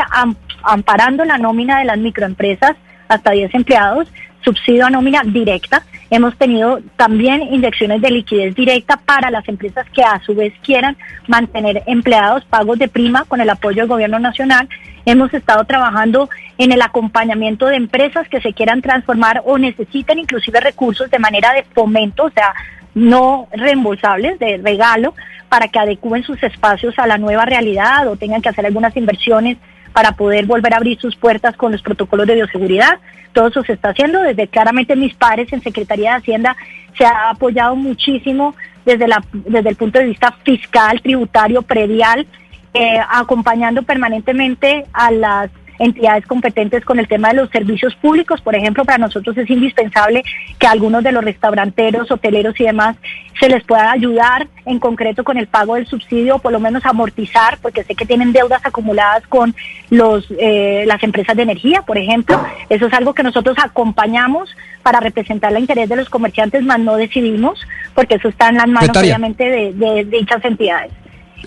[0.62, 2.76] amparando la nómina de las microempresas
[3.08, 4.10] hasta 10 empleados,
[4.46, 5.82] subsidio a nómina directa.
[6.10, 10.96] Hemos tenido también inyecciones de liquidez directa para las empresas que a su vez quieran
[11.28, 14.70] mantener empleados, pagos de prima con el apoyo del gobierno nacional.
[15.06, 20.62] Hemos estado trabajando en el acompañamiento de empresas que se quieran transformar o necesiten inclusive
[20.62, 22.54] recursos de manera de fomento, o sea,
[22.96, 25.14] no reembolsables, de regalo,
[25.50, 29.58] para que adecúen sus espacios a la nueva realidad o tengan que hacer algunas inversiones
[29.94, 33.00] para poder volver a abrir sus puertas con los protocolos de bioseguridad.
[33.34, 34.22] Todo eso se está haciendo.
[34.22, 36.56] Desde claramente mis pares en Secretaría de Hacienda
[36.98, 38.56] se ha apoyado muchísimo
[38.86, 42.26] desde, la, desde el punto de vista fiscal, tributario, predial,
[42.74, 48.42] eh, acompañando permanentemente a las entidades competentes con el tema de los servicios públicos.
[48.42, 50.24] Por ejemplo, para nosotros es indispensable
[50.60, 52.96] que algunos de los restauranteros, hoteleros y demás
[53.40, 56.86] se les pueda ayudar en concreto con el pago del subsidio o por lo menos
[56.86, 59.56] amortizar, porque sé que tienen deudas acumuladas con
[59.90, 62.44] los eh, las empresas de energía, por ejemplo.
[62.70, 66.96] Eso es algo que nosotros acompañamos para representar el interés de los comerciantes, más no
[66.96, 67.60] decidimos,
[67.94, 69.44] porque eso está en las manos obviamente
[69.74, 70.92] de dichas entidades.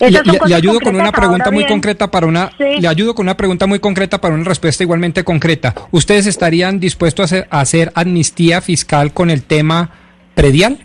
[0.09, 3.79] Le, ayudo con una pregunta muy concreta para una le ayudo con una pregunta muy
[3.79, 5.75] concreta para una respuesta igualmente concreta.
[5.91, 9.91] ¿Ustedes estarían dispuestos a hacer, amnistía fiscal con el tema
[10.33, 10.79] predial?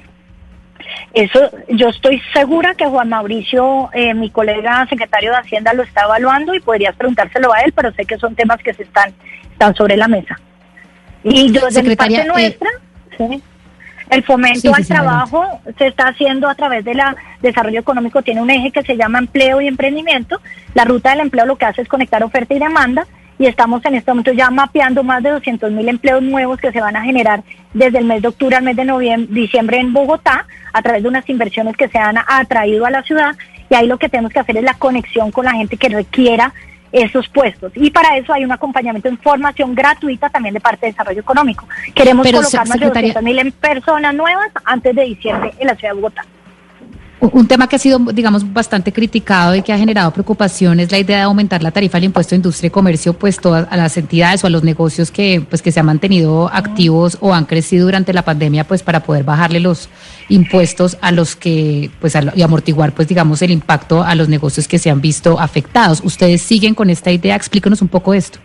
[1.15, 6.03] Eso, yo estoy segura que Juan Mauricio, eh, mi colega secretario de Hacienda, lo está
[6.05, 9.15] evaluando y podrías preguntárselo a él, pero sé que son temas que se están,
[9.51, 10.39] están sobre la mesa.
[11.25, 12.69] Y yo, de mi parte eh, nuestra,
[13.17, 13.43] sí.
[14.11, 15.45] El fomento al trabajo
[15.77, 19.19] se está haciendo a través de la desarrollo económico, tiene un eje que se llama
[19.19, 20.41] empleo y emprendimiento.
[20.75, 23.07] La ruta del empleo lo que hace es conectar oferta y demanda
[23.39, 26.81] y estamos en este momento ya mapeando más de 200 mil empleos nuevos que se
[26.81, 27.43] van a generar
[27.75, 31.09] desde el mes de octubre al mes de noviembre, diciembre en Bogotá a través de
[31.09, 33.37] unas inversiones que se han atraído a la ciudad
[33.69, 36.55] y ahí lo que tenemos que hacer es la conexión con la gente que requiera
[36.97, 37.73] esos puestos.
[37.75, 41.69] Y para eso hay un acompañamiento en formación gratuita también de parte de desarrollo económico.
[41.95, 46.01] Queremos colocar más de 200 mil personas nuevas antes de diciembre en la ciudad de
[46.01, 46.25] Bogotá.
[47.19, 50.99] Un tema que ha sido, digamos, bastante criticado y que ha generado preocupación es la
[50.99, 53.97] idea de aumentar la tarifa del impuesto de industria y comercio, pues todas a las
[53.97, 57.87] entidades o a los negocios que, pues, que se han mantenido activos o han crecido
[57.87, 59.89] durante la pandemia, pues para poder bajarle los
[60.29, 64.79] impuestos a los que, pues, y amortiguar, pues, digamos, el impacto a los negocios que
[64.79, 66.03] se han visto afectados.
[66.05, 67.35] ¿Ustedes siguen con esta idea?
[67.35, 68.41] Explíquenos un poco esto.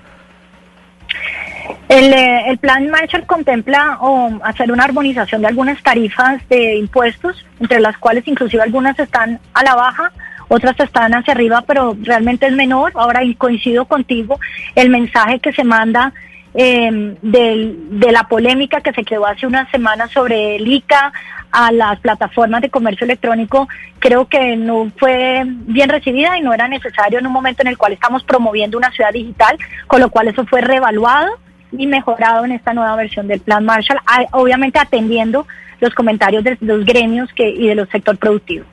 [1.89, 3.99] El, eh, el, plan Marshall contempla
[4.43, 9.63] hacer una armonización de algunas tarifas de impuestos, entre las cuales inclusive algunas están a
[9.63, 10.11] la baja,
[10.47, 12.91] otras están hacia arriba, pero realmente es menor.
[12.95, 14.39] Ahora coincido contigo,
[14.75, 16.13] el mensaje que se manda
[16.53, 21.13] eh, de la polémica que se quedó hace unas semanas sobre el ICA
[21.51, 23.67] a las plataformas de comercio electrónico,
[23.99, 27.77] creo que no fue bien recibida y no era necesario en un momento en el
[27.77, 29.57] cual estamos promoviendo una ciudad digital,
[29.87, 31.31] con lo cual eso fue revaluado
[31.71, 33.99] y mejorado en esta nueva versión del Plan Marshall,
[34.31, 35.47] obviamente atendiendo
[35.79, 38.65] los comentarios de los gremios que, y de los sector productivo.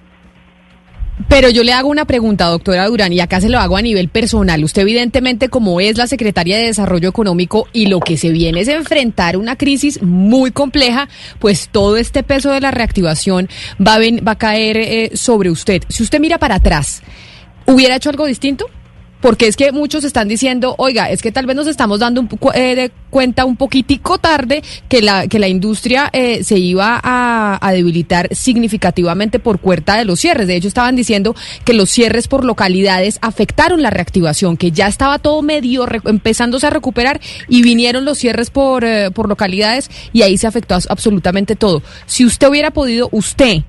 [1.26, 4.08] Pero yo le hago una pregunta, doctora Durán, y acá se lo hago a nivel
[4.08, 4.62] personal.
[4.62, 8.68] Usted evidentemente, como es la secretaria de Desarrollo Económico y lo que se viene es
[8.68, 11.08] enfrentar una crisis muy compleja,
[11.40, 13.48] pues todo este peso de la reactivación
[13.84, 15.82] va a, va a caer eh, sobre usted.
[15.88, 17.02] Si usted mira para atrás,
[17.66, 18.70] ¿hubiera hecho algo distinto?
[19.20, 22.28] Porque es que muchos están diciendo, oiga, es que tal vez nos estamos dando un,
[22.54, 27.58] eh, de cuenta un poquitico tarde que la, que la industria eh, se iba a,
[27.60, 30.46] a, debilitar significativamente por cuenta de los cierres.
[30.46, 31.34] De hecho, estaban diciendo
[31.64, 36.70] que los cierres por localidades afectaron la reactivación, que ya estaba todo medio empezándose a
[36.70, 41.82] recuperar y vinieron los cierres por, eh, por localidades y ahí se afectó absolutamente todo.
[42.06, 43.62] Si usted hubiera podido, usted,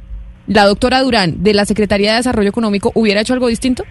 [0.48, 3.84] la doctora Durán, de la Secretaría de Desarrollo Económico, ¿hubiera hecho algo distinto?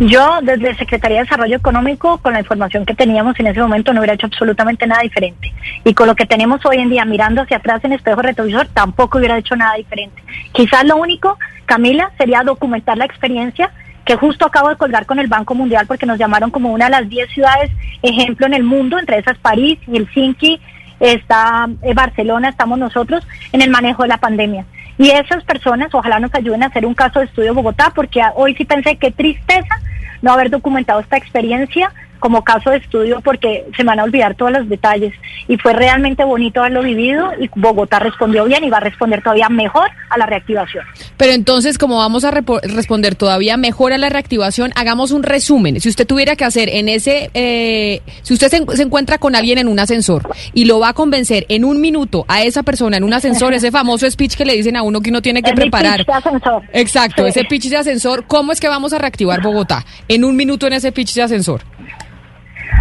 [0.00, 3.98] Yo, desde Secretaría de Desarrollo Económico, con la información que teníamos en ese momento, no
[3.98, 5.52] hubiera hecho absolutamente nada diferente.
[5.84, 9.18] Y con lo que tenemos hoy en día, mirando hacia atrás en espejo retrovisor, tampoco
[9.18, 10.22] hubiera hecho nada diferente.
[10.52, 13.72] Quizás lo único, Camila, sería documentar la experiencia
[14.04, 16.92] que justo acabo de colgar con el Banco Mundial porque nos llamaron como una de
[16.92, 17.70] las 10 ciudades
[18.00, 20.60] ejemplo en el mundo, entre esas París, Helsinki,
[21.00, 24.64] está eh, Barcelona, estamos nosotros en el manejo de la pandemia.
[24.98, 28.54] Y esas personas ojalá nos ayuden a hacer un caso de estudio Bogotá, porque hoy
[28.56, 29.80] sí pensé qué tristeza
[30.22, 34.34] no haber documentado esta experiencia como caso de estudio porque se me van a olvidar
[34.34, 35.12] todos los detalles
[35.46, 39.48] y fue realmente bonito haberlo vivido y Bogotá respondió bien y va a responder todavía
[39.48, 40.84] mejor a la reactivación.
[41.16, 45.80] Pero entonces, como vamos a responder todavía mejor a la reactivación, hagamos un resumen.
[45.80, 49.58] Si usted tuviera que hacer en ese, eh, si usted se, se, encuentra con alguien
[49.58, 53.04] en un ascensor y lo va a convencer en un minuto a esa persona en
[53.04, 55.56] un ascensor, ese famoso speech que le dicen a uno que uno tiene que El
[55.56, 55.98] preparar.
[55.98, 56.62] pitch de ascensor.
[56.72, 57.28] Exacto, Sí.
[57.30, 59.84] ese pitch de ascensor, ¿cómo es que vamos a reactivar Bogotá?
[60.08, 61.62] En un minuto en ese pitch de ascensor.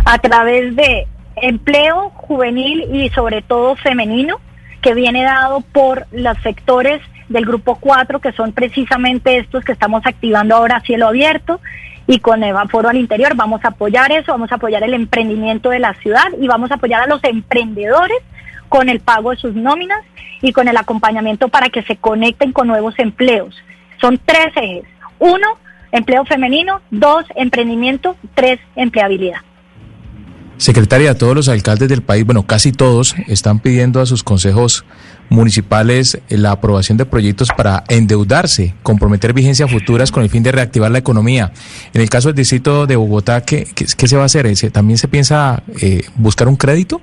[0.06, 4.38] A través de empleo juvenil y sobre todo femenino
[4.82, 10.06] que viene dado por los sectores del grupo 4 que son precisamente estos que estamos
[10.06, 11.60] activando ahora cielo abierto
[12.08, 15.80] y con Evaforo al interior vamos a apoyar eso, vamos a apoyar el emprendimiento de
[15.80, 18.20] la ciudad y vamos a apoyar a los emprendedores
[18.70, 20.00] con el pago de sus nóminas
[20.42, 23.56] y con el acompañamiento para que se conecten con nuevos empleos.
[24.00, 24.86] Son tres ejes.
[25.20, 25.48] Uno,
[25.92, 26.82] empleo femenino.
[26.92, 28.16] Dos, emprendimiento.
[28.36, 29.40] Tres, empleabilidad.
[30.58, 34.86] Secretaria, todos los alcaldes del país, bueno, casi todos, están pidiendo a sus consejos
[35.30, 40.52] municipales eh, la aprobación de proyectos para endeudarse, comprometer vigencias futuras con el fin de
[40.52, 41.52] reactivar la economía.
[41.94, 44.56] En el caso del distrito de Bogotá, ¿qué, qué, qué se va a hacer?
[44.58, 47.02] ¿Se- ¿También se piensa eh, buscar un crédito?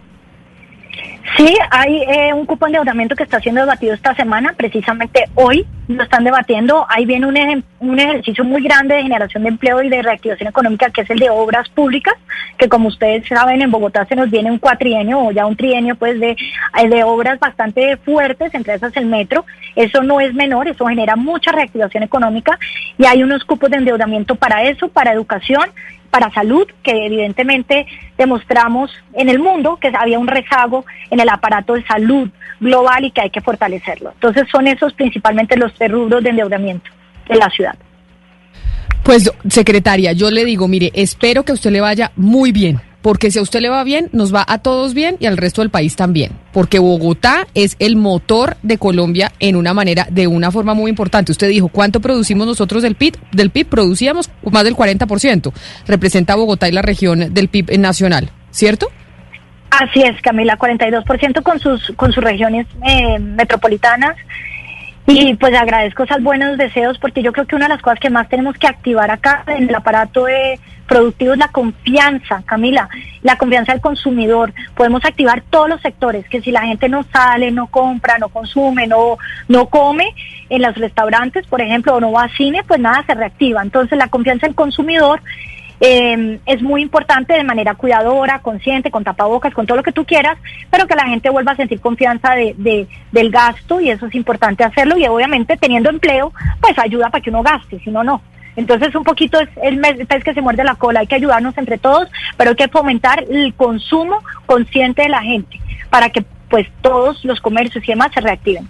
[1.36, 5.66] Sí, hay eh, un cupo de endeudamiento que está siendo debatido esta semana, precisamente hoy
[5.88, 6.86] lo están debatiendo.
[6.88, 10.90] Ahí viene un, un ejercicio muy grande de generación de empleo y de reactivación económica,
[10.90, 12.14] que es el de obras públicas,
[12.59, 15.96] que como ustedes saben, en Bogotá se nos viene un cuatrienio o ya un trienio
[15.96, 19.44] pues de, eh, de obras bastante fuertes, entre esas el metro.
[19.76, 22.59] Eso no es menor, eso genera mucha reactivación económica
[22.98, 25.64] y hay unos cupos de endeudamiento para eso, para educación
[26.15, 31.74] para salud, que evidentemente demostramos en el mundo que había un rezago en el aparato
[31.74, 32.28] de salud
[32.61, 34.12] global y que hay que fortalecerlo.
[34.12, 36.89] Entonces son esos principalmente los tres de endeudamiento
[37.28, 37.74] de la ciudad.
[39.03, 43.39] Pues, secretaria, yo le digo, mire, espero que usted le vaya muy bien, porque si
[43.39, 45.94] a usted le va bien, nos va a todos bien y al resto del país
[45.94, 50.89] también, porque Bogotá es el motor de Colombia en una manera, de una forma muy
[50.89, 51.31] importante.
[51.31, 53.18] Usted dijo, ¿cuánto producimos nosotros del PIB?
[53.31, 55.52] Del PIB producíamos más del 40%.
[55.86, 58.89] Representa Bogotá y la región del PIB nacional, ¿cierto?
[59.68, 64.16] Así es, Camila, 42% con sus, con sus regiones eh, metropolitanas.
[65.06, 68.09] Y pues agradezco esos buenos deseos porque yo creo que una de las cosas que
[68.09, 72.89] más tenemos que activar acá en el aparato eh, productivo es la confianza, Camila,
[73.23, 74.52] la confianza del consumidor.
[74.77, 78.86] Podemos activar todos los sectores, que si la gente no sale, no compra, no consume,
[78.86, 80.15] no, no come
[80.51, 83.62] en los restaurantes, por ejemplo, o no va a cine, pues nada se reactiva.
[83.62, 85.23] Entonces la confianza del consumidor
[85.81, 90.05] eh, es muy importante de manera cuidadora, consciente, con tapabocas, con todo lo que tú
[90.05, 90.39] quieras,
[90.70, 94.15] pero que la gente vuelva a sentir confianza de, de- del gasto y eso es
[94.15, 98.23] importante hacerlo y obviamente teniendo empleo, pues ayuda para que uno gaste, si no, no.
[98.56, 101.78] Entonces un poquito es el pez que se muerde la cola, hay que ayudarnos entre
[101.78, 105.60] todos, pero hay que fomentar el consumo consciente de la gente
[105.90, 108.68] para que pues todos los comercios y demás se reactiven.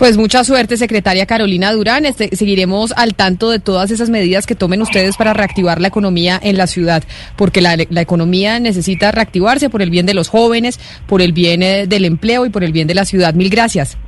[0.00, 2.06] Pues mucha suerte, secretaria Carolina Durán.
[2.06, 6.40] Este, seguiremos al tanto de todas esas medidas que tomen ustedes para reactivar la economía
[6.42, 7.04] en la ciudad,
[7.36, 11.62] porque la, la economía necesita reactivarse por el bien de los jóvenes, por el bien
[11.62, 13.34] eh, del empleo y por el bien de la ciudad.
[13.34, 13.98] Mil gracias.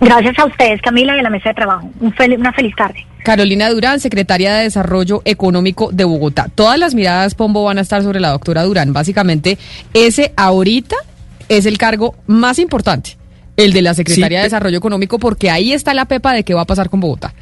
[0.00, 1.90] Gracias a ustedes, Camila, y a la mesa de trabajo.
[2.00, 3.04] Un fel- una feliz tarde.
[3.24, 6.46] Carolina Durán, secretaria de Desarrollo Económico de Bogotá.
[6.54, 8.92] Todas las miradas, Pombo, van a estar sobre la doctora Durán.
[8.92, 9.58] Básicamente,
[9.92, 10.96] ese ahorita
[11.48, 13.16] es el cargo más importante,
[13.56, 16.44] el de la Secretaría Sí, de pe- Desarrollo Económico, porque ahí está la pepa de
[16.44, 17.34] qué va a pasar con Bogotá.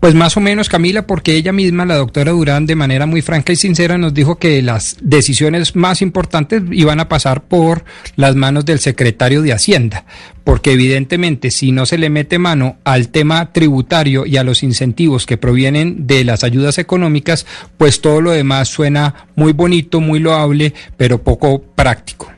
[0.00, 3.52] Pues más o menos, Camila, porque ella misma, la doctora Durán, de manera muy franca
[3.52, 7.84] y sincera, nos dijo que las decisiones más importantes iban a pasar por
[8.14, 10.04] las manos del secretario de Hacienda,
[10.44, 15.26] porque evidentemente si no se le mete mano al tema tributario y a los incentivos
[15.26, 17.44] que provienen de las ayudas económicas,
[17.76, 22.37] pues todo lo demás suena muy bonito, muy loable, pero poco práctico.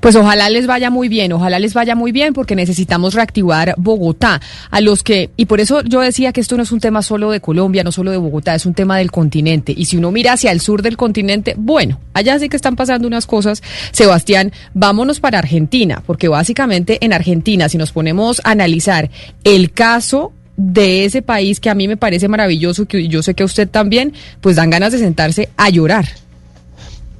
[0.00, 4.40] Pues ojalá les vaya muy bien, ojalá les vaya muy bien porque necesitamos reactivar Bogotá.
[4.70, 7.30] A los que, y por eso yo decía que esto no es un tema solo
[7.30, 9.72] de Colombia, no solo de Bogotá, es un tema del continente.
[9.76, 13.06] Y si uno mira hacia el sur del continente, bueno, allá sí que están pasando
[13.06, 13.62] unas cosas.
[13.92, 19.10] Sebastián, vámonos para Argentina, porque básicamente en Argentina, si nos ponemos a analizar
[19.44, 23.42] el caso de ese país que a mí me parece maravilloso, que yo sé que
[23.42, 26.06] a usted también, pues dan ganas de sentarse a llorar.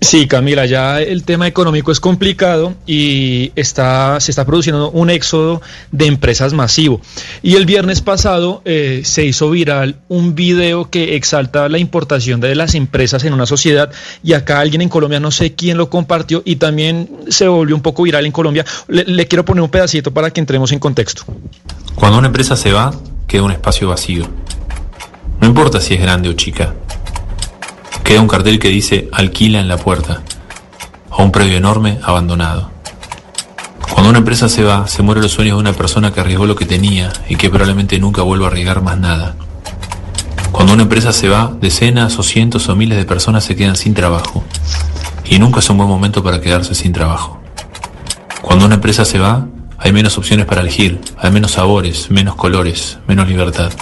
[0.02, 5.62] Sí, Camila, ya el tema económico es complicado y está, se está produciendo un éxodo
[5.92, 7.00] de empresas masivo.
[7.40, 12.56] Y el viernes pasado eh, se hizo viral un video que exalta la importación de
[12.56, 13.92] las empresas en una sociedad
[14.24, 17.82] y acá alguien en Colombia, no sé quién lo compartió y también se volvió un
[17.82, 18.66] poco viral en Colombia.
[18.88, 21.22] Le, le quiero poner un pedacito para que entremos en contexto.
[21.94, 22.92] Cuando una empresa se va,
[23.28, 24.28] queda un espacio vacío.
[25.40, 26.74] No importa si es grande o chica.
[28.04, 30.22] Queda un cartel que dice alquila en la puerta
[31.10, 32.70] o un predio enorme abandonado.
[33.90, 36.56] Cuando una empresa se va, se mueren los sueños de una persona que arriesgó lo
[36.56, 39.36] que tenía y que probablemente nunca vuelva a arriesgar más nada.
[40.50, 43.94] Cuando una empresa se va, decenas o cientos o miles de personas se quedan sin
[43.94, 44.42] trabajo.
[45.24, 47.40] Y nunca es un buen momento para quedarse sin trabajo.
[48.42, 49.46] Cuando una empresa se va,
[49.78, 53.72] hay menos opciones para elegir, hay menos sabores, menos colores, menos libertad.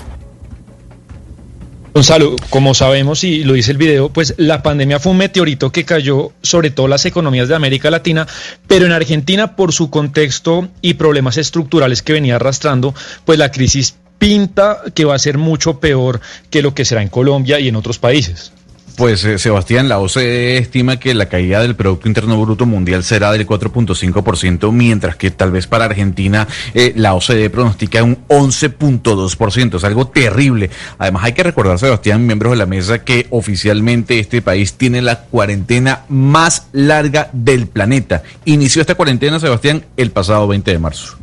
[1.92, 5.84] Gonzalo, como sabemos y lo dice el video, pues la pandemia fue un meteorito que
[5.84, 8.28] cayó sobre todo las economías de América Latina,
[8.68, 12.94] pero en Argentina por su contexto y problemas estructurales que venía arrastrando,
[13.24, 17.08] pues la crisis pinta que va a ser mucho peor que lo que será en
[17.08, 18.52] Colombia y en otros países.
[18.96, 23.32] Pues eh, Sebastián, la OCDE estima que la caída del Producto Interno Bruto Mundial será
[23.32, 29.76] del 4.5%, mientras que tal vez para Argentina eh, la OCDE pronostica un 11.2%.
[29.76, 30.70] Es algo terrible.
[30.98, 35.20] Además hay que recordar, Sebastián, miembros de la mesa, que oficialmente este país tiene la
[35.20, 38.22] cuarentena más larga del planeta.
[38.44, 41.16] Inició esta cuarentena, Sebastián, el pasado 20 de marzo.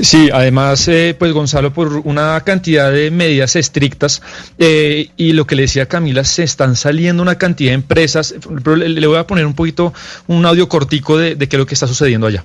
[0.00, 4.22] Sí, además, eh, pues Gonzalo, por una cantidad de medidas estrictas
[4.58, 8.76] eh, y lo que le decía Camila, se están saliendo una cantidad de empresas, pero
[8.76, 9.94] le, voy a poner un poquito,
[10.26, 12.44] un audio cortico de, de qué es lo que está sucediendo allá.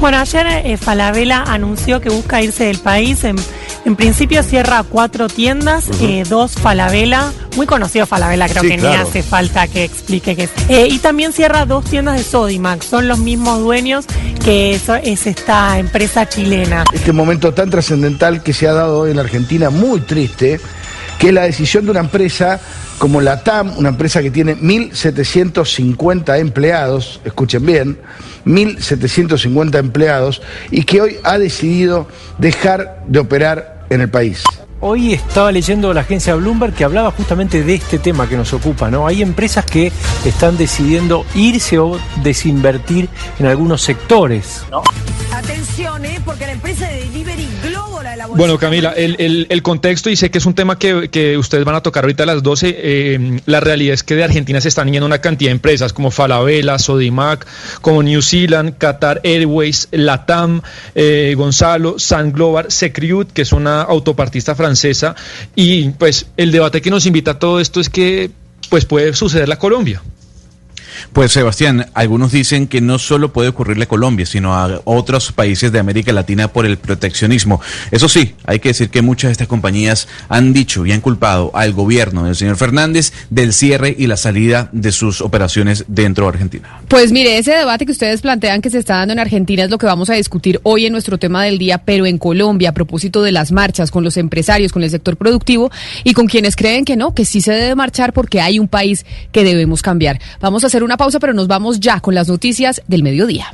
[0.00, 3.22] Bueno, ayer eh, Falabella anunció que busca irse del país.
[3.24, 3.36] En,
[3.84, 8.86] en principio cierra cuatro tiendas, eh, dos Falabella, muy conocido Falabella, creo Sí, que ni
[8.86, 10.50] hace falta que explique qué es.
[10.68, 14.04] Eh, y también cierra dos tiendas de Sodimac, son los mismos dueños
[14.44, 16.84] que eso- es esta empresa chilena.
[16.92, 20.60] este momento tan trascendental que se ha dado hoy en la Argentina, muy triste,
[21.20, 22.58] que es la decisión de una empresa
[22.98, 27.98] como la TAM, una empresa que tiene 1.750 empleados, escuchen bien,
[28.46, 30.40] 1.750 empleados,
[30.70, 34.42] y que hoy ha decidido dejar de operar en el país.
[34.80, 38.90] Hoy estaba leyendo la agencia Bloomberg que hablaba justamente de este tema que nos ocupa,
[38.90, 39.06] ¿no?
[39.06, 39.92] Hay empresas que
[40.24, 44.62] están decidiendo irse o desinvertir en algunos sectores.
[45.34, 46.18] Atención, ¿eh?
[46.24, 47.49] porque la empresa de Delivery
[48.10, 50.54] la de la bolsa- Bueno, Camila, el, el- el contexto, y sé que es un
[50.54, 54.02] tema que, que ustedes van a tocar ahorita a las 12, eh, la realidad es
[54.02, 57.46] que de Argentina se están yendo una cantidad de empresas como Falabella, Sodimac,
[57.80, 60.62] como New Zealand, Qatar Airways, Latam,
[60.94, 65.14] eh, Gonzalo, San Global, Securiut, que es una autopartista francesa,
[65.54, 68.30] y pues el debate que nos invita a todo esto es que
[68.68, 70.00] pues puede suceder a Colombia.
[71.12, 75.72] Pues Sebastián, algunos dicen que no solo puede ocurrirle a Colombia, sino a otros países
[75.72, 77.60] de América Latina por el proteccionismo.
[77.90, 81.50] Eso sí, hay que decir que muchas de estas compañías han dicho y han culpado
[81.54, 86.28] al gobierno del señor Fernández del cierre y la salida de sus operaciones dentro de
[86.30, 86.80] Argentina.
[86.86, 89.78] Pues mire, ese debate que ustedes plantean que se está dando en Argentina es lo
[89.78, 93.22] que vamos a discutir hoy en nuestro tema del día, pero en Colombia, a propósito
[93.22, 95.72] de las marchas con los empresarios, con el sector productivo
[96.04, 99.04] y con quienes creen que no, que sí se debe marchar porque hay un país
[99.32, 100.20] que debemos cambiar.
[100.40, 103.46] Vamos a hacer una pausa, pero nos vamos ya con las noticias del mediodía.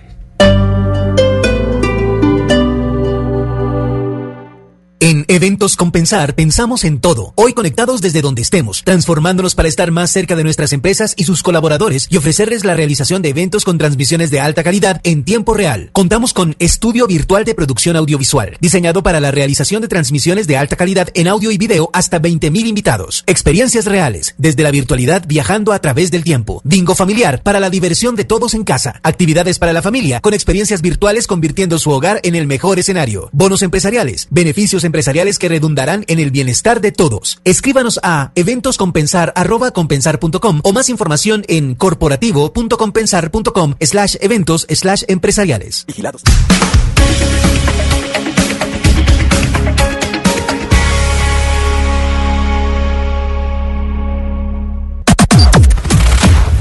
[5.28, 7.32] Eventos Compensar pensamos en todo.
[7.34, 11.42] Hoy conectados desde donde estemos, transformándonos para estar más cerca de nuestras empresas y sus
[11.42, 15.90] colaboradores y ofrecerles la realización de eventos con transmisiones de alta calidad en tiempo real.
[15.90, 20.76] Contamos con Estudio Virtual de Producción Audiovisual, diseñado para la realización de transmisiones de alta
[20.76, 23.24] calidad en audio y video hasta 20.000 invitados.
[23.26, 26.60] Experiencias reales, desde la virtualidad viajando a través del tiempo.
[26.62, 29.00] Bingo familiar para la diversión de todos en casa.
[29.02, 33.28] Actividades para la familia con experiencias virtuales convirtiendo su hogar en el mejor escenario.
[33.32, 37.40] Bonos empresariales, beneficios empresariales que redundarán en el bienestar de todos.
[37.44, 45.86] Escríbanos a eventoscompensar.compensar.com o más información en corporativo.compensar.com slash eventos slash empresariales.
[45.86, 46.20] Vigilados.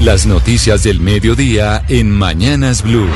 [0.00, 3.10] Las noticias del mediodía en Mañanas Blue.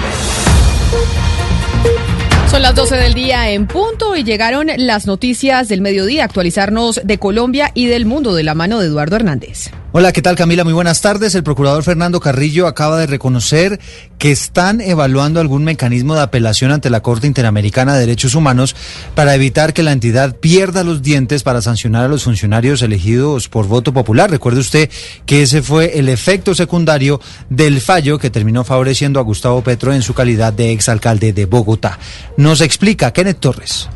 [2.50, 7.16] Son las 12 del día en punto y llegaron las noticias del mediodía, actualizarnos de
[7.16, 9.70] Colombia y del mundo de la mano de Eduardo Hernández.
[9.92, 10.62] Hola, ¿qué tal Camila?
[10.62, 11.34] Muy buenas tardes.
[11.34, 13.80] El procurador Fernando Carrillo acaba de reconocer
[14.18, 18.76] que están evaluando algún mecanismo de apelación ante la Corte Interamericana de Derechos Humanos
[19.16, 23.66] para evitar que la entidad pierda los dientes para sancionar a los funcionarios elegidos por
[23.66, 24.30] voto popular.
[24.30, 24.90] Recuerde usted
[25.26, 30.02] que ese fue el efecto secundario del fallo que terminó favoreciendo a Gustavo Petro en
[30.02, 31.98] su calidad de exalcalde de Bogotá.
[32.36, 33.88] Nos explica Kenneth Torres.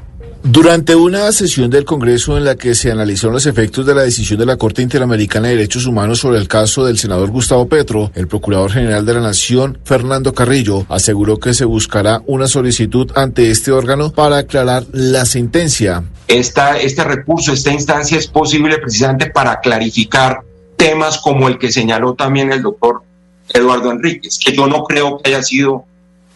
[0.47, 4.39] Durante una sesión del Congreso en la que se analizaron los efectos de la decisión
[4.39, 8.29] de la Corte Interamericana de Derechos Humanos sobre el caso del senador Gustavo Petro, el
[8.29, 13.73] Procurador General de la Nación, Fernando Carrillo, aseguró que se buscará una solicitud ante este
[13.73, 16.05] órgano para aclarar la sentencia.
[16.29, 20.41] Esta, este recurso, esta instancia es posible precisamente para clarificar
[20.77, 23.01] temas como el que señaló también el doctor
[23.49, 25.87] Eduardo Enríquez, que yo no creo que haya sido,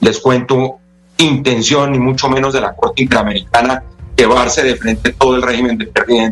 [0.00, 0.78] les cuento,
[1.18, 3.82] intención, ni mucho menos de la Corte Interamericana
[4.18, 6.26] llevarse de frente todo el régimen de pérdida de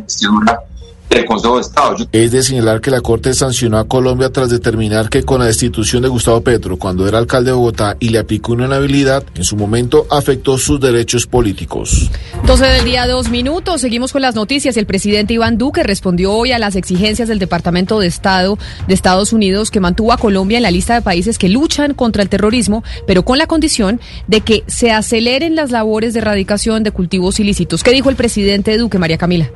[1.10, 1.96] del Consejo de Estado.
[2.12, 6.02] Es de señalar que la Corte sancionó a Colombia tras determinar que con la destitución
[6.02, 9.56] de Gustavo Petro cuando era alcalde de Bogotá y le aplicó una inhabilidad, en su
[9.56, 12.10] momento afectó sus derechos políticos.
[12.46, 13.80] 12 del día, dos minutos.
[13.80, 14.76] Seguimos con las noticias.
[14.76, 19.32] El presidente Iván Duque respondió hoy a las exigencias del Departamento de Estado de Estados
[19.32, 22.82] Unidos que mantuvo a Colombia en la lista de países que luchan contra el terrorismo,
[23.06, 27.82] pero con la condición de que se aceleren las labores de erradicación de cultivos ilícitos.
[27.82, 29.50] ¿Qué dijo el presidente Duque, María Camila?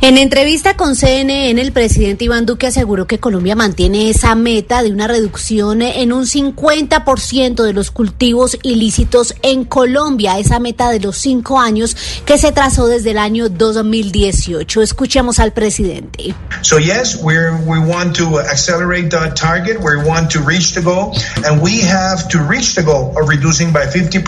[0.00, 4.92] En entrevista con CNN, el presidente Iván Duque aseguró que Colombia mantiene esa meta de
[4.92, 11.18] una reducción en un 50% de los cultivos ilícitos en Colombia, esa meta de los
[11.18, 14.82] cinco años que se trazó desde el año 2018.
[14.82, 16.32] Escuchemos al presidente.
[16.62, 21.12] So yes, we're, we want to accelerate the target, we want to reach the goal,
[21.44, 24.22] and we have to reach the goal of reducing by 50%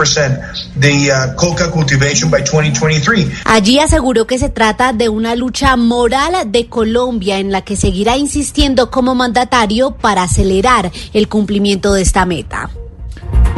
[0.80, 3.44] the uh, coca cultivation by 2023.
[3.44, 8.16] Allí aseguró que se trata de una lucha moral de Colombia en la que seguirá
[8.16, 12.70] insistiendo como mandatario para acelerar el cumplimiento de esta meta.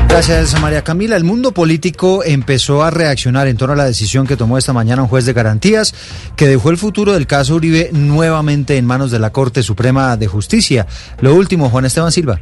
[0.09, 1.17] Gracias, María Camila.
[1.17, 5.03] El mundo político empezó a reaccionar en torno a la decisión que tomó esta mañana
[5.03, 5.95] un juez de garantías
[6.37, 10.27] que dejó el futuro del caso Uribe nuevamente en manos de la Corte Suprema de
[10.27, 10.87] Justicia.
[11.23, 12.41] Lo último, Juan Esteban Silva.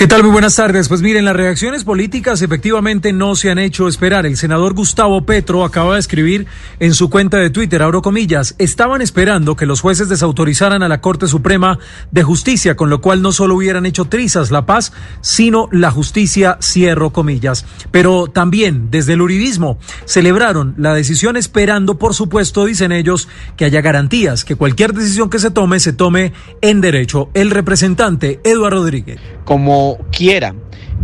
[0.00, 0.22] ¿Qué tal?
[0.22, 0.88] Muy buenas tardes.
[0.88, 4.24] Pues miren, las reacciones políticas efectivamente no se han hecho esperar.
[4.24, 6.46] El senador Gustavo Petro acaba de escribir
[6.78, 11.02] en su cuenta de Twitter, abro comillas, estaban esperando que los jueces desautorizaran a la
[11.02, 11.78] Corte Suprema
[12.12, 16.56] de Justicia, con lo cual no solo hubieran hecho trizas la paz, sino la justicia,
[16.62, 17.66] cierro comillas.
[17.90, 23.28] Pero también desde el uribismo celebraron la decisión esperando, por supuesto, dicen ellos,
[23.58, 26.32] que haya garantías, que cualquier decisión que se tome se tome
[26.62, 27.28] en derecho.
[27.34, 29.20] El representante Eduardo Rodríguez.
[29.44, 30.54] Como quiera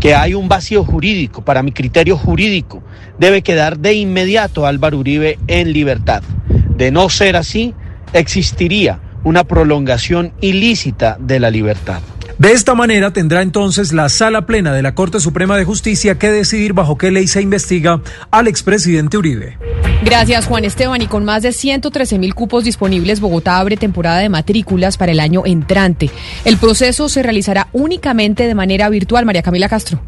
[0.01, 2.83] que hay un vacío jurídico, para mi criterio jurídico,
[3.19, 6.23] debe quedar de inmediato Álvaro Uribe en libertad.
[6.77, 7.75] De no ser así,
[8.13, 12.01] existiría una prolongación ilícita de la libertad.
[12.39, 16.31] De esta manera tendrá entonces la sala plena de la Corte Suprema de Justicia que
[16.31, 19.57] decidir bajo qué ley se investiga al expresidente Uribe.
[20.05, 21.01] Gracias, Juan Esteban.
[21.01, 25.21] Y con más de 113 mil cupos disponibles, Bogotá abre temporada de matrículas para el
[25.21, 26.11] año entrante.
[26.45, 29.25] El proceso se realizará únicamente de manera virtual.
[29.25, 29.99] María Camila Castro.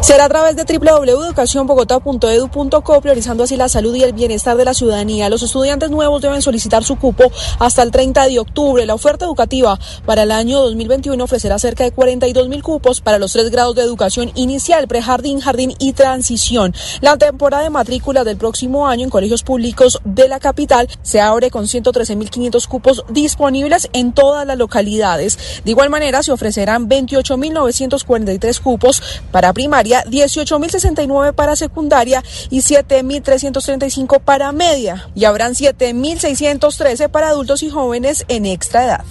[0.00, 5.28] Será a través de www.educacionbogotá.edu.co, priorizando así la salud y el bienestar de la ciudadanía.
[5.28, 8.86] Los estudiantes nuevos deben solicitar su cupo hasta el 30 de octubre.
[8.86, 13.32] La oferta educativa para el año 2021 ofrecerá cerca de 42 mil cupos para los
[13.32, 16.74] tres grados de educación inicial, prejardín, jardín y transición.
[17.00, 21.50] La temporada de matrícula del próximo año en colegios públicos de la capital se abre
[21.50, 25.38] con 113.500 cupos disponibles en todas las localidades.
[25.64, 34.52] De igual manera, se ofrecerán 28.943 cupos para primaria, 18.069 para secundaria y 7.335 para
[34.52, 35.10] media.
[35.14, 39.04] Y habrán 7.613 para adultos y jóvenes en extra edad.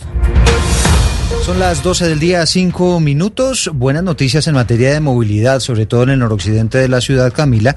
[1.43, 3.69] Son las 12 del día, 5 minutos.
[3.73, 7.75] Buenas noticias en materia de movilidad, sobre todo en el noroccidente de la ciudad, Camila,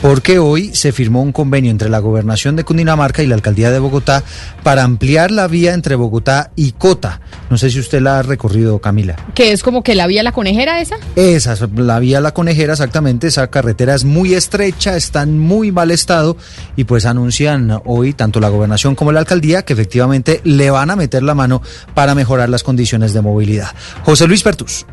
[0.00, 3.80] porque hoy se firmó un convenio entre la gobernación de Cundinamarca y la alcaldía de
[3.80, 4.22] Bogotá
[4.62, 7.20] para ampliar la vía entre Bogotá y Cota.
[7.50, 9.16] No sé si usted la ha recorrido, Camila.
[9.34, 10.96] ¿Que es como que la vía La Conejera esa?
[11.16, 13.26] Esa, la vía La Conejera, exactamente.
[13.26, 16.36] Esa carretera es muy estrecha, está en muy mal estado
[16.76, 20.96] y pues anuncian hoy tanto la gobernación como la alcaldía que efectivamente le van a
[20.96, 21.62] meter la mano
[21.94, 23.68] para mejorar las condiciones de movilidad.
[24.04, 24.86] José Luis Pertus.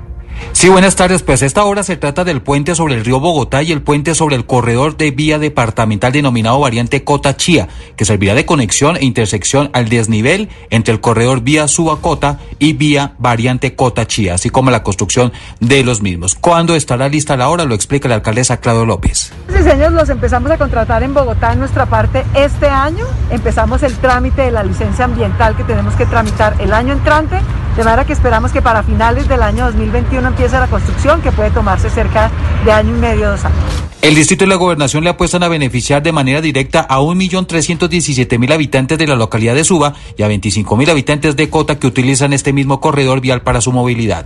[0.52, 1.24] Sí, buenas tardes.
[1.24, 4.36] Pues esta hora se trata del puente sobre el río Bogotá y el puente sobre
[4.36, 9.70] el corredor de vía departamental denominado variante Cota Chía, que servirá de conexión e intersección
[9.74, 14.84] al desnivel entre el corredor vía Subacota y vía variante Cota Chía, así como la
[14.84, 16.36] construcción de los mismos.
[16.36, 17.66] ¿Cuándo estará lista la hora?
[17.66, 19.32] Lo explica la alcaldesa Claudio López.
[19.48, 23.06] Los diseños los empezamos a contratar en Bogotá en nuestra parte este año.
[23.30, 27.40] Empezamos el trámite de la licencia ambiental que tenemos que tramitar el año entrante
[27.80, 31.52] de manera que esperamos que para finales del año 2021 empiece la construcción, que puede
[31.52, 32.32] tomarse cerca
[32.66, 33.90] de año y medio, dos años.
[34.02, 38.98] El distrito y la gobernación le apuestan a beneficiar de manera directa a 1.317.000 habitantes
[38.98, 42.80] de la localidad de Suba y a 25.000 habitantes de Cota que utilizan este mismo
[42.80, 44.26] corredor vial para su movilidad.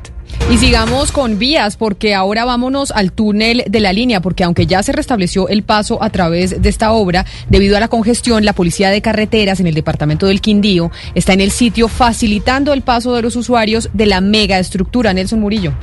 [0.52, 4.84] Y sigamos con vías, porque ahora vámonos al túnel de la línea, porque aunque ya
[4.84, 8.92] se restableció el paso a través de esta obra, debido a la congestión, la Policía
[8.92, 13.24] de Carreteras en el departamento del Quindío está en el sitio facilitando el paso de
[13.24, 15.14] los usuarios de la mega estructura.
[15.14, 15.74] Nelson Murillo.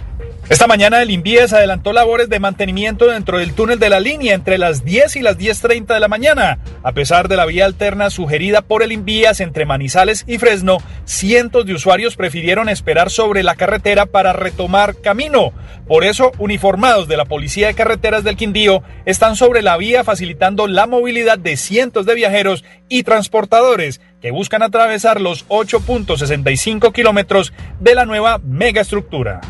[0.51, 4.59] Esta mañana el INVIES adelantó labores de mantenimiento dentro del túnel de la línea entre
[4.59, 6.59] las 10 y las 10.30 de la mañana.
[6.82, 11.66] A pesar de la vía alterna sugerida por el INVIES entre Manizales y Fresno, cientos
[11.66, 15.52] de usuarios prefirieron esperar sobre la carretera para retomar camino.
[15.86, 20.66] Por eso, uniformados de la Policía de Carreteras del Quindío están sobre la vía facilitando
[20.66, 27.94] la movilidad de cientos de viajeros y transportadores que buscan atravesar los 8.65 kilómetros de
[27.94, 29.40] la nueva megaestructura.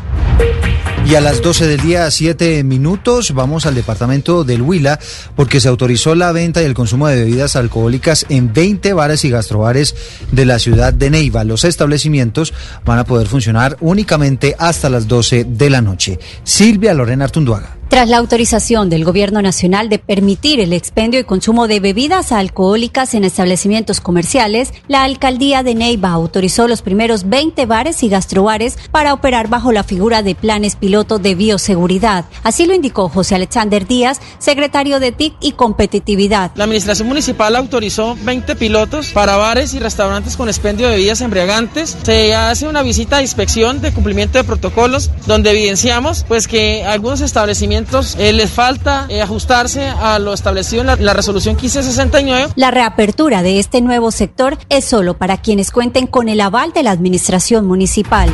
[1.05, 4.99] Y a las 12 del día, 7 minutos, vamos al departamento del Huila
[5.35, 9.29] porque se autorizó la venta y el consumo de bebidas alcohólicas en 20 bares y
[9.29, 9.95] gastrobares
[10.31, 11.43] de la ciudad de Neiva.
[11.43, 12.53] Los establecimientos
[12.85, 16.19] van a poder funcionar únicamente hasta las 12 de la noche.
[16.43, 17.81] Silvia Lorena Artunduaga.
[17.91, 23.13] Tras la autorización del Gobierno Nacional de permitir el expendio y consumo de bebidas alcohólicas
[23.15, 29.13] en establecimientos comerciales, la Alcaldía de Neiva autorizó los primeros 20 bares y gastrobares para
[29.13, 32.25] operar bajo la figura de planes piloto de bioseguridad.
[32.43, 36.51] Así lo indicó José Alexander Díaz, secretario de TIC y Competitividad.
[36.55, 41.97] La Administración Municipal autorizó 20 pilotos para bares y restaurantes con expendio de bebidas embriagantes.
[42.03, 47.21] Se hace una visita de inspección de cumplimiento de protocolos donde evidenciamos pues que algunos
[47.21, 52.49] establecimientos eh, les falta eh, ajustarse a lo establecido en la, la resolución 1569.
[52.57, 56.83] La reapertura de este nuevo sector es solo para quienes cuenten con el aval de
[56.83, 58.29] la administración municipal.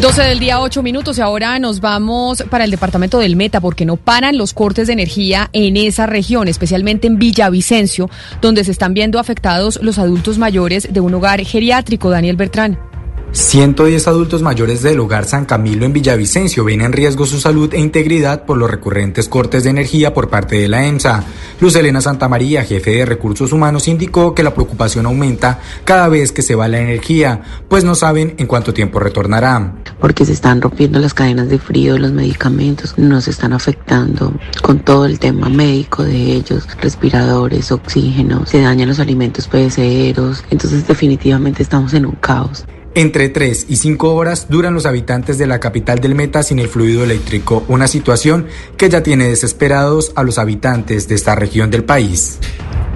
[0.00, 3.84] 12 del día, 8 minutos y ahora nos vamos para el departamento del Meta porque
[3.84, 8.08] no paran los cortes de energía en esa región, especialmente en Villavicencio,
[8.40, 12.08] donde se están viendo afectados los adultos mayores de un hogar geriátrico.
[12.08, 12.78] Daniel Bertrán.
[13.32, 17.78] 110 adultos mayores del hogar San Camilo en Villavicencio ven en riesgo su salud e
[17.78, 21.22] integridad por los recurrentes cortes de energía por parte de la EMSA.
[21.60, 26.42] Luz Elena Santamaría, jefe de recursos humanos, indicó que la preocupación aumenta cada vez que
[26.42, 29.74] se va la energía, pues no saben en cuánto tiempo retornará.
[30.00, 35.06] Porque se están rompiendo las cadenas de frío, los medicamentos nos están afectando con todo
[35.06, 41.94] el tema médico de ellos, respiradores, oxígeno, se dañan los alimentos perecederos, entonces definitivamente estamos
[41.94, 42.64] en un caos.
[42.94, 46.68] Entre 3 y 5 horas duran los habitantes de la capital del Meta sin el
[46.68, 48.46] fluido eléctrico, una situación
[48.76, 52.38] que ya tiene desesperados a los habitantes de esta región del país.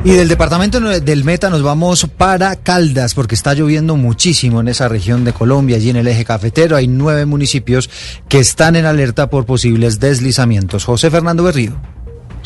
[0.02, 4.88] Y del departamento del Meta nos vamos para Caldas, porque está lloviendo muchísimo en esa
[4.88, 6.76] región de Colombia, allí en el eje cafetero.
[6.76, 7.88] Hay nueve municipios
[8.28, 10.84] que están en alerta por posibles deslizamientos.
[10.84, 11.80] José Fernando Berrío.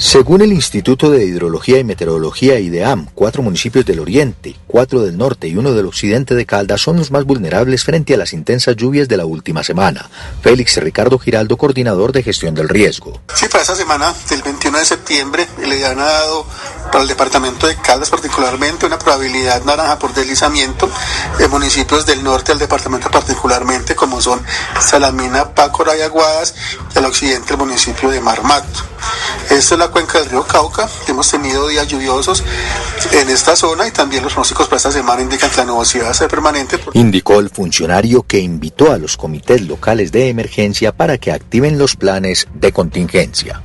[0.01, 5.49] Según el Instituto de Hidrología y Meteorología IDEAM, cuatro municipios del oriente, cuatro del norte
[5.49, 9.09] y uno del occidente de Caldas son los más vulnerables frente a las intensas lluvias
[9.09, 10.09] de la última semana.
[10.41, 13.21] Félix Ricardo Giraldo, coordinador de gestión del riesgo.
[13.35, 16.47] Sí, para esta semana del 21 de septiembre le han dado
[16.91, 20.91] para el departamento de Caldas particularmente una probabilidad naranja por deslizamiento
[21.39, 24.41] de municipios del norte del departamento particularmente como son
[24.81, 26.55] Salamina, Pácora y Aguadas
[26.95, 28.85] y al occidente el municipio de Marmato.
[29.51, 30.89] Esta es la cuenca del río Cauca.
[31.07, 32.43] Hemos tenido días lluviosos
[33.13, 36.11] en esta zona y también los pronósticos para esta semana indican que la nubosidad va
[36.11, 36.79] a ser permanente.
[36.95, 41.97] Indicó el funcionario que invitó a los comités locales de emergencia para que activen los
[41.97, 43.63] planes de contingencia.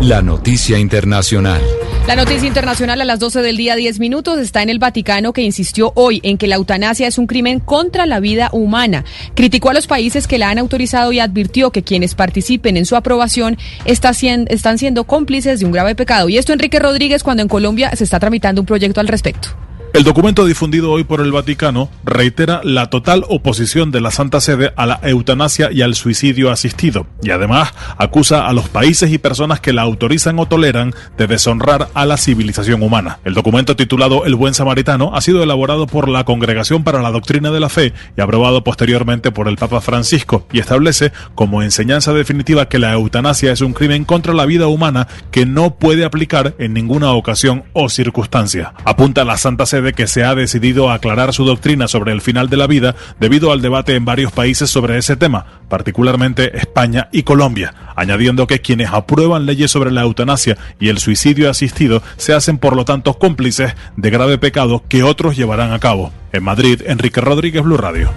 [0.00, 1.60] La noticia internacional.
[2.06, 5.42] La noticia internacional a las 12 del día 10 minutos está en el Vaticano que
[5.42, 9.04] insistió hoy en que la eutanasia es un crimen contra la vida humana.
[9.34, 12.94] Criticó a los países que la han autorizado y advirtió que quienes participen en su
[12.94, 16.28] aprobación están siendo cómplices de un grave pecado.
[16.28, 19.65] Y esto Enrique Rodríguez cuando en Colombia se está tramitando un proyecto al respecto.
[19.96, 24.74] El documento difundido hoy por el Vaticano reitera la total oposición de la Santa Sede
[24.76, 29.60] a la eutanasia y al suicidio asistido y además acusa a los países y personas
[29.60, 33.20] que la autorizan o toleran de deshonrar a la civilización humana.
[33.24, 37.50] El documento titulado El Buen Samaritano ha sido elaborado por la Congregación para la Doctrina
[37.50, 42.68] de la Fe y aprobado posteriormente por el Papa Francisco y establece como enseñanza definitiva
[42.68, 46.74] que la eutanasia es un crimen contra la vida humana que no puede aplicar en
[46.74, 48.74] ninguna ocasión o circunstancia.
[48.84, 52.56] Apunta la Santa Sede que se ha decidido aclarar su doctrina sobre el final de
[52.56, 57.74] la vida debido al debate en varios países sobre ese tema, particularmente España y Colombia,
[57.96, 62.76] añadiendo que quienes aprueban leyes sobre la eutanasia y el suicidio asistido se hacen por
[62.76, 66.12] lo tanto cómplices de grave pecado que otros llevarán a cabo.
[66.32, 68.10] En Madrid, Enrique Rodríguez, Blue Radio.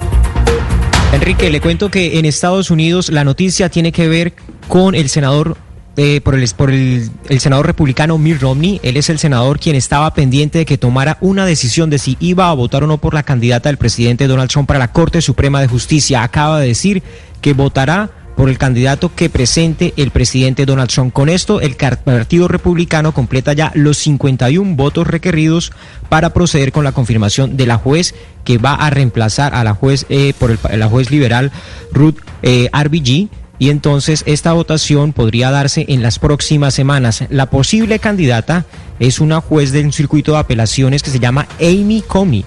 [1.11, 4.33] Enrique, le cuento que en Estados Unidos la noticia tiene que ver
[4.67, 5.57] con el senador
[6.01, 8.79] eh, por, el, senador republicano Mitt Romney.
[8.83, 12.49] Él es el senador quien estaba pendiente de que tomara una decisión de si iba
[12.49, 15.59] a votar o no por la candidata del presidente Donald Trump para la Corte Suprema
[15.59, 16.23] de Justicia.
[16.23, 17.03] Acaba de decir
[17.41, 21.11] que votará por el candidato que presente el presidente Donald Trump.
[21.11, 25.73] Con esto, el Partido Republicano completa ya los 51 votos requeridos
[26.07, 28.15] para proceder con la confirmación de la juez
[28.45, 31.51] que va a reemplazar a la juez eh, por el, la juez liberal
[31.91, 33.27] Ruth eh, RBG
[33.59, 37.25] y entonces esta votación podría darse en las próximas semanas.
[37.29, 38.65] La posible candidata
[38.99, 42.45] es una juez de un circuito de apelaciones que se llama Amy Comey.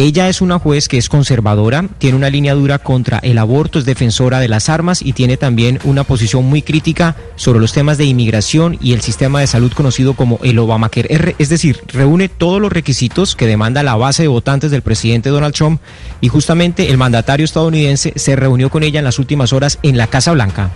[0.00, 3.84] Ella es una juez que es conservadora, tiene una línea dura contra el aborto, es
[3.84, 8.06] defensora de las armas y tiene también una posición muy crítica sobre los temas de
[8.06, 11.34] inmigración y el sistema de salud conocido como el Obamacare.
[11.36, 15.54] Es decir, reúne todos los requisitos que demanda la base de votantes del presidente Donald
[15.54, 15.82] Trump
[16.22, 20.06] y justamente el mandatario estadounidense se reunió con ella en las últimas horas en la
[20.06, 20.70] Casa Blanca.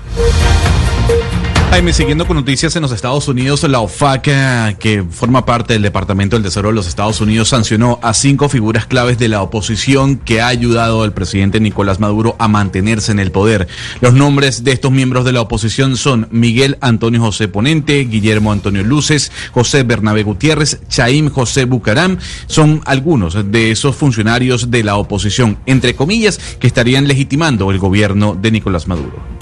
[1.70, 5.82] Jaime, siguiendo con noticias en los Estados Unidos, la OFAC, eh, que forma parte del
[5.82, 10.16] Departamento del Tesoro de los Estados Unidos, sancionó a cinco figuras claves de la oposición
[10.16, 13.66] que ha ayudado al presidente Nicolás Maduro a mantenerse en el poder.
[14.00, 18.84] Los nombres de estos miembros de la oposición son Miguel Antonio José Ponente, Guillermo Antonio
[18.84, 22.18] Luces, José Bernabé Gutiérrez, Chaim José Bucaram.
[22.46, 28.38] Son algunos de esos funcionarios de la oposición, entre comillas, que estarían legitimando el gobierno
[28.40, 29.33] de Nicolás Maduro.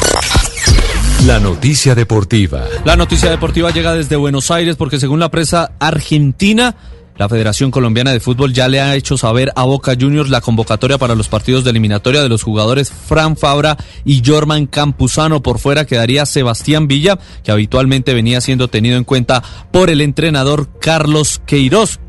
[1.27, 2.65] La noticia deportiva.
[2.85, 6.75] La noticia deportiva llega desde Buenos Aires porque según la prensa argentina,
[7.17, 10.99] la Federación Colombiana de Fútbol ya le ha hecho saber a Boca Juniors la convocatoria
[10.99, 15.45] para los partidos de eliminatoria de los jugadores Fran Fabra y Jorman Campuzano.
[15.45, 20.77] Por fuera quedaría Sebastián Villa, que habitualmente venía siendo tenido en cuenta por el entrenador
[20.81, 22.01] Carlos Queiroz.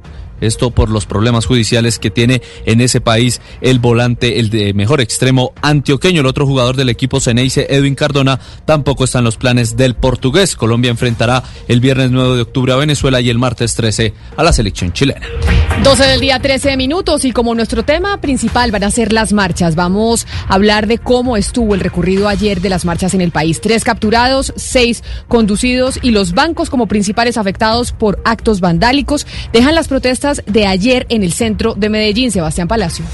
[0.43, 5.01] Esto por los problemas judiciales que tiene en ese país el volante, el de mejor
[5.01, 6.21] extremo antioqueño.
[6.21, 10.55] El otro jugador del equipo Ceneice, Edwin Cardona, tampoco está en los planes del portugués.
[10.55, 14.53] Colombia enfrentará el viernes 9 de octubre a Venezuela y el martes 13 a la
[14.53, 15.21] selección chilena.
[15.83, 17.25] 12 del día, 13 minutos.
[17.25, 21.37] Y como nuestro tema principal van a ser las marchas, vamos a hablar de cómo
[21.37, 23.61] estuvo el recorrido ayer de las marchas en el país.
[23.61, 29.87] Tres capturados, seis conducidos y los bancos como principales afectados por actos vandálicos dejan las
[29.87, 33.05] protestas de ayer en el centro de Medellín, Sebastián Palacio.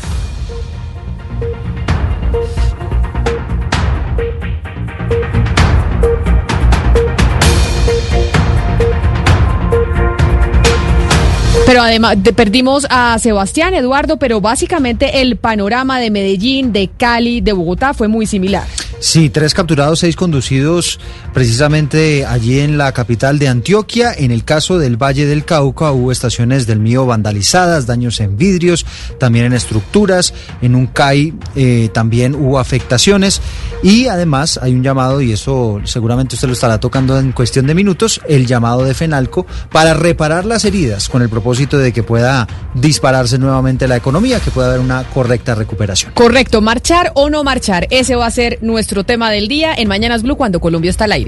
[11.70, 17.54] Pero además perdimos a Sebastián, Eduardo, pero básicamente el panorama de Medellín, de Cali, de
[17.54, 18.66] Bogotá fue muy similar.
[19.00, 21.00] Sí, tres capturados, seis conducidos
[21.34, 24.14] precisamente allí en la capital de Antioquia.
[24.14, 28.86] En el caso del Valle del Cauca hubo estaciones del mío vandalizadas, daños en vidrios,
[29.20, 30.34] también en estructuras.
[30.62, 33.42] En un CAI eh, también hubo afectaciones.
[33.84, 37.76] Y además hay un llamado, y eso seguramente usted lo estará tocando en cuestión de
[37.76, 42.48] minutos, el llamado de FENALCO para reparar las heridas con el propósito de que pueda
[42.74, 46.12] dispararse nuevamente la economía, que pueda haber una correcta recuperación.
[46.14, 50.24] Correcto, marchar o no marchar, ese va a ser nuestro tema del día en Mañanas
[50.24, 51.19] Blue cuando Colombia está al aire.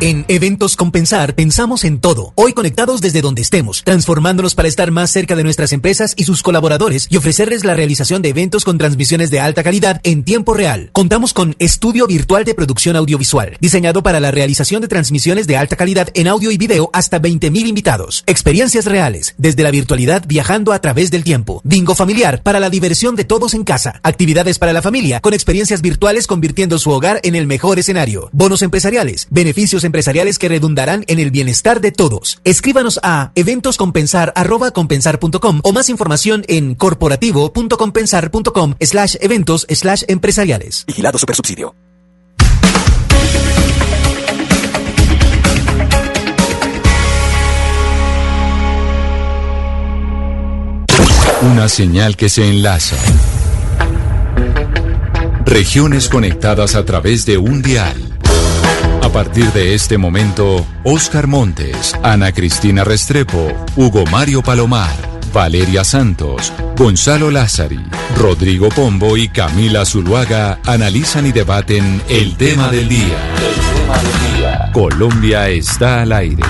[0.00, 5.10] En Eventos Compensar pensamos en todo, hoy conectados desde donde estemos, transformándonos para estar más
[5.10, 9.32] cerca de nuestras empresas y sus colaboradores y ofrecerles la realización de eventos con transmisiones
[9.32, 10.90] de alta calidad en tiempo real.
[10.92, 15.74] Contamos con Estudio Virtual de Producción Audiovisual, diseñado para la realización de transmisiones de alta
[15.74, 18.22] calidad en audio y video hasta 20.000 invitados.
[18.28, 21.60] Experiencias reales, desde la virtualidad viajando a través del tiempo.
[21.64, 23.98] Bingo familiar para la diversión de todos en casa.
[24.04, 28.30] Actividades para la familia con experiencias virtuales convirtiendo su hogar en el mejor escenario.
[28.38, 32.38] Bonos empresariales, beneficios empresariales que redundarán en el bienestar de todos.
[32.44, 40.84] Escríbanos a eventoscompensar.compensar.com o más información en corporativo.compensar.com slash eventos slash empresariales.
[40.86, 41.74] Vigilado Supersubsidio.
[51.42, 52.94] Una señal que se enlaza.
[55.44, 58.07] Regiones conectadas a través de un dial.
[59.08, 64.94] A partir de este momento, Oscar Montes, Ana Cristina Restrepo, Hugo Mario Palomar,
[65.32, 67.80] Valeria Santos, Gonzalo Lázari,
[68.18, 73.16] Rodrigo Pombo y Camila Zuluaga analizan y debaten el tema del día.
[73.38, 74.70] El tema del día.
[74.74, 76.44] Colombia está al aire.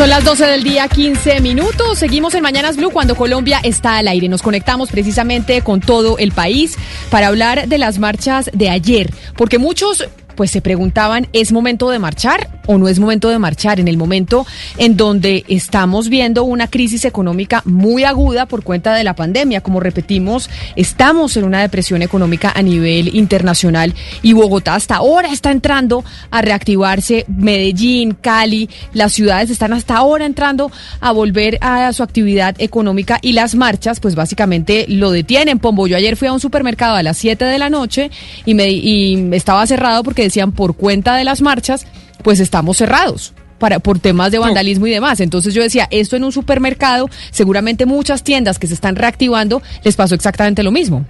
[0.00, 1.98] Son las 12 del día, 15 minutos.
[1.98, 4.30] Seguimos en Mañanas Blue cuando Colombia está al aire.
[4.30, 6.78] Nos conectamos precisamente con todo el país
[7.10, 11.98] para hablar de las marchas de ayer, porque muchos pues se preguntaban, ¿es momento de
[11.98, 13.80] marchar o no es momento de marchar?
[13.80, 14.46] En el momento
[14.78, 19.60] en donde estamos viendo una crisis económica muy aguda por cuenta de la pandemia.
[19.60, 25.50] Como repetimos, estamos en una depresión económica a nivel internacional y Bogotá hasta ahora está
[25.50, 27.24] entrando a reactivarse.
[27.28, 30.70] Medellín, Cali, las ciudades están hasta ahora entrando
[31.00, 35.58] a volver a su actividad económica y las marchas, pues básicamente lo detienen.
[35.58, 38.10] Pombo, yo ayer fui a un supermercado a las 7 de la noche
[38.44, 41.86] y, me, y estaba cerrado porque decían por cuenta de las marchas,
[42.22, 43.34] pues estamos cerrados.
[43.58, 45.20] Para, por temas de vandalismo y demás.
[45.20, 49.96] Entonces yo decía, esto en un supermercado, seguramente muchas tiendas que se están reactivando les
[49.96, 51.04] pasó exactamente lo mismo.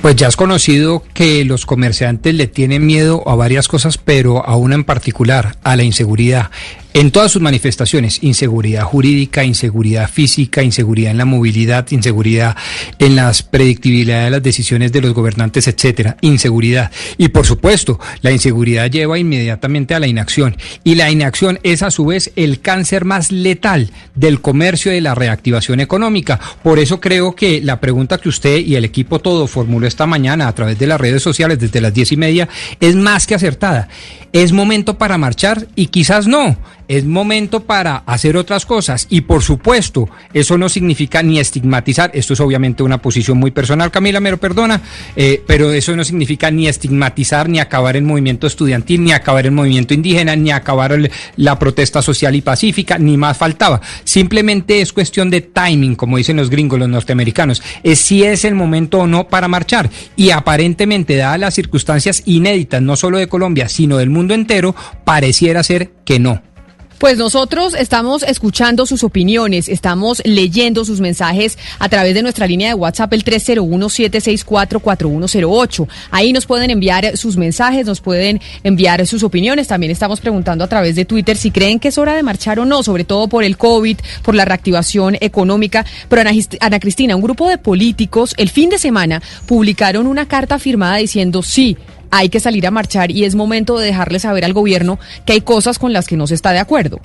[0.00, 4.54] Pues ya has conocido que los comerciantes le tienen miedo a varias cosas, pero a
[4.54, 6.50] una en particular, a la inseguridad
[6.94, 12.56] en todas sus manifestaciones, inseguridad jurídica, inseguridad física, inseguridad en la movilidad, inseguridad
[13.00, 16.92] en las predictibilidad de las decisiones de los gobernantes, etcétera, inseguridad.
[17.18, 21.90] Y por supuesto, la inseguridad lleva inmediatamente a la inacción y la inacción es a
[21.90, 26.38] su vez el cáncer más letal del comercio y de la reactivación económica.
[26.62, 30.46] Por eso creo que la pregunta que usted y el equipo todo formuló esta mañana
[30.46, 32.48] a través de las redes sociales desde las diez y media
[32.78, 33.88] es más que acertada.
[34.32, 35.66] ¿Es momento para marchar?
[35.74, 36.56] Y quizás no
[36.88, 39.06] es momento para hacer otras cosas.
[39.10, 43.90] Y por supuesto, eso no significa ni estigmatizar, esto es obviamente una posición muy personal,
[43.90, 44.80] Camila, me lo perdona,
[45.16, 49.52] eh, pero eso no significa ni estigmatizar, ni acabar el movimiento estudiantil, ni acabar el
[49.52, 50.98] movimiento indígena, ni acabar
[51.36, 53.80] la protesta social y pacífica, ni más faltaba.
[54.04, 58.54] Simplemente es cuestión de timing, como dicen los gringos, los norteamericanos, es si es el
[58.54, 59.90] momento o no para marchar.
[60.16, 64.74] Y aparentemente, dadas las circunstancias inéditas, no solo de Colombia, sino del mundo entero,
[65.04, 66.53] pareciera ser que no.
[66.98, 72.68] Pues nosotros estamos escuchando sus opiniones, estamos leyendo sus mensajes a través de nuestra línea
[72.68, 75.88] de WhatsApp el 301-764-4108.
[76.12, 79.68] Ahí nos pueden enviar sus mensajes, nos pueden enviar sus opiniones.
[79.68, 82.64] También estamos preguntando a través de Twitter si creen que es hora de marchar o
[82.64, 85.84] no, sobre todo por el COVID, por la reactivación económica.
[86.08, 86.30] Pero Ana,
[86.60, 91.42] Ana Cristina, un grupo de políticos el fin de semana publicaron una carta firmada diciendo
[91.42, 91.76] sí
[92.16, 95.40] hay que salir a marchar y es momento de dejarle saber al gobierno que hay
[95.40, 97.00] cosas con las que no se está de acuerdo.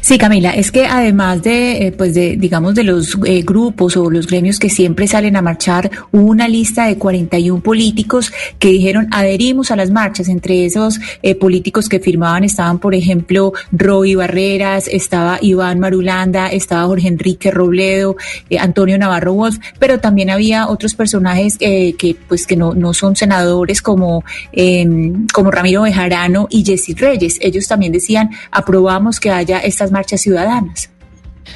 [0.00, 4.10] Sí, Camila, es que además de, eh, pues de, digamos, de los eh, grupos o
[4.10, 9.08] los gremios que siempre salen a marchar, hubo una lista de 41 políticos que dijeron
[9.12, 10.28] adherimos a las marchas.
[10.28, 16.86] Entre esos eh, políticos que firmaban estaban, por ejemplo, Roy Barreras, estaba Iván Marulanda, estaba
[16.86, 18.16] Jorge Enrique Robledo,
[18.58, 23.80] Antonio Navarro Wolf, pero también había otros personajes que, pues, que no, no son senadores
[23.82, 27.38] como, em, como Ramiro Bejarano y Jessy Reyes.
[27.40, 30.90] Ellos también decían aprobamos que haya estas marchas ciudadanas.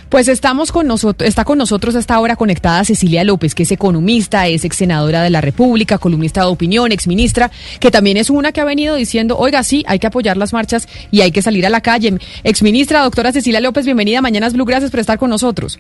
[0.09, 4.47] Pues estamos con nosotros, está con nosotros hasta ahora conectada Cecilia López, que es economista,
[4.47, 7.51] es ex senadora de la República, columnista de opinión, ex ministra,
[7.81, 10.89] que también es una que ha venido diciendo, oiga, sí, hay que apoyar las marchas
[11.11, 12.19] y hay que salir a la calle.
[12.45, 15.79] Ex ministra, doctora Cecilia López, bienvenida a Mañanas Blue, gracias por estar con nosotros.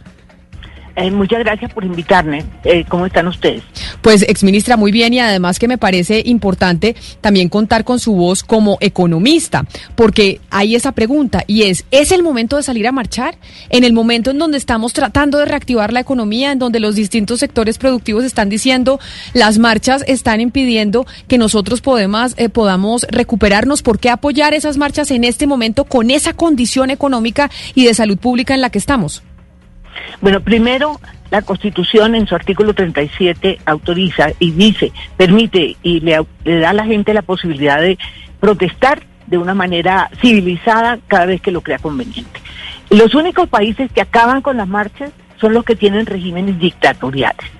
[0.96, 2.42] Eh, muchas gracias por invitarme.
[2.64, 3.62] Eh, ¿Cómo están ustedes?
[4.00, 8.42] Pues, exministra, muy bien y además que me parece importante también contar con su voz
[8.42, 13.36] como economista, porque hay esa pregunta y es, ¿es el momento de salir a marchar?
[13.68, 17.40] En el momento en donde estamos tratando de reactivar la economía, en donde los distintos
[17.40, 18.98] sectores productivos están diciendo,
[19.34, 25.10] las marchas están impidiendo que nosotros podemos, eh, podamos recuperarnos, ¿por qué apoyar esas marchas
[25.10, 29.22] en este momento con esa condición económica y de salud pública en la que estamos?
[30.20, 31.00] Bueno, primero,
[31.30, 36.84] la Constitución en su artículo 37 autoriza y dice, permite y le, da a la
[36.84, 37.98] gente la posibilidad de
[38.40, 42.40] protestar de una manera civilizada cada vez que lo crea conveniente.
[42.90, 45.10] Los únicos países que acaban con las marchas
[45.40, 47.50] son los que tienen regímenes dictatoriales.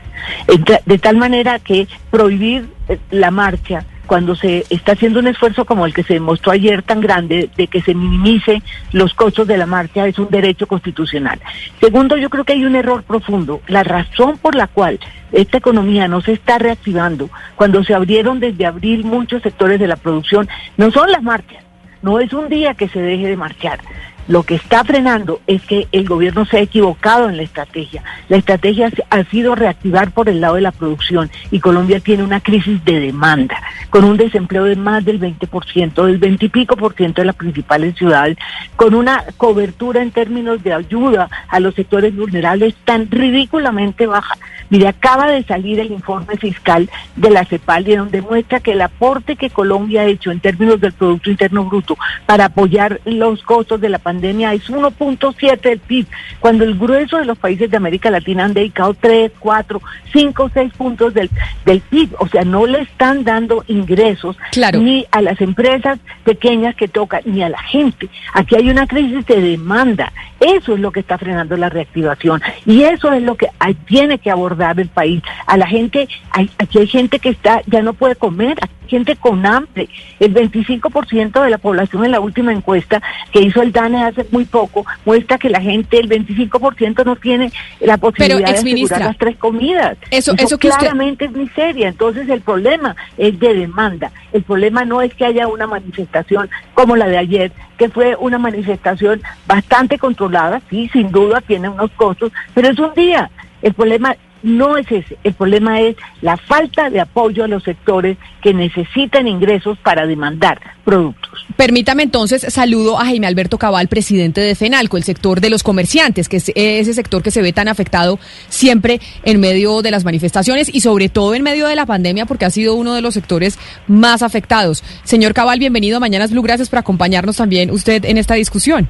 [0.87, 5.87] De tal manera que prohibir eh, la marcha cuando se está haciendo un esfuerzo como
[5.87, 8.62] el que se demostró ayer tan grande de que se minimice
[8.93, 11.41] los costos de la marcha es un derecho constitucional.
[11.81, 13.61] Segundo, yo creo que hay un error profundo.
[13.66, 14.99] La razón por la cual
[15.33, 19.97] esta economía no se está reactivando cuando se abrieron desde abril muchos sectores de la
[19.97, 21.65] producción no son las marchas.
[22.03, 23.81] No es un día que se deje de marchar.
[24.28, 28.03] Lo que está frenando es que el gobierno se ha equivocado en la estrategia.
[28.28, 32.40] La estrategia ha sido reactivar por el lado de la producción y Colombia tiene una
[32.40, 33.57] crisis de demanda,
[33.90, 37.36] con un desempleo de más del 20%, del 20 y pico por ciento de las
[37.36, 38.36] principales ciudades,
[38.74, 44.36] con una cobertura en términos de ayuda a los sectores vulnerables tan ridículamente baja.
[44.70, 49.36] Mire, acaba de salir el informe fiscal de la CEPAL donde muestra que el aporte
[49.36, 53.88] que Colombia ha hecho en términos del Producto Interno Bruto para apoyar los costos de
[53.88, 56.06] la pandemia es 1.7 del PIB,
[56.40, 59.80] cuando el grueso de los países de América Latina han dedicado 3, 4,
[60.12, 61.30] 5, 6 puntos del,
[61.64, 62.14] del PIB.
[62.18, 64.36] O sea, no le están dando ingresos
[64.74, 68.09] ni a las empresas pequeñas que tocan, ni a la gente.
[68.32, 70.12] Aquí hay una crisis de demanda.
[70.40, 72.43] Eso es lo que está frenando la reactivación.
[72.64, 75.23] Y eso es lo que hay, tiene que abordar el país.
[75.47, 79.16] A la gente, hay, aquí hay gente que está, ya no puede comer, hay gente
[79.16, 79.89] con hambre.
[80.20, 83.03] El 25% de la población en la última encuesta
[83.33, 87.53] que hizo el DANE hace muy poco muestra que la gente, el 25% no tiene
[87.81, 89.97] la posibilidad de asegurar las tres comidas.
[90.11, 91.89] Eso, eso, que claramente es miseria.
[91.89, 94.12] Entonces el problema es de demanda.
[94.33, 98.39] El problema no es que haya una manifestación como la de ayer, que fue una
[98.39, 103.31] manifestación bastante controlada, sí, sin duda tiene unos costos, pero es un día.
[103.62, 108.17] El problema no es ese, el problema es la falta de apoyo a los sectores
[108.43, 111.45] que necesitan ingresos para demandar productos.
[111.57, 116.29] Permítame entonces, saludo a Jaime Alberto Cabal, presidente de FENALCO, el sector de los comerciantes,
[116.29, 118.19] que es ese sector que se ve tan afectado
[118.49, 122.45] siempre en medio de las manifestaciones y sobre todo en medio de la pandemia, porque
[122.45, 123.59] ha sido uno de los sectores
[123.89, 124.85] más afectados.
[125.05, 128.89] Señor Cabal, bienvenido a Mañanas Blue, gracias por acompañarnos también usted en esta discusión.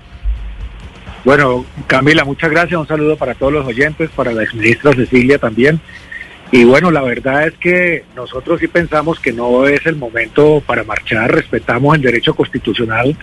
[1.27, 2.79] Bueno, Camila, muchas gracias.
[2.81, 5.81] Un saludo para todos los oyentes, para la exministra Cecilia también.
[6.53, 10.85] Y bueno, la verdad es que nosotros sí pensamos que no es el momento para
[10.85, 11.35] marchar.
[11.35, 13.17] Respetamos el derecho constitucional,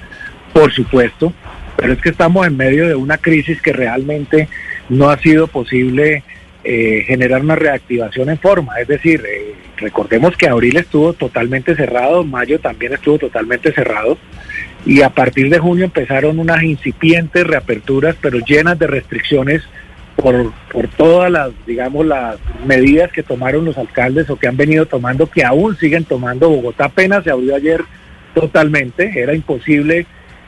[0.52, 1.32] por supuesto,
[1.78, 4.50] pero es que estamos en medio de una crisis que realmente
[4.90, 6.26] no ha sido posible
[6.66, 8.82] eh, generar una reactivación en forma.
[8.82, 14.18] Es decir, eh, recordemos que abril estuvo totalmente cerrado, mayo también estuvo totalmente cerrado
[14.86, 19.64] y a partir de junio empezaron unas incipientes reaperturas, pero llenas de restricciones
[20.16, 24.86] por, por todas las, digamos, las medidas que tomaron los alcaldes o que han venido
[24.86, 26.50] tomando, que aún siguen tomando.
[26.50, 27.82] Bogotá apenas se abrió ayer
[28.34, 30.06] totalmente, era imposible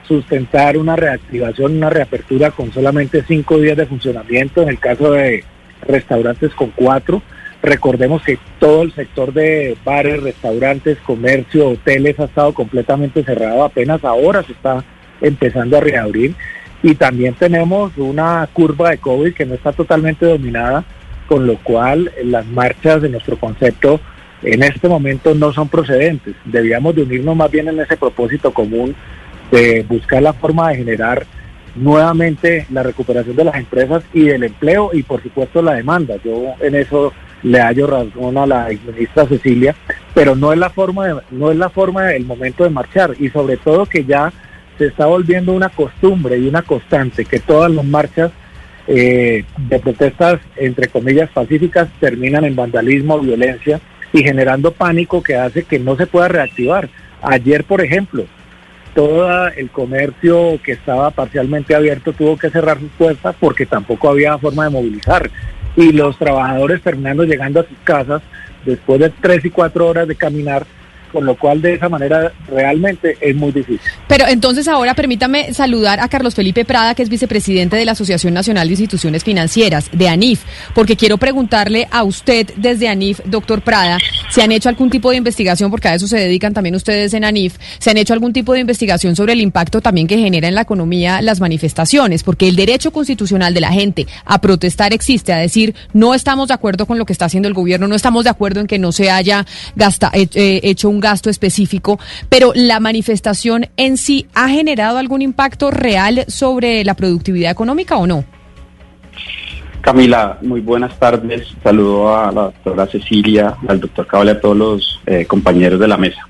[0.07, 5.44] sustentar una reactivación, una reapertura con solamente cinco días de funcionamiento, en el caso de
[5.88, 7.22] restaurantes con cuatro.
[7.66, 14.04] Recordemos que todo el sector de bares, restaurantes, comercio, hoteles ha estado completamente cerrado, apenas
[14.04, 14.84] ahora se está
[15.20, 16.36] empezando a reabrir.
[16.84, 20.86] Y también tenemos una curva de COVID que no está totalmente dominada,
[21.26, 24.00] con lo cual las marchas de nuestro concepto
[24.44, 26.36] en este momento no son procedentes.
[26.46, 28.96] Debíamos de unirnos más bien en ese propósito común
[29.50, 31.26] de buscar la forma de generar
[31.76, 36.18] nuevamente la recuperación de las empresas y del empleo y por supuesto la demanda.
[36.24, 37.12] Yo en eso
[37.46, 39.76] le hallo razón a la ministra Cecilia,
[40.16, 43.30] pero no es la forma de, no es la forma del momento de marchar y
[43.30, 44.34] sobre todo que ya
[44.80, 48.32] se está volviendo una costumbre y una constante que todas las marchas
[48.88, 53.80] eh, de protestas entre comillas pacíficas terminan en vandalismo, violencia
[54.12, 56.90] y generando pánico que hace que no se pueda reactivar.
[57.22, 58.26] Ayer, por ejemplo,
[58.96, 64.38] todo el comercio que estaba parcialmente abierto tuvo que cerrar sus puertas porque tampoco había
[64.40, 65.30] forma de movilizar
[65.76, 68.22] y los trabajadores terminando llegando a sus casas
[68.66, 70.66] después de tres y cuatro horas de caminar
[71.16, 73.80] con lo cual de esa manera realmente es muy difícil.
[74.06, 78.34] Pero entonces ahora permítame saludar a Carlos Felipe Prada, que es vicepresidente de la Asociación
[78.34, 80.42] Nacional de Instituciones Financieras, de ANIF,
[80.74, 83.98] porque quiero preguntarle a usted desde ANIF, doctor Prada,
[84.30, 87.24] si han hecho algún tipo de investigación, porque a eso se dedican también ustedes en
[87.24, 90.56] ANIF, se han hecho algún tipo de investigación sobre el impacto también que genera en
[90.56, 95.38] la economía las manifestaciones, porque el derecho constitucional de la gente a protestar existe, a
[95.38, 98.32] decir no estamos de acuerdo con lo que está haciendo el gobierno, no estamos de
[98.32, 99.46] acuerdo en que no se haya
[99.78, 101.99] gasta, eh, hecho un gasto específico,
[102.30, 108.07] pero la manifestación en sí ha generado algún impacto real sobre la productividad económica o
[108.07, 108.26] no?
[109.82, 111.48] Camila, muy buenas tardes.
[111.64, 115.88] Saludo a la doctora Cecilia, al doctor Cabal y a todos los eh, compañeros de
[115.88, 116.27] la mesa.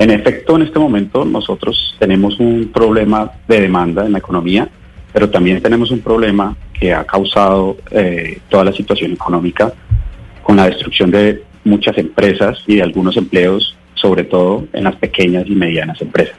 [0.00, 4.68] En efecto, en este momento nosotros tenemos un problema de demanda en la economía,
[5.12, 9.72] pero también tenemos un problema que ha causado eh, toda la situación económica
[10.42, 15.44] con la destrucción de muchas empresas y de algunos empleos, sobre todo en las pequeñas
[15.46, 16.36] y medianas empresas.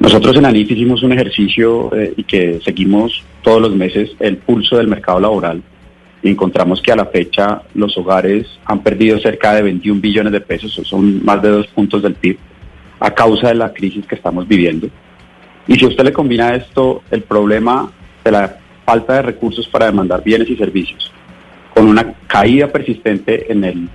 [0.00, 4.76] Nosotros en ANIF hicimos un ejercicio eh, y que seguimos todos los meses el pulso
[4.76, 5.62] del mercado laboral
[6.22, 10.40] y encontramos que a la fecha los hogares han perdido cerca de 21 billones de
[10.40, 12.38] pesos, son más de dos puntos del PIB,
[13.00, 14.88] a causa de la crisis que estamos viviendo.
[15.66, 17.90] Y si usted le combina esto, el problema
[18.24, 21.10] de la falta de recursos para demandar bienes y servicios,
[21.74, 23.88] con una caída persistente en el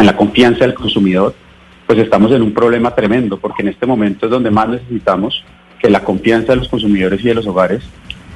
[0.00, 1.34] en la confianza del consumidor,
[1.86, 5.44] pues estamos en un problema tremendo, porque en este momento es donde más necesitamos
[5.78, 7.82] que la confianza de los consumidores y de los hogares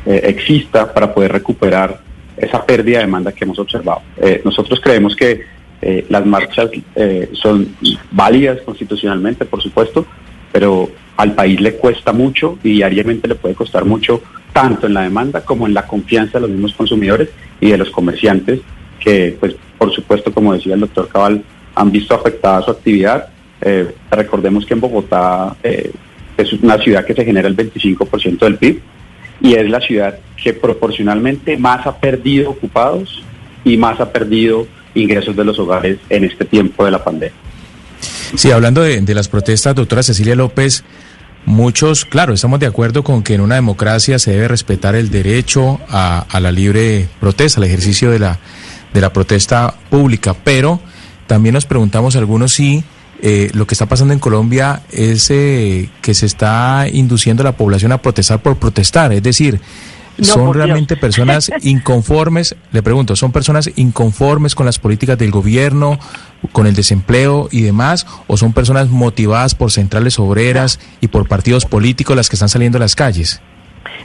[0.07, 2.01] eh, exista para poder recuperar
[2.37, 4.03] esa pérdida de demanda que hemos observado.
[4.21, 5.43] Eh, nosotros creemos que
[5.81, 6.71] eh, las marchas
[7.33, 7.77] son
[8.11, 10.07] válidas constitucionalmente, por supuesto,
[10.53, 14.23] pero al país le cuesta mucho y diariamente le puede costar mucho,
[14.53, 17.29] tanto en la demanda como en la confianza de los mismos consumidores
[17.61, 18.61] y de los comerciantes,
[18.99, 21.45] que pues por supuesto, como decía el doctor Cabal,
[21.75, 23.29] han visto afectada su actividad.
[23.61, 25.91] Eh, recordemos que en Bogotá eh,
[26.37, 28.81] es una ciudad que se genera el 25% del PIB
[29.41, 33.23] y es la ciudad que proporcionalmente más ha perdido ocupados
[33.65, 37.37] y más ha perdido ingresos de los hogares en este tiempo de la pandemia.
[38.37, 40.85] Sí, hablando de, de, las protestas, doctora Cecilia López,
[41.47, 45.81] muchos, claro, estamos de acuerdo con que en una democracia se debe respetar el derecho
[45.89, 48.39] a, a la libre protesta, al ejercicio de la,
[48.93, 50.81] de la protesta pública, pero
[51.27, 52.85] también nos preguntamos algunos si
[53.23, 57.57] eh, lo que está pasando en Colombia es eh, que se está induciendo a la
[57.57, 59.61] población a protestar por protestar, es decir,
[60.19, 61.01] No, son realmente Dios.
[61.01, 65.99] personas inconformes, le pregunto, ¿son personas inconformes con las políticas del gobierno,
[66.53, 71.65] con el desempleo y demás, o son personas motivadas por centrales obreras y por partidos
[71.65, 73.41] políticos las que están saliendo a las calles?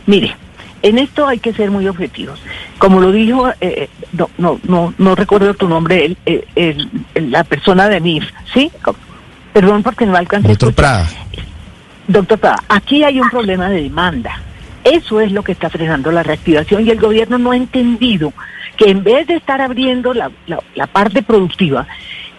[0.05, 0.35] Mire,
[0.81, 2.39] en esto hay que ser muy objetivos.
[2.77, 7.31] Como lo dijo, eh, no, no, no, no recuerdo tu nombre, el, el- el- el-
[7.31, 8.71] la persona de MIF, ¿sí?
[9.53, 10.47] Perdón porque no alcancé.
[10.49, 10.73] Doctor.
[10.73, 11.07] Prada.
[12.07, 14.41] Doctor Prada, aquí hay un problema de demanda.
[14.83, 18.33] Eso es lo que está frenando la reactivación y el gobierno no ha entendido
[18.77, 21.85] que en vez de estar abriendo la, la- la parte productiva,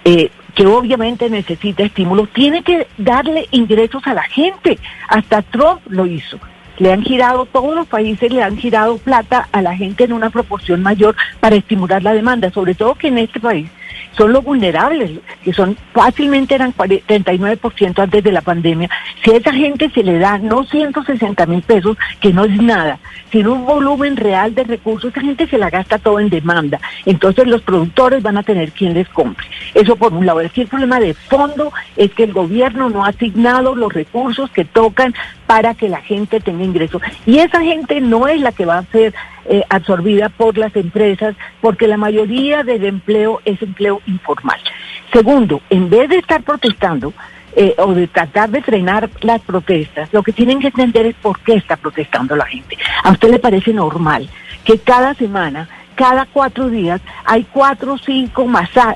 [0.05, 4.79] eh, que obviamente necesita estímulo, tiene que darle ingresos a la gente.
[5.09, 6.39] Hasta Trump lo hizo.
[6.81, 10.31] Le han girado, todos los países le han girado plata a la gente en una
[10.31, 13.71] proporción mayor para estimular la demanda, sobre todo que en este país
[14.17, 15.13] son los vulnerables,
[15.43, 18.91] que son fácilmente eran 40 39% antes de la pandemia.
[19.23, 22.99] Si a esa gente se le da no 160 mil pesos, que no es nada,
[23.31, 26.81] sino un volumen real de recursos, esa gente se la gasta todo en demanda.
[27.07, 29.47] Entonces los productores van a tener quien les compre.
[29.75, 30.41] Eso por un lado.
[30.41, 34.65] Aquí el problema de fondo es que el gobierno no ha asignado los recursos que
[34.65, 35.15] tocan
[35.47, 37.03] para que la gente tenga ingresos.
[37.27, 39.15] Y esa gente no es la que va a ser
[39.47, 44.61] eh, absorbida por las empresas, porque la mayoría del empleo es empleo informal.
[45.13, 47.13] Segundo, en vez de estar protestando
[47.57, 51.41] eh, o de tratar de frenar las protestas, lo que tienen que entender es por
[51.41, 52.79] qué está protestando la gente.
[53.03, 54.29] ¿A usted le parece normal
[54.65, 58.49] que cada semana, cada cuatro días, hay cuatro o cinco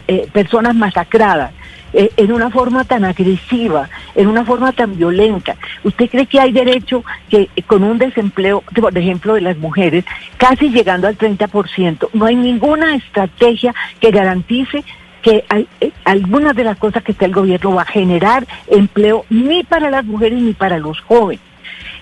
[0.07, 1.53] eh, personas masacradas?
[1.97, 5.57] Eh, en una forma tan agresiva, en una forma tan violenta.
[5.85, 10.05] ¿Usted cree que hay derecho que eh, con un desempleo, por ejemplo, de las mujeres,
[10.37, 14.83] casi llegando al 30%, no hay ninguna estrategia que garantice
[15.23, 15.45] que
[15.81, 19.89] eh, algunas de las cosas que está el gobierno va a generar empleo ni para
[19.89, 21.54] las mujeres ni para los jóvenes?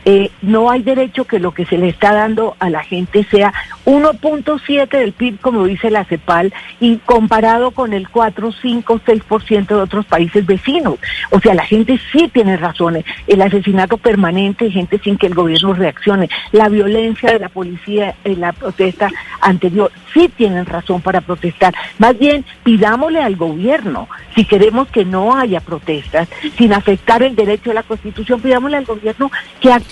[0.05, 3.53] Eh, no hay derecho que lo que se le está dando a la gente sea
[3.85, 9.75] 1.7 del PIB, como dice la CEPAL, y comparado con el 4, 5, 6% de
[9.75, 10.97] otros países vecinos.
[11.31, 13.05] O sea, la gente sí tiene razones.
[13.29, 18.17] El asesinato permanente de gente sin que el gobierno reaccione, la violencia de la policía
[18.25, 19.09] en la protesta
[19.41, 21.75] anterior, sí tienen razón para protestar.
[21.99, 27.71] Más bien, pidámosle al gobierno, si queremos que no haya protestas, sin afectar el derecho
[27.71, 29.31] de la Constitución, pidámosle al gobierno
[29.61, 29.92] que actúe.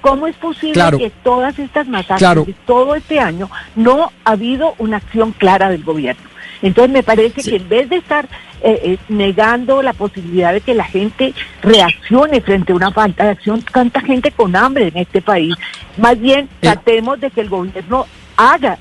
[0.00, 0.98] ¿Cómo es posible Claro.
[0.98, 2.44] que todas estas masacres Claro.
[2.44, 6.22] de todo este año no ha habido una acción clara del gobierno?
[6.62, 8.26] Entonces me parece que en vez de estar
[8.62, 11.32] eh, eh, negando la posibilidad de que la gente
[11.62, 15.54] reaccione frente a una falta de acción, tanta gente con hambre en este país,
[15.96, 18.06] más bien tratemos de que el gobierno
[18.36, 18.78] haga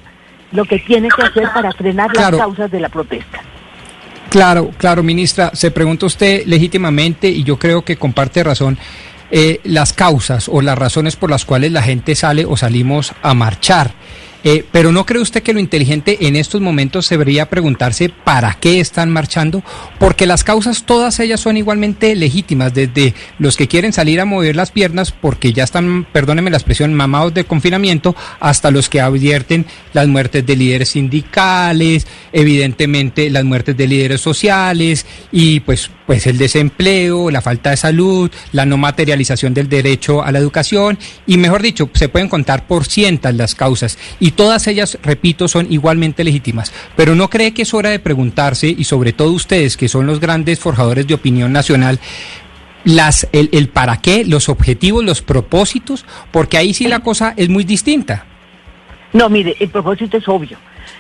[0.52, 2.38] lo que tiene que hacer para frenar Claro.
[2.38, 3.42] las causas de la protesta.
[4.30, 8.78] Claro, claro, ministra, se pregunta usted legítimamente y yo creo que comparte razón
[9.32, 13.34] eh, las causas o las razones por las cuales la gente sale o salimos a
[13.34, 13.92] marchar.
[14.50, 18.80] Eh, pero ¿no cree usted que lo inteligente en estos momentos debería preguntarse para qué
[18.80, 19.62] están marchando?
[20.00, 24.56] Porque las causas todas ellas son igualmente legítimas, desde los que quieren salir a mover
[24.56, 29.66] las piernas porque ya están, perdónenme la expresión, mamados de confinamiento, hasta los que advierten
[29.92, 36.38] las muertes de líderes sindicales, evidentemente las muertes de líderes sociales y pues, pues el
[36.38, 41.62] desempleo, la falta de salud, la no materialización del derecho a la educación y mejor
[41.62, 46.72] dicho, se pueden contar por cientos las causas y todas ellas, repito, son igualmente legítimas.
[46.96, 50.22] Pero no cree que es hora de preguntarse y sobre todo ustedes que son los
[50.22, 52.00] grandes forjadores de opinión nacional,
[52.86, 57.50] las, el, el para qué, los objetivos, los propósitos, porque ahí sí la cosa es
[57.50, 58.26] muy distinta.
[59.12, 60.58] No, mire, el propósito es obvio.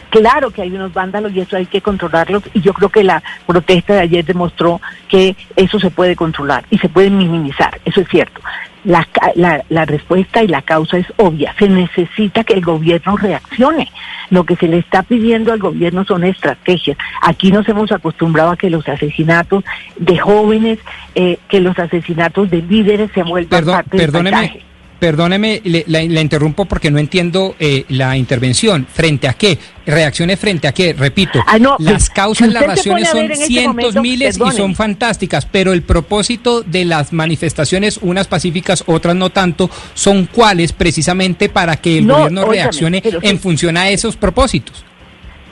[0.10, 3.22] Claro que hay unos vándalos y eso hay que controlarlos y yo creo que la
[3.46, 8.08] protesta de ayer demostró que eso se puede controlar y se puede minimizar, eso es
[8.08, 8.42] cierto.
[8.84, 9.06] La,
[9.36, 11.54] la, la, respuesta y la causa es obvia.
[11.60, 13.92] Se necesita que el gobierno reaccione.
[14.30, 16.98] Lo que se le está pidiendo al gobierno son estrategias.
[17.22, 19.66] Aquí nos hemos acostumbrado a que los asesinatos
[19.98, 20.80] de jóvenes,
[21.16, 24.67] eh, que los asesinatos de líderes se vuelvan Perdón, parte del perdóneme.
[25.00, 28.88] Perdóneme, le, la, la interrumpo porque no entiendo eh, la intervención.
[28.92, 29.60] ¿Frente a qué?
[29.86, 30.94] ¿Reacciones frente a qué?
[30.94, 34.74] Repito, Ah, no, las causas, si las razones son este cientos, momento, miles y son
[34.76, 41.48] fantásticas, pero el propósito de las manifestaciones, unas pacíficas, otras no tanto, son cuáles precisamente
[41.48, 43.12] para que el No, gobierno reaccione sí.
[43.22, 44.84] en función a esos propósitos.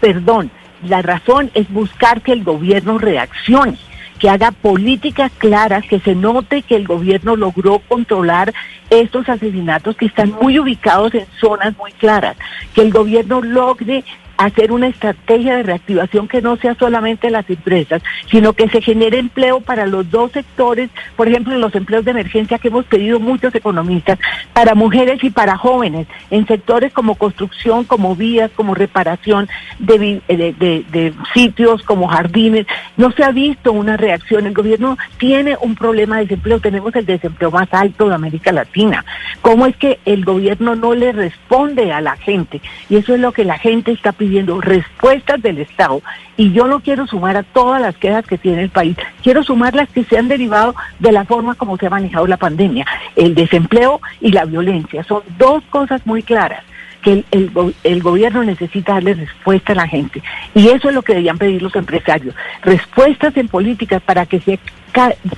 [0.01, 0.49] perdón,
[0.87, 3.77] la razón es buscar que el gobierno reaccione,
[4.19, 8.53] que haga políticas claras, que se note que el gobierno logró controlar
[8.89, 12.37] estos asesinatos que están muy ubicados en zonas muy claras,
[12.73, 14.03] que el gobierno logre
[14.37, 19.17] hacer una estrategia de reactivación que no sea solamente las empresas, sino que se genere
[19.19, 23.53] empleo para los dos sectores, por ejemplo, los empleos de emergencia que hemos pedido muchos
[23.55, 24.19] economistas,
[24.53, 29.47] para mujeres y para jóvenes, en sectores como construcción, como vías, como reparación
[29.79, 32.65] de, de- de sitios, como jardines.
[32.97, 34.45] No se ha visto una reacción.
[34.45, 39.05] El gobierno tiene un problema de desempleo, tenemos el desempleo más alto de América Latina.
[39.41, 42.61] ¿Cómo es que el gobierno no le responde a la gente?
[42.89, 44.24] Y eso es lo que la gente está pidiendo,
[44.61, 46.01] respuestas del Estado.
[46.37, 49.75] Y yo no quiero sumar a todas las quejas que tiene el país, quiero sumar
[49.75, 52.85] las que se han derivado de la forma como se ha manejado la pandemia.
[53.15, 56.63] El desempleo y la violencia son dos cosas muy claras
[57.01, 60.23] que el, el go- el gobierno necesita darle respuesta a la gente.
[60.55, 62.33] Y eso es lo que deberían pedir los empresarios.
[62.63, 64.59] Respuestas en políticas para que se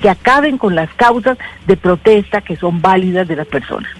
[0.10, 3.92] acaben con las causas de protesta que son válidas de las personas.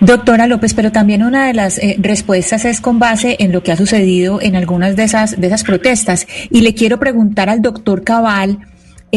[0.00, 3.72] Doctora López, pero también una de las eh, respuestas es con base en lo que
[3.72, 6.26] ha sucedido en algunas de esas, de esas protestas.
[6.50, 8.58] Y le quiero preguntar al doctor Cabal.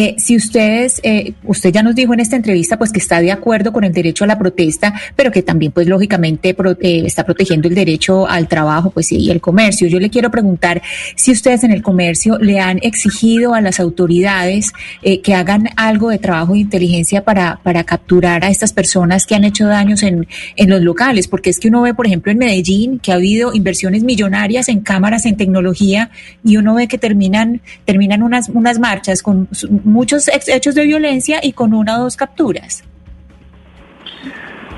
[0.02, 3.32] Eh, si ustedes, eh, usted ya nos dijo en esta entrevista, pues que está de
[3.32, 7.68] acuerdo con el derecho a la protesta, pero que también, pues lógicamente, eh, está protegiendo
[7.68, 9.88] el derecho al trabajo, pues y el comercio.
[9.88, 10.82] Yo le quiero preguntar
[11.16, 14.72] si ustedes en el comercio le han exigido a las autoridades
[15.02, 19.36] eh, que hagan algo de trabajo de inteligencia para, para capturar a estas personas que
[19.36, 22.38] han hecho daños en, en los locales, porque es que uno ve, por ejemplo, en
[22.38, 26.12] Medellín que ha habido inversiones millonarias en cámaras, en tecnología,
[26.44, 29.48] y uno ve que terminan, terminan unas, unas marchas con
[29.90, 32.84] muchos hechos de violencia y con una o dos capturas.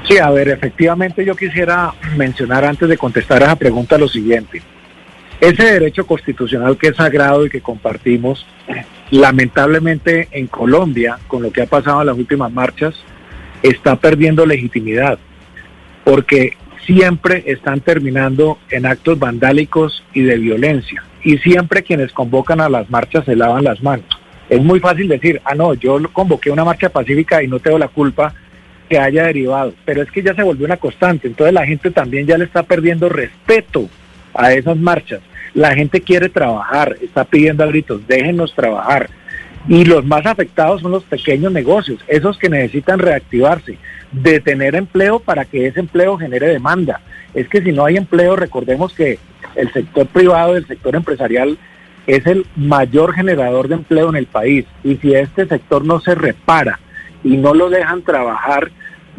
[0.08, 4.62] Sí, a ver, efectivamente yo quisiera mencionar antes de contestar a esa pregunta lo siguiente.
[5.40, 8.46] Ese derecho constitucional que es sagrado y que compartimos,
[9.10, 12.96] lamentablemente en Colombia, con lo que ha pasado en las últimas marchas,
[13.64, 15.18] está perdiendo legitimidad,
[16.04, 16.54] porque
[16.86, 22.90] siempre están terminando en actos vandálicos y de violencia, y siempre quienes convocan a las
[22.90, 24.21] marchas se lavan las manos.
[24.52, 27.88] Es muy fácil decir, ah, no, yo convoqué una marcha pacífica y no tengo la
[27.88, 28.34] culpa
[28.90, 32.28] que haya derivado, pero es que ya se volvió una constante, entonces la gente también
[32.28, 33.90] ya le está perdiendo respeto
[34.34, 35.22] a esas marchas.
[35.54, 39.10] La gente quiere trabajar, está pidiendo a gritos, déjenos trabajar.
[39.70, 43.78] Y los más afectados son los pequeños negocios, esos que necesitan reactivarse,
[44.12, 47.00] de tener empleo para que ese empleo genere demanda.
[47.34, 49.18] Es que si no hay empleo, recordemos que
[49.56, 51.58] el sector privado, el sector empresarial,
[52.08, 54.66] es el mayor generador de empleo en el país.
[54.84, 56.80] Y si este sector no se repara
[57.24, 58.72] y no lo dejan trabajar,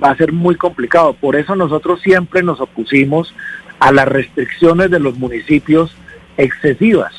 [0.03, 1.15] va a ser muy complicado.
[1.15, 3.35] Por eso nosotros siempre nos opusimos
[3.79, 5.95] a las restricciones de los municipios
[6.37, 7.13] excesivas.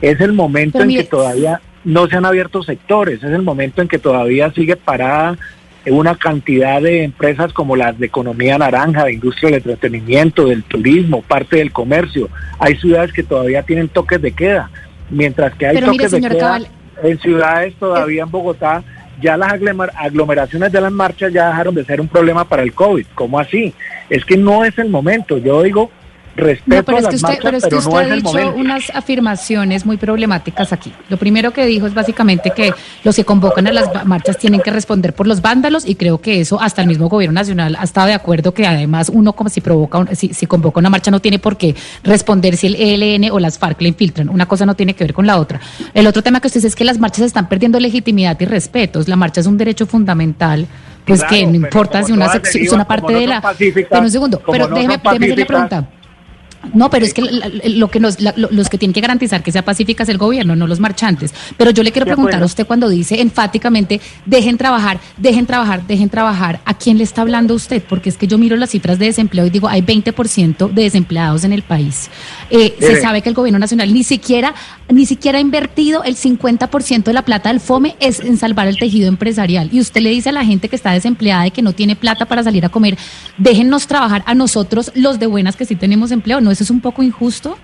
[0.00, 3.88] Es el momento en que todavía no se han abierto sectores, es el momento en
[3.88, 5.36] que todavía sigue parada
[5.86, 11.22] una cantidad de empresas como las de economía naranja, de industria del entretenimiento, del turismo,
[11.22, 12.28] parte del comercio.
[12.58, 14.70] Hay ciudades que todavía tienen toques de queda,
[15.10, 16.68] mientras que hay Pero mire, toques de queda Cabal,
[17.02, 18.82] en ciudades todavía en Bogotá,
[19.20, 22.72] ya las aglomer- aglomeraciones de las marchas ya dejaron de ser un problema para el
[22.72, 23.06] COVID.
[23.14, 23.74] ¿Cómo así?
[24.08, 25.38] Es que no es el momento.
[25.38, 25.90] Yo digo,
[26.40, 28.54] respeto No, pero es que usted, marchas, pero es que pero usted no ha dicho
[28.56, 30.92] unas afirmaciones muy problemáticas aquí.
[31.08, 32.72] Lo primero que dijo es básicamente que
[33.04, 36.40] los que convocan a las marchas tienen que responder por los vándalos y creo que
[36.40, 39.60] eso hasta el mismo gobierno nacional ha estado de acuerdo que además uno como si
[39.60, 43.38] provoca si, si convoca una marcha no tiene por qué responder si el ELN o
[43.38, 44.28] las FARC le infiltran.
[44.28, 45.60] Una cosa no tiene que ver con la otra.
[45.94, 49.08] El otro tema que usted dice es que las marchas están perdiendo legitimidad y respetos.
[49.08, 50.66] La marcha es un derecho fundamental.
[51.04, 53.42] Pues Claro, que no importa si una sección, una parte de la...
[53.58, 55.88] Pero un segundo, pero déjeme, déjeme hacerle la pregunta.
[56.74, 59.64] No, pero es que lo que nos, la- los que tienen que garantizar que sea
[59.64, 61.32] pacífica es el gobierno, no los marchantes.
[61.56, 66.10] Pero yo le quiero preguntar a usted cuando dice enfáticamente, dejen trabajar, dejen trabajar, dejen
[66.10, 67.82] trabajar, ¿a quién le está hablando usted?
[67.88, 71.44] Porque es que yo miro las cifras de desempleo y digo, hay 20% de desempleados
[71.44, 72.10] en el país.
[72.50, 74.54] Eh, se sabe que el gobierno nacional ni siquiera,
[74.90, 78.78] ni siquiera ha invertido el 50% de la plata del FOME es en salvar el
[78.78, 79.70] tejido empresarial.
[79.72, 82.26] Y usted le dice a la gente que está desempleada y que no tiene plata
[82.26, 82.98] para salir a comer,
[83.38, 86.40] déjennos trabajar a nosotros, los de buenas que sí tenemos empleo.
[86.40, 87.58] ¿No eso es un poco injusto?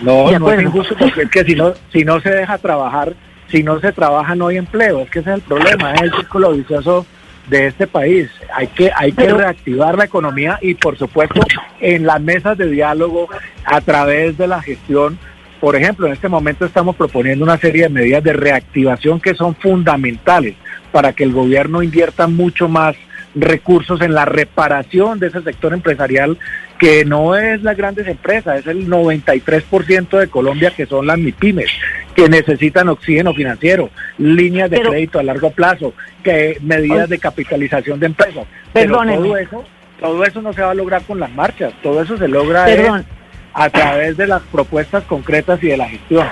[0.00, 3.14] No, no es injusto porque es que si no, si no se deja trabajar,
[3.50, 5.00] si no se trabaja no hay empleo.
[5.00, 7.06] Es que ese es el problema, es el círculo vicioso
[7.48, 8.30] de este país.
[8.54, 11.40] Hay que, hay que Pero- reactivar la economía y por supuesto
[11.80, 13.28] en las mesas de diálogo
[13.64, 15.18] a través de la gestión.
[15.60, 19.56] Por ejemplo, en este momento estamos proponiendo una serie de medidas de reactivación que son
[19.56, 20.54] fundamentales
[20.92, 22.94] para que el gobierno invierta mucho más
[23.34, 26.38] recursos en la reparación de ese sector empresarial
[26.78, 31.70] que no es las grandes empresas, es el 93% de Colombia que son las MIPIMES,
[32.14, 35.92] que necesitan oxígeno financiero, líneas de Pero- crédito a largo plazo,
[36.22, 38.46] que medidas de capitalización de empresas.
[38.72, 39.64] Pero todo eso,
[40.00, 43.00] todo eso no se va a lograr con las marchas, todo eso se logra Perdón.
[43.00, 43.06] es
[43.54, 46.26] a través de las propuestas concretas y de la gestión.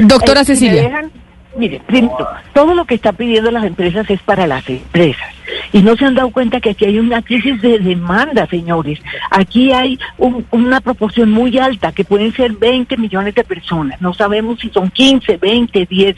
[0.00, 0.82] Doctora Eh, si Cecilia.
[0.82, 1.10] dejan,
[1.56, 2.16] mire, primero,
[2.52, 5.28] todo lo que está pidiendo las empresas es para las empresas.
[5.72, 8.98] Y no se han dado cuenta que aquí hay una crisis de demanda, señores.
[9.30, 14.00] Aquí hay un- una proporción muy alta, que pueden ser 20 millones de personas.
[14.00, 16.16] No sabemos si son 15, 20, 10,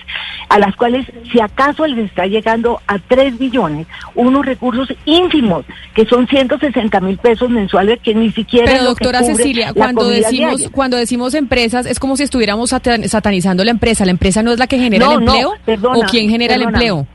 [0.49, 5.65] a las cuales, si acaso les está llegando a 3 billones, unos recursos ínfimos,
[5.95, 10.09] que son 160 mil pesos mensuales, que ni siquiera Pero es lo doctora Cecilia, cuando
[10.09, 10.69] decimos diaria.
[10.71, 14.05] cuando decimos empresas es como si estuviéramos satan- satanizando la empresa.
[14.05, 16.55] La empresa no es la que genera No, el no, empleo perdona, o quién genera
[16.55, 17.07] el empleo.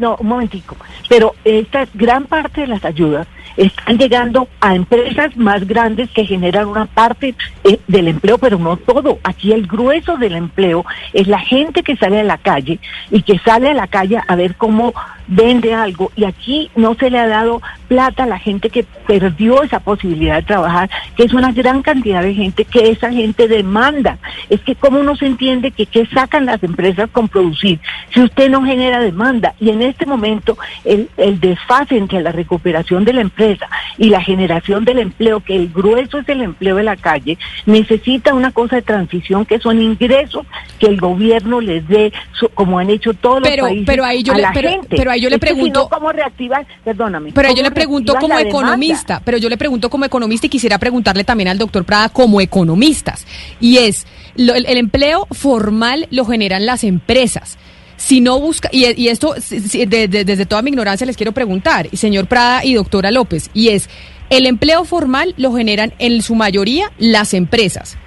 [0.00, 0.76] No, un momentico.
[1.08, 3.28] Pero esta gran parte de las ayudas
[3.60, 7.34] están llegando a empresas más grandes que generan una parte
[7.64, 9.18] eh, del empleo, pero no todo.
[9.22, 12.80] Aquí el grueso del empleo es la gente que sale a la calle
[13.10, 14.94] y que sale a la calle a ver cómo
[15.30, 16.10] vende algo.
[16.16, 20.36] Y aquí no se le ha dado plata a la gente que perdió esa posibilidad
[20.36, 24.18] de trabajar, que es una gran cantidad de gente que esa gente demanda.
[24.48, 27.80] Es que cómo no se entiende que qué sacan las empresas con producir
[28.12, 29.54] si usted no genera demanda.
[29.60, 31.08] Y en este momento el,
[31.40, 33.20] desfase entre la recuperación de la
[33.50, 33.68] empresa
[33.98, 38.34] y la generación del empleo, que el grueso es el empleo de la calle, necesita
[38.34, 40.46] una cosa de transición que son ingresos
[40.78, 42.12] que el gobierno les dé,
[42.54, 44.96] como han hecho todos Pero- los países pero ahí yo a le- la pero- gente.
[44.96, 46.66] pero ahí yo le Es pregunto- ¿cómo reactivar?
[46.84, 47.32] Perdóname.
[47.34, 50.78] Pero yo ¿cómo le pregunto como economista, pero yo le pregunto como economista y quisiera
[50.78, 53.26] preguntarle también al doctor Prada como economistas.
[53.60, 54.06] Y es,
[54.36, 57.58] lo- el, el empleo formal lo generan las empresas.
[58.00, 61.86] Si no busca, y, y esto de- de- desde toda mi ignorancia les quiero preguntar,
[61.92, 63.90] señor Prada y doctora López, y es,
[64.30, 67.98] el empleo formal lo generan en su mayoría las empresas.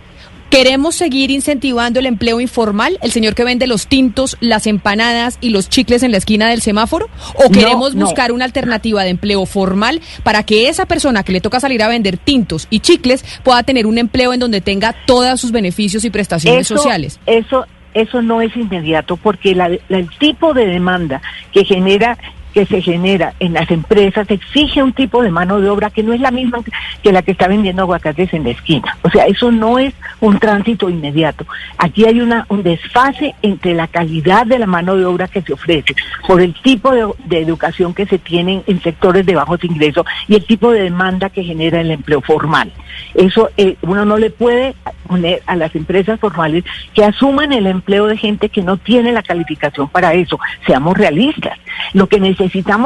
[0.50, 3.00] ¿Queremos seguir incentivando el empleo informal?
[3.02, 6.62] ¿El señor que vende los tintos, las empanadas y los chicles en la esquina del
[6.62, 7.08] semáforo?
[7.36, 8.06] ¿O No, queremos no.
[8.06, 11.88] buscar una alternativa de empleo formal para que esa persona que le toca salir a
[11.88, 16.12] vender tintos y chicles pueda tener un empleo en donde tenga todos sus beneficios y
[16.12, 17.20] prestaciones Eso- sociales?
[17.26, 21.22] Eso, eso no es inmediato porque la- el tipo de demanda
[21.52, 22.18] que genera
[22.54, 26.14] que se genera en las empresas exige un tipo de mano de obra que no
[26.14, 26.60] es la misma
[27.02, 28.98] que la que está vendiendo aguacates en la esquina.
[29.02, 31.46] O sea, eso no es un tránsito inmediato.
[31.78, 35.54] Aquí hay una, un desfase entre la calidad de la mano de obra que se
[35.54, 35.96] ofrece
[36.28, 40.36] por el tipo de, de educación que se tiene en sectores de bajos ingresos y
[40.36, 42.72] el tipo de demanda que genera el empleo formal.
[43.16, 44.76] Eso eh, uno no le puede
[45.08, 46.64] poner a las empresas formales
[46.94, 50.40] que asuman el empleo de gente que no tiene la calificación para eso.
[50.66, 51.58] Seamos realistas.
[51.94, 52.43] Lo que necesitamos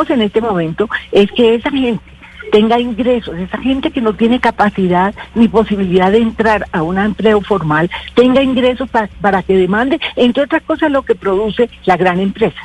[0.09, 2.01] en este momento es que esa gente
[2.51, 7.41] tenga ingresos, esa gente que no tiene capacidad ni posibilidad de entrar a un empleo
[7.41, 12.21] formal, tenga ingresos pa- para que demande, entre otras cosas, lo que produce la gran
[12.21, 12.55] empresa.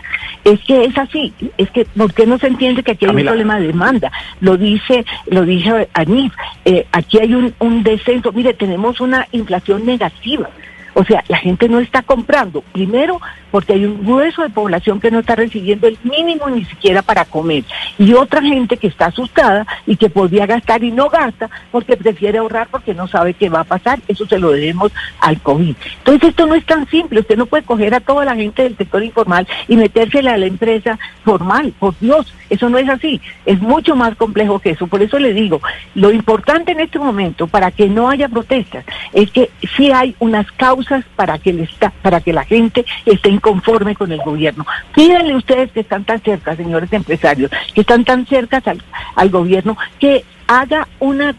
[0.45, 3.17] Es que es así, es que ¿por qué no se entiende que aquí hay un
[3.33, 4.13] problema de demanda?
[4.41, 6.33] Lo dice, lo dice Anif,
[6.65, 10.49] eh, aquí hay un, un descenso, mire, tenemos una inflación negativa.
[10.95, 12.61] O sea, la gente no está comprando.
[12.73, 13.21] Primero,
[13.51, 17.25] porque hay un grueso de población que no está recibiendo el mínimo ni siquiera para
[17.25, 17.65] comer.
[17.99, 22.39] Y otra gente que está asustada y que podría gastar y no gasta porque prefiere
[22.39, 24.01] ahorrar porque no sabe qué va a pasar.
[24.09, 25.75] Eso se lo debemos al COVID.
[25.99, 27.21] Entonces, esto no es tan simple.
[27.21, 30.47] Usted no puede coger a toda la gente del sector informal y metérsela a la
[30.47, 31.73] empresa formal.
[31.79, 33.21] Por Dios, eso no es así.
[33.47, 34.87] Es mucho más complejo que eso.
[34.87, 35.61] Por eso le digo,
[35.95, 40.51] lo importante en este momento para que no haya protestas es que sí hay unas
[40.53, 40.82] causas
[41.17, 44.67] para que, el esta- para que la gente esté inconforme con el gobierno.
[44.95, 48.83] Pídanle ustedes que están tan cerca, señores empresarios, que están tan cerca al,
[49.17, 51.35] al gobierno, que haga una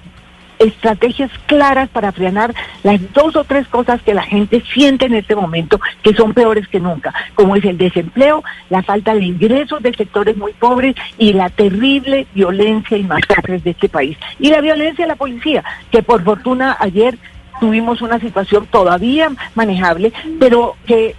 [0.60, 2.54] estrategias claras para frenar
[2.84, 6.68] las dos o tres cosas que la gente siente en este momento que son peores
[6.68, 11.34] que nunca, como es el desempleo, la falta de ingresos de sectores muy pobres y
[11.34, 14.18] la terrible violencia y masacres de este país.
[14.40, 17.18] Y la violencia de la policía, que por fortuna ayer
[17.64, 21.16] tuvimos una situación todavía manejable, pero que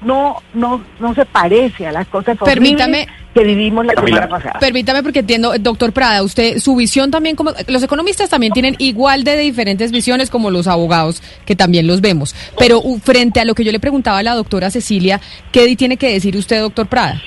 [0.00, 4.60] no no no se parece a las cosas Permítame que vivimos la semana pasada.
[4.60, 9.24] Permítame porque entiendo, doctor Prada, usted su visión también como los economistas también tienen igual
[9.24, 13.56] de diferentes visiones como los abogados que también los vemos, pero uh, frente a lo
[13.56, 15.20] que yo le preguntaba a la doctora Cecilia,
[15.50, 17.20] ¿qué tiene que decir usted, doctor Prada?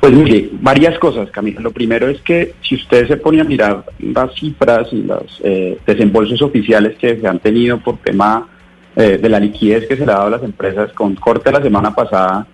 [0.00, 1.60] Pues mire, varias cosas, Camila.
[1.60, 5.78] Lo primero es que si usted se pone a mirar las cifras y los eh,
[5.84, 8.48] desembolsos oficiales que se han tenido por tema
[8.94, 11.60] eh, de la liquidez que se le ha dado a las empresas, con corte la
[11.60, 12.46] semana pasada,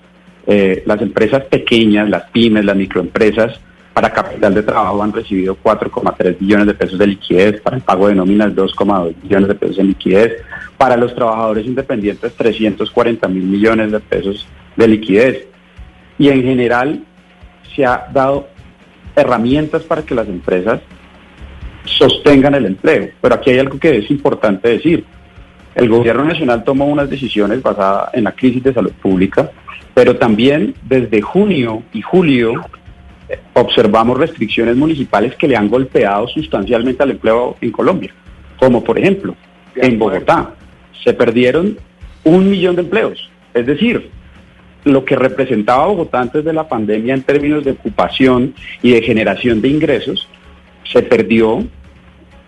[0.46, 3.60] eh, las empresas pequeñas, las pymes, las microempresas,
[3.92, 8.08] para capital de trabajo han recibido 4,3 billones de pesos de liquidez, para el pago
[8.08, 10.32] de nóminas 2,2 billones de pesos de liquidez,
[10.78, 15.46] para los trabajadores independientes 340 mil millones de pesos de liquidez.
[16.18, 17.04] Y en general
[17.74, 18.48] se ha dado
[19.16, 20.80] herramientas para que las empresas
[21.84, 23.10] sostengan el empleo.
[23.20, 25.04] Pero aquí hay algo que es importante decir.
[25.74, 29.50] El gobierno nacional tomó unas decisiones basadas en la crisis de salud pública,
[29.92, 32.64] pero también desde junio y julio
[33.28, 38.12] eh, observamos restricciones municipales que le han golpeado sustancialmente al empleo en Colombia,
[38.56, 39.34] como por ejemplo
[39.76, 40.54] en Bogotá
[41.02, 41.76] se perdieron
[42.22, 44.10] un millón de empleos, es decir,
[44.84, 49.60] lo que representaba Bogotá antes de la pandemia en términos de ocupación y de generación
[49.60, 50.28] de ingresos
[50.84, 51.64] se perdió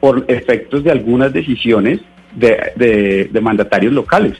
[0.01, 2.01] por efectos de algunas decisiones
[2.35, 4.35] de, mandatarios locales,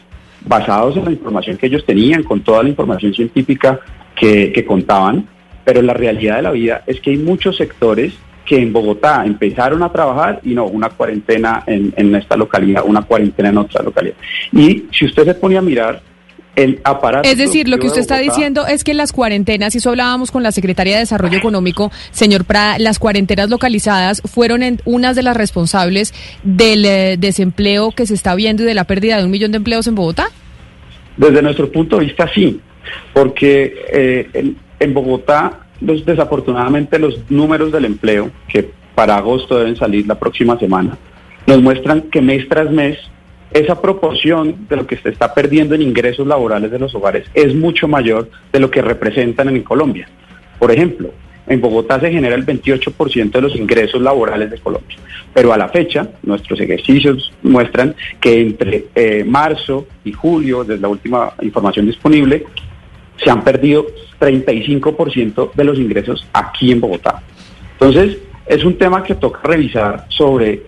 [0.45, 3.81] basados en la información que ellos tenían, con toda la información científica
[4.15, 5.27] que, contaban,
[5.65, 8.13] pero la realidad de la vida es que hay muchos sectores
[8.45, 13.03] que en Bogotá empezaron a trabajar y no, una cuarentena en, en esta localidad, una
[13.03, 14.15] cuarentena en otra localidad.
[14.53, 16.01] Y si usted se pone a mirar,
[16.57, 17.29] el aparato.
[17.29, 20.43] Es decir, lo que usted está diciendo es que las cuarentenas, y eso hablábamos con
[20.43, 25.37] la Secretaria de Desarrollo Económico, señor Prada, las cuarentenas localizadas fueron en unas de las
[25.37, 29.53] responsables del eh, desempleo que se está viendo y de la pérdida de un millón
[29.53, 30.29] de empleos en Bogotá.
[31.17, 32.61] Desde nuestro punto de vista, sí,
[33.13, 40.07] porque eh, en, Bogotá, los, desafortunadamente, los números del empleo, que para agosto deben salir
[40.07, 40.97] la próxima semana,
[41.47, 42.99] nos muestran que mes tras mes
[43.57, 47.55] esa proporción de lo que se está perdiendo en ingresos laborales de los hogares es
[47.55, 50.09] mucho mayor de lo que representan en Colombia.
[50.59, 51.11] Por ejemplo,
[51.47, 54.97] en Bogotá se genera el 28% de los ingresos laborales de Colombia,
[55.33, 60.89] pero a la fecha nuestros ejercicios muestran que entre eh, marzo y julio, desde la
[60.89, 62.45] última información disponible,
[63.17, 63.87] se han perdido
[64.21, 67.23] 35% de los ingresos aquí en Bogotá.
[67.73, 70.63] Entonces, es un tema que toca revisar sobre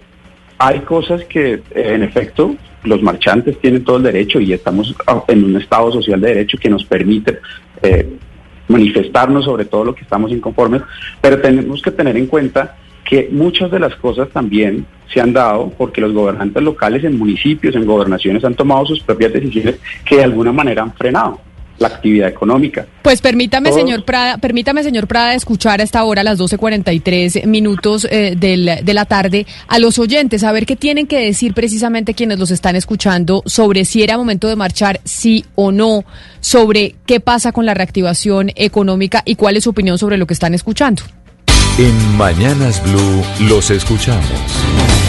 [0.59, 4.95] hay cosas que, eh, en efecto, los marchantes tienen todo el derecho y estamos
[5.27, 7.39] en un Estado social de derecho que nos permite
[7.83, 8.09] eh,
[8.69, 10.83] manifestarnos sobre todo lo que estamos inconformes,
[11.21, 15.73] pero tenemos que tener en cuenta que muchas de las cosas también se han dado
[15.77, 20.25] porque los gobernantes locales en municipios, en gobernaciones han tomado sus propias decisiones que de
[20.25, 21.41] alguna manera han frenado
[21.79, 22.87] la actividad económica.
[23.03, 28.07] Pues permítame, señor Prada, permítame, señor Prada, escuchar a esta hora, a las 12.43 minutos
[28.11, 32.15] eh, del, de la tarde, a los oyentes, a ver qué tienen que decir precisamente
[32.15, 36.05] quienes los están escuchando sobre si era momento de marchar, sí o no,
[36.41, 40.35] sobre qué pasa con la reactivación económica y cuál es su opinión sobre lo que
[40.35, 41.03] están escuchando.
[41.79, 45.08] En Mañanas Blue los escuchamos.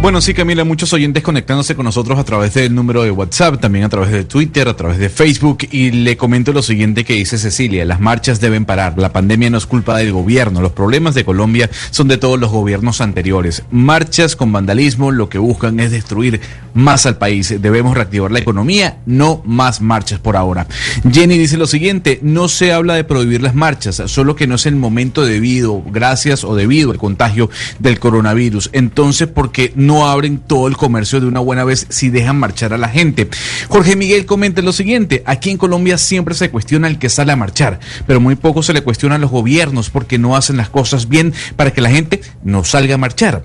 [0.00, 3.84] Bueno, sí, Camila, muchos oyentes conectándose con nosotros a través del número de WhatsApp, también
[3.84, 5.58] a través de Twitter, a través de Facebook.
[5.70, 8.94] Y le comento lo siguiente que dice Cecilia, las marchas deben parar.
[8.96, 10.62] La pandemia no es culpa del gobierno.
[10.62, 13.62] Los problemas de Colombia son de todos los gobiernos anteriores.
[13.70, 16.40] Marchas con vandalismo lo que buscan es destruir
[16.72, 17.54] más al país.
[17.60, 20.66] Debemos reactivar la economía, no más marchas por ahora.
[21.12, 24.64] Jenny dice lo siguiente, no se habla de prohibir las marchas, solo que no es
[24.64, 27.50] el momento debido, gracias o debido al contagio
[27.80, 28.70] del coronavirus.
[28.72, 32.72] Entonces, porque no no abren todo el comercio de una buena vez si dejan marchar
[32.72, 33.28] a la gente.
[33.68, 37.36] Jorge Miguel comenta lo siguiente, aquí en Colombia siempre se cuestiona el que sale a
[37.36, 41.08] marchar, pero muy poco se le cuestiona a los gobiernos porque no hacen las cosas
[41.08, 43.42] bien para que la gente no salga a marchar.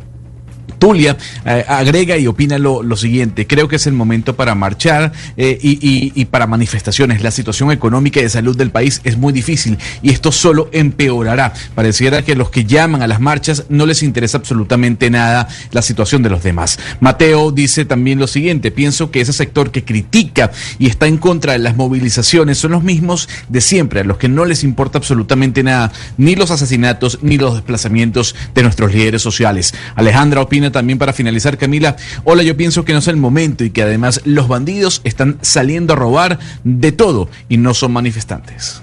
[0.75, 3.47] Tertulia, eh, agrega y opina lo, lo, siguiente.
[3.47, 7.23] Creo que es el momento para marchar eh, y, y, y, para manifestaciones.
[7.23, 11.53] La situación económica y de salud del país es muy difícil y esto solo empeorará.
[11.75, 16.23] Pareciera que los que llaman a las marchas no les interesa absolutamente nada la situación
[16.23, 16.77] de los demás.
[16.99, 18.71] Mateo dice también lo siguiente.
[18.71, 22.83] Pienso que ese sector que critica y está en contra de las movilizaciones son los
[22.83, 27.37] mismos de siempre, a los que no les importa absolutamente nada, ni los asesinatos ni
[27.37, 29.73] los desplazamientos de nuestros líderes sociales.
[29.95, 33.69] Alejandra opina también para finalizar, Camila, hola, yo pienso que no es el momento y
[33.69, 38.81] que además los bandidos están saliendo a robar de todo y no son manifestantes.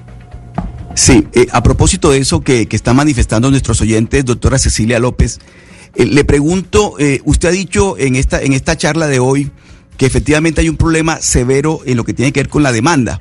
[0.94, 5.40] Sí, eh, a propósito de eso que, que están manifestando nuestros oyentes, doctora Cecilia López,
[5.94, 9.50] eh, le pregunto, eh, usted ha dicho en esta, en esta charla de hoy
[9.96, 13.20] que efectivamente hay un problema severo en lo que tiene que ver con la demanda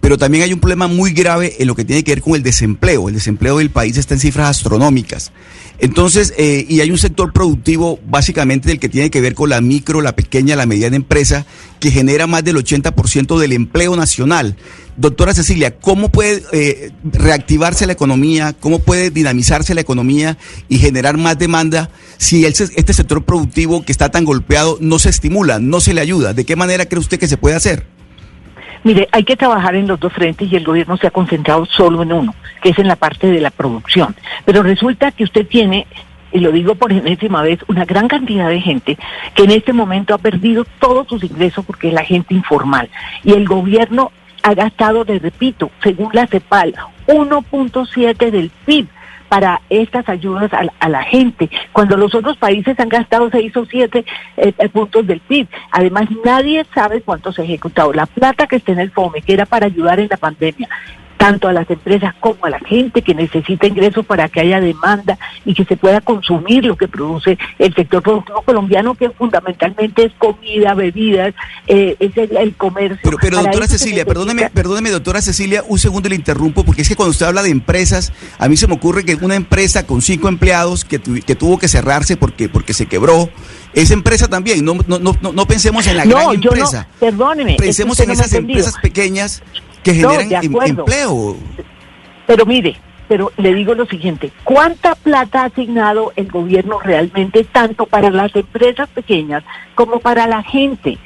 [0.00, 2.42] pero también hay un problema muy grave en lo que tiene que ver con el
[2.42, 3.08] desempleo.
[3.08, 5.30] El desempleo del país está en cifras astronómicas.
[5.78, 9.60] Entonces, eh, y hay un sector productivo básicamente del que tiene que ver con la
[9.60, 11.46] micro, la pequeña, la mediana empresa,
[11.80, 14.56] que genera más del 80% del empleo nacional.
[14.96, 18.54] Doctora Cecilia, ¿cómo puede eh, reactivarse la economía?
[18.58, 20.36] ¿Cómo puede dinamizarse la economía
[20.68, 25.08] y generar más demanda si el, este sector productivo que está tan golpeado no se
[25.08, 26.34] estimula, no se le ayuda?
[26.34, 27.99] ¿De qué manera cree usted que se puede hacer?
[28.82, 32.02] Mire, hay que trabajar en los dos frentes y el gobierno se ha concentrado solo
[32.02, 34.14] en uno, que es en la parte de la producción.
[34.44, 35.86] Pero resulta que usted tiene,
[36.32, 38.98] y lo digo por enésima vez, una gran cantidad de gente
[39.34, 42.88] que en este momento ha perdido todos sus ingresos porque es la gente informal.
[43.22, 44.12] Y el gobierno
[44.42, 46.74] ha gastado, le repito, según la CEPAL,
[47.06, 48.88] 1.7 del PIB
[49.30, 54.04] para estas ayudas a, la gente, cuando los otros países han gastado seis o siete
[54.36, 55.46] eh, eh, puntos del PIB.
[55.70, 57.92] Además, nadie sabe cuánto se ha ejecutado.
[57.92, 60.68] La plata que está en el FOME, que era para ayudar en la pandemia,
[61.20, 65.18] tanto a las empresas como a la gente que necesita ingresos para que haya demanda
[65.44, 70.12] y que se pueda consumir lo que produce el sector productivo colombiano, que fundamentalmente es
[70.16, 71.34] comida, bebidas,
[71.66, 73.00] eh, es el, comercio.
[73.02, 76.96] Pero, pero doctora Cecilia, perdóneme, perdóneme, doctora Cecilia, un segundo le interrumpo, porque es que
[76.96, 80.26] cuando usted habla de empresas, a mí se me ocurre que una empresa con cinco
[80.28, 83.28] empleados que, que tuvo que cerrarse porque, porque se quebró,
[83.74, 86.88] esa empresa también, no, no, no, no pensemos en la gran empresa.
[86.92, 87.56] No, perdóneme.
[87.58, 89.42] Pensemos en esas empresas pequeñas
[89.82, 91.36] que generan em, empleo.
[92.26, 92.76] Pero mire,
[93.08, 98.34] pero le digo lo siguiente, ¿cuánta plata ha asignado el gobierno realmente tanto para las
[98.36, 99.42] empresas pequeñas
[99.74, 100.96] como para la gente?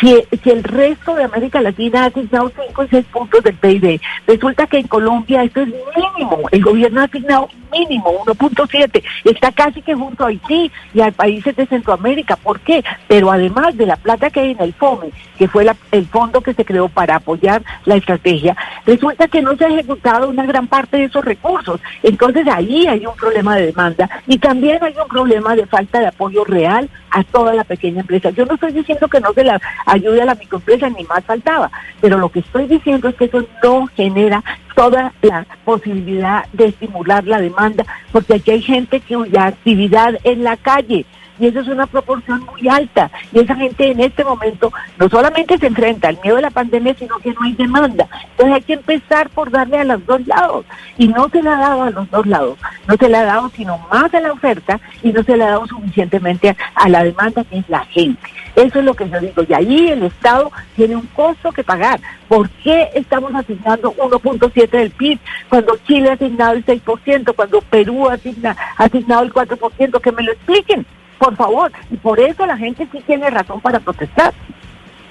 [0.00, 0.14] Si,
[0.50, 4.78] el resto de América Latina ha asignado 5 y 6 puntos del PIB, resulta que
[4.78, 6.40] en Colombia esto es mínimo.
[6.50, 9.02] El gobierno ha asignado mínimo 1.7.
[9.24, 12.36] Está casi que junto a Haití y a países de Centroamérica.
[12.36, 12.84] ¿Por qué?
[13.08, 16.54] Pero además de la plata que hay en el FOME, que fue el fondo que
[16.54, 18.56] se creó para apoyar la estrategia,
[18.86, 21.80] resulta que no se ha ejecutado una gran parte de esos recursos.
[22.02, 26.06] Entonces ahí hay un problema de demanda y también hay un problema de falta de
[26.08, 28.30] apoyo real a toda la pequeña empresa.
[28.30, 31.70] Yo no estoy diciendo que no se la ayude a la microempresa, ni más faltaba,
[32.00, 34.42] pero lo que estoy diciendo es que eso no genera
[34.74, 40.56] toda la posibilidad de estimular la demanda, porque aquí hay gente cuya actividad en la
[40.56, 41.06] calle
[41.38, 43.10] y eso es una proporción muy alta.
[43.32, 46.94] Y esa gente en este momento no solamente se enfrenta al miedo de la pandemia,
[46.94, 48.08] sino que no hay demanda.
[48.30, 50.64] Entonces hay que empezar por darle a los dos lados.
[50.96, 52.58] Y no se le ha dado a los dos lados.
[52.86, 55.50] No se le ha dado sino más a la oferta y no se le ha
[55.50, 58.20] dado suficientemente a, la demanda, que es la gente.
[58.54, 59.42] Eso es lo que yo digo.
[59.48, 62.00] Y ahí el Estado tiene un costo que pagar.
[62.28, 68.08] ¿Por qué estamos asignando 1.7 del PIB cuando Chile ha asignado el 6%, cuando Perú
[68.08, 70.00] ha asignado el 4%?
[70.00, 70.86] Que me lo expliquen
[71.18, 71.72] por favor.
[71.90, 74.32] Y por eso la gente sí tiene razón para protestar.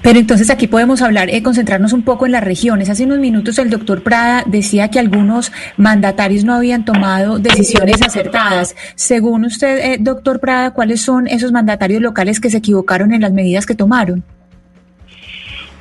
[0.03, 2.89] Pero entonces aquí podemos hablar, eh, concentrarnos un poco en las regiones.
[2.89, 8.75] Hace unos minutos el doctor Prada decía que algunos mandatarios no habían tomado decisiones acertadas.
[8.95, 13.31] Según usted, eh, doctor Prada, ¿cuáles son esos mandatarios locales que se equivocaron en las
[13.31, 14.25] medidas que tomaron?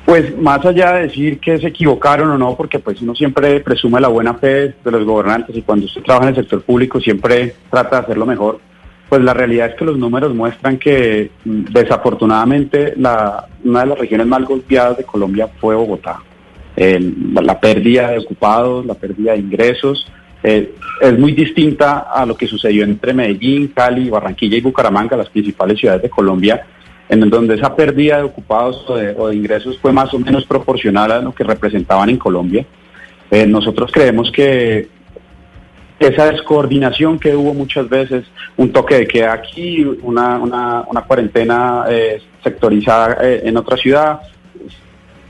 [0.05, 3.99] Pues más allá de decir que se equivocaron o no, porque pues uno siempre presume
[3.99, 7.55] la buena fe de los gobernantes y cuando usted trabaja en el sector público siempre
[7.69, 8.61] trata de hacerlo mejor
[9.13, 13.99] pues la realidad es que los números muestran que mm, desafortunadamente la, una de las
[13.99, 16.19] regiones más golpeadas de Colombia fue Bogotá.
[16.75, 20.11] la pérdida de ocupados, la pérdida de ingresos,
[20.41, 25.29] eh, es muy distinta a lo que sucedió entre Medellín, Cali, Barranquilla y Bucaramanga, las
[25.29, 26.65] principales ciudades de Colombia,
[27.07, 31.21] en donde esa pérdida de ocupados o de, ingresos fue más o menos proporcional a
[31.21, 32.65] lo que representaban en Colombia.
[33.29, 34.87] Eh, nosotros creemos que
[36.07, 38.25] esa descoordinación que hubo muchas veces,
[38.57, 44.19] un toque de queda aquí, una, una, cuarentena eh, sectorizada eh, en otra ciudad,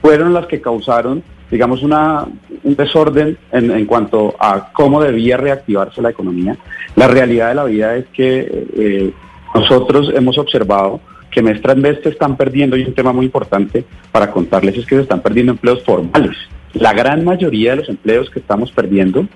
[0.02, 2.26] fueron las que causaron, digamos, una,
[2.64, 6.58] un desorden en, en, cuanto a cómo debía reactivarse la economía.
[6.96, 9.14] La realidad de la vida es que eh,
[9.54, 14.78] Nosotros hemos observado que mes tras están perdiendo, y un tema muy importante para contarles
[14.78, 16.38] es que se están perdiendo empleos formales.
[16.74, 19.28] La gran mayoría de los empleos que estamos perdiendo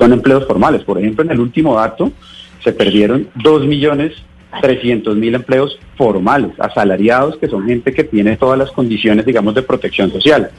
[0.00, 0.82] son empleos formales.
[0.82, 2.10] Por ejemplo, en el último dato
[2.64, 4.14] se perdieron 2 millones
[4.60, 9.62] 300 mil empleos formales, asalariados, que son gente que tiene todas las condiciones, digamos, de
[9.62, 10.50] protección social.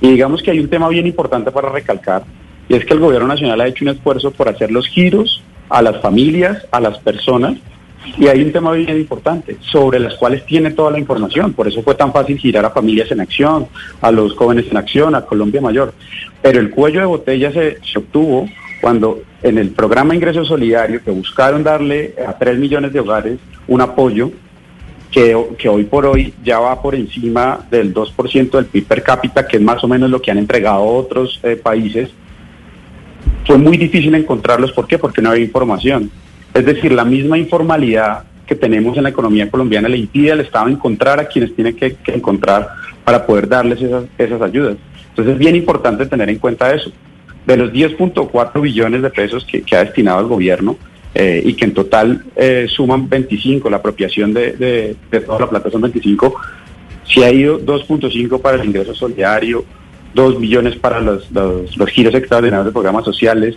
[0.00, 2.24] Y digamos que hay un tema bien importante para recalcar,
[2.68, 5.80] y es que el gobierno nacional ha hecho un esfuerzo por hacer los giros a
[5.80, 7.54] las familias, a las personas,
[8.18, 11.52] y hay un tema bien importante, sobre las cuales tiene toda la información.
[11.52, 13.68] Por eso fue tan fácil girar a Familias en Acción,
[14.00, 15.92] a los jóvenes en Acción, a Colombia Mayor.
[16.42, 18.48] Pero el cuello de botella se, se obtuvo
[18.80, 23.38] cuando en el programa Ingreso Solidario, que buscaron darle a 3 millones de hogares
[23.68, 24.30] un apoyo,
[25.10, 29.46] que, que, hoy por hoy ya va por encima del 2% del PIB per cápita,
[29.46, 32.10] que es más o menos lo que han entregado otros eh, países,
[33.46, 34.72] fue muy difícil encontrarlos.
[34.72, 34.98] ¿Por qué?
[34.98, 36.10] Porque no había información.
[36.52, 40.68] Es decir, la misma informalidad que tenemos en la economía colombiana le impide al Estado
[40.68, 42.68] encontrar a quienes tiene que, encontrar
[43.04, 44.76] para poder darles esas ayudas.
[45.10, 46.90] Entonces es bien importante tener en cuenta eso.
[47.46, 50.76] De los 10.4 billones de pesos que, que, ha destinado el gobierno
[51.14, 55.50] eh, y que en total eh, suman 25, la apropiación de, de, de, toda la
[55.50, 56.34] plata son 25,
[57.04, 59.64] se ha ido 2.5 para el ingreso solidario,
[60.14, 63.56] 2 billones para los, los, los giros extraordinarios de programas sociales,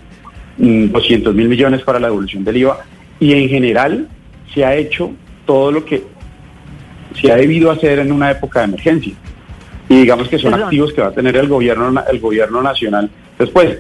[0.59, 2.79] 200 mil millones para la devolución del IVA
[3.19, 4.07] y en general
[4.53, 5.11] se ha hecho
[5.45, 6.03] todo lo que
[7.19, 9.13] se ha debido hacer en una época de emergencia
[9.87, 10.67] y digamos que son Perdón.
[10.67, 13.09] activos que va a tener el gobierno el gobierno nacional
[13.39, 13.79] después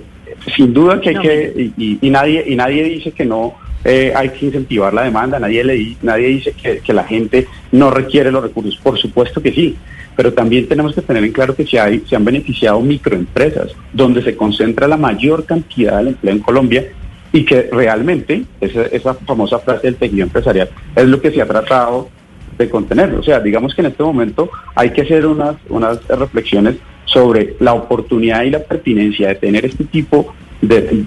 [0.55, 1.21] sin duda que hay no.
[1.21, 5.37] que y, y, nadie y nadie dice que no eh, hay que incentivar la demanda
[5.37, 9.51] nadie le nadie dice que, que la gente no requiere los recursos por supuesto que
[9.51, 9.77] sí
[10.19, 14.21] pero también tenemos que tener en claro que se, hay, se han beneficiado microempresas, donde
[14.21, 16.87] se concentra la mayor cantidad del empleo en Colombia
[17.31, 21.45] y que realmente esa, esa famosa frase del tejido empresarial es lo que se ha
[21.45, 22.09] tratado
[22.57, 23.13] de contener.
[23.13, 26.75] O sea, digamos que en este momento hay que hacer unas, unas reflexiones
[27.11, 31.05] sobre la oportunidad y la pertinencia de tener este tipo de,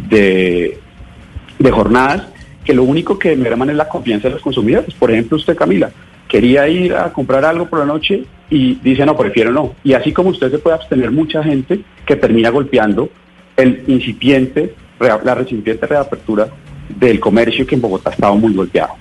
[1.58, 2.28] de, jornadas
[2.64, 4.94] que lo único que merman es la confianza de los consumidores.
[4.94, 5.90] Por ejemplo, usted, Camila,
[6.28, 9.74] quería ir a comprar algo por la noche y dice, no, prefiero no.
[9.84, 13.08] Y así como usted se puede abstener mucha gente que termina golpeando
[13.56, 16.48] el incipiente, la recipiente reapertura
[16.88, 18.94] del comercio que en Bogotá ha estado muy golpeado.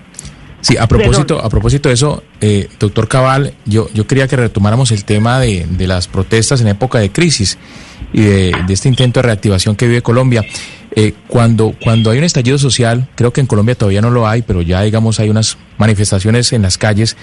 [0.61, 4.91] Sí, a propósito, a propósito de eso, eh, doctor Cabal, yo, yo quería que retomáramos
[4.91, 7.57] el tema de, de las protestas en época de crisis
[8.14, 10.45] y de, de, este intento de reactivación que vive Colombia.
[10.93, 14.41] Eh, cuando, cuando hay un estallido social, creo que en Colombia todavía no lo hay,
[14.41, 17.15] pero ya digamos hay unas manifestaciones en las calles,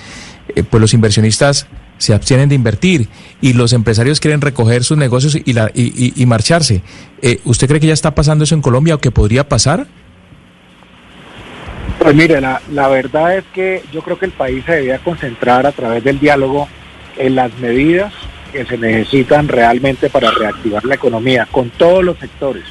[0.55, 1.67] eh, pues los inversionistas
[1.99, 3.08] se abstienen de invertir
[3.41, 6.83] y los empresarios quieren recoger sus negocios y, la, y, y, y marcharse.
[7.23, 9.86] Eh, ¿Usted cree que ya está pasando eso en Colombia o que podría pasar?
[12.09, 15.67] Pues mire, la, la verdad es que yo creo que el país se debía concentrar
[15.67, 16.67] a través del diálogo
[17.19, 18.15] en las medidas
[18.51, 22.65] que se necesitan realmente para reactivar la economía con todos los sectores,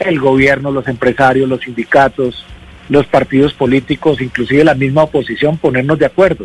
[0.00, 2.44] el gobierno, los empresarios, los sindicatos,
[2.90, 6.44] los partidos políticos, inclusive la misma oposición, ponernos de acuerdo.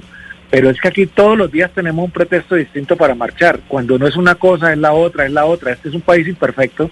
[0.50, 3.60] Pero es que aquí todos los días tenemos un pretexto distinto para marchar.
[3.68, 5.74] Cuando no es una cosa, es la otra, es la otra.
[5.74, 6.90] Este es un país imperfecto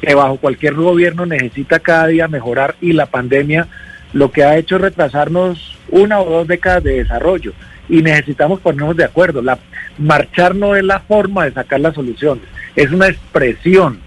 [0.00, 3.68] que bajo cualquier gobierno necesita cada día mejorar y la pandemia
[4.12, 7.52] lo que ha hecho es retrasarnos una o dos décadas de desarrollo
[7.88, 9.42] y necesitamos ponernos de acuerdo.
[9.42, 9.58] La,
[9.98, 12.44] marchar no es la forma de sacar las soluciones,
[12.76, 14.00] es una expresión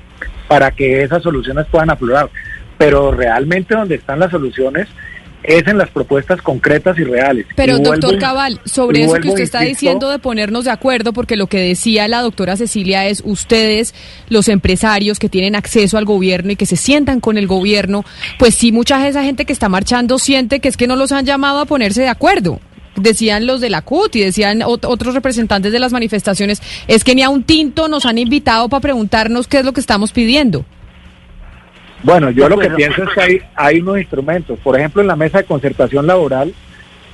[0.47, 2.29] para que esas soluciones puedan aflorar.
[2.77, 4.87] Pero realmente donde están las soluciones
[5.43, 7.45] es en las propuestas concretas y reales.
[7.55, 10.71] Pero y doctor vuelvo, Cabal, sobre eso que usted está insisto, diciendo de ponernos de
[10.71, 13.93] acuerdo, porque lo que decía la doctora Cecilia es ustedes,
[14.29, 18.03] los empresarios que tienen acceso al gobierno y que se sientan con el gobierno,
[18.39, 21.11] pues sí, mucha de esa gente que está marchando siente que es que no los
[21.11, 22.59] han llamado a ponerse de acuerdo
[22.95, 27.23] decían los de la CUT y decían otros representantes de las manifestaciones, es que ni
[27.23, 30.65] a un tinto nos han invitado para preguntarnos qué es lo que estamos pidiendo.
[32.03, 34.57] Bueno, yo lo que pienso es que hay, hay unos instrumentos.
[34.59, 36.53] Por ejemplo, en la mesa de concertación laboral,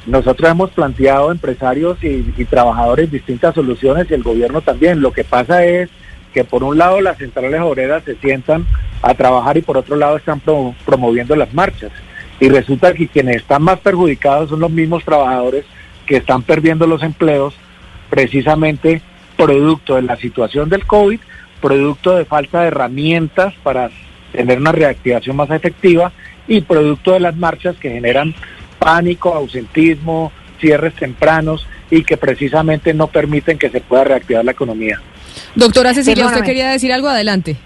[0.05, 5.01] nosotros hemos planteado empresarios y, y trabajadores distintas soluciones y el gobierno también.
[5.01, 5.89] Lo que pasa es
[6.33, 8.65] que por un lado las centrales obreras se sientan
[9.01, 11.91] a trabajar y por otro lado están pro, promoviendo las marchas.
[12.39, 15.65] Y resulta que quienes están más perjudicados son los mismos trabajadores
[16.05, 17.55] que están perdiendo los empleos
[18.09, 19.01] precisamente
[19.35, 21.19] producto de la situación del COVID,
[21.61, 23.89] producto de falta de herramientas para
[24.31, 26.11] tener una reactivación más efectiva
[26.47, 28.33] y producto de las marchas que generan
[28.79, 35.01] pánico, ausentismo, cierres tempranos y que precisamente no permiten que se pueda reactivar la economía.
[35.55, 36.37] Doctora Cecilia, Perdóname.
[36.37, 37.09] ¿usted quería decir algo?
[37.09, 37.57] Adelante.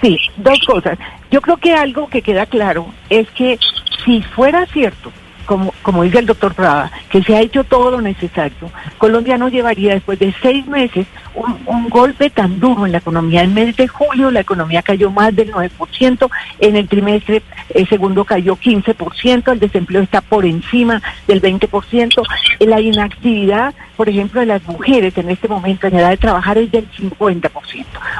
[0.00, 0.98] Sí, dos cosas.
[1.30, 3.58] Yo creo que algo que queda claro es que
[4.04, 5.12] si fuera cierto
[5.46, 9.48] como, como dice el doctor Prada, que se ha hecho todo lo necesario, Colombia no
[9.48, 13.42] llevaría después de seis meses un, golpe tan duro en la economía.
[13.42, 17.42] En mes de julio la economía cayó más del 9%, en el trimestre
[17.74, 22.22] el segundo cayó 15%, el desempleo está por encima del 20%,
[22.60, 26.70] la inactividad, por ejemplo, de las mujeres en este momento en edad de trabajar es
[26.70, 27.50] del 50%.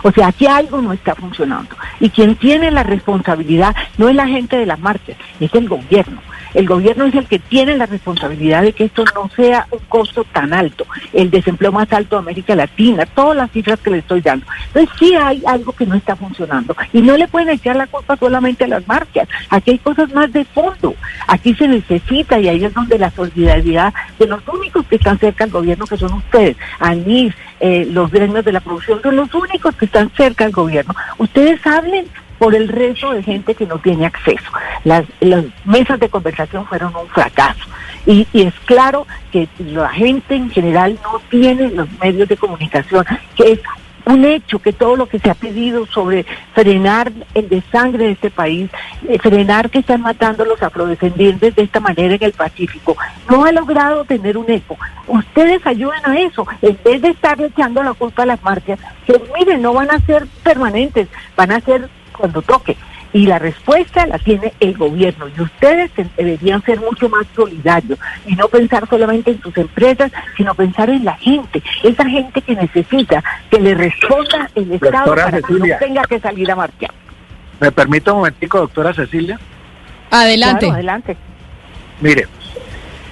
[0.03, 1.77] O sea, aquí algo no está funcionando.
[2.01, 6.21] Y quien tiene la responsabilidad no es la gente de las marchas, es el gobierno.
[6.57, 10.25] El gobierno es el que tiene la responsabilidad de que esto no sea un costo
[10.25, 14.23] tan alto, el desempleo más alto de América Latina, todas las cifras que le estoy
[14.23, 14.47] dando.
[14.69, 18.17] Entonces sí hay algo que no está funcionando y no le pueden echar la culpa
[18.17, 19.29] solamente a las marcas.
[19.51, 20.95] Aquí hay cosas más de fondo.
[21.29, 25.45] Aquí se necesita y ahí es donde la solidaridad de los únicos que están cerca
[25.45, 29.77] al gobierno, que son ustedes, ANIS, eh, los gremios de la producción, son los únicos
[29.77, 30.95] que están cerca al gobierno.
[31.19, 32.07] Ustedes hablen
[32.39, 34.51] por el resto de gente que no tiene acceso.
[34.85, 35.05] Las,
[35.65, 37.69] mesas de conversación fueron un fracaso.
[38.07, 43.05] Y, y, es claro que la gente en general no tiene los medios de comunicación,
[43.35, 43.61] que es
[44.07, 46.25] un hecho que todo lo que se ha pedido sobre
[46.55, 48.71] frenar el desangre de este país,
[49.09, 52.97] eh, frenar que están matando a los afrodescendientes de esta manera en el Pacífico,
[53.29, 54.79] no ha logrado tener un eco.
[55.09, 59.21] Ustedes ayuden a eso, en vez de estar echando la culpa a las marchas, que
[59.37, 62.77] miren, no van a ser permanentes, van a ser cuando toque.
[63.13, 65.27] Y la respuesta la tiene el gobierno.
[65.29, 70.55] Y ustedes deberían ser mucho más solidarios y no pensar solamente en sus empresas, sino
[70.55, 75.41] pensar en la gente, esa gente que necesita que le responda el Estado Doctora para
[75.41, 75.79] Cecilia.
[75.79, 76.91] que no tenga que salir a marchar.
[77.61, 79.39] ¿Me permite un momentico, doctora Cecilia?
[80.11, 80.61] Adelante.
[80.61, 81.17] Claro, adelante.
[82.01, 82.29] Mire,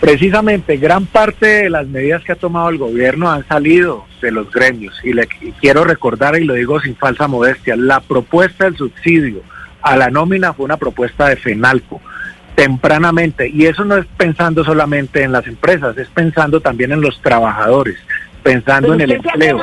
[0.01, 4.51] precisamente gran parte de las medidas que ha tomado el gobierno han salido de los
[4.51, 5.27] gremios y, le,
[5.61, 9.43] quiero recordar y lo digo sin falsa modestia, la propuesta del subsidio
[9.83, 12.01] a la nómina fue una propuesta de FENALCO
[12.55, 17.21] tempranamente y eso no es pensando solamente en las empresas, es pensando también en los
[17.21, 17.99] trabajadores,
[18.43, 19.61] pensando Pero en el empleo.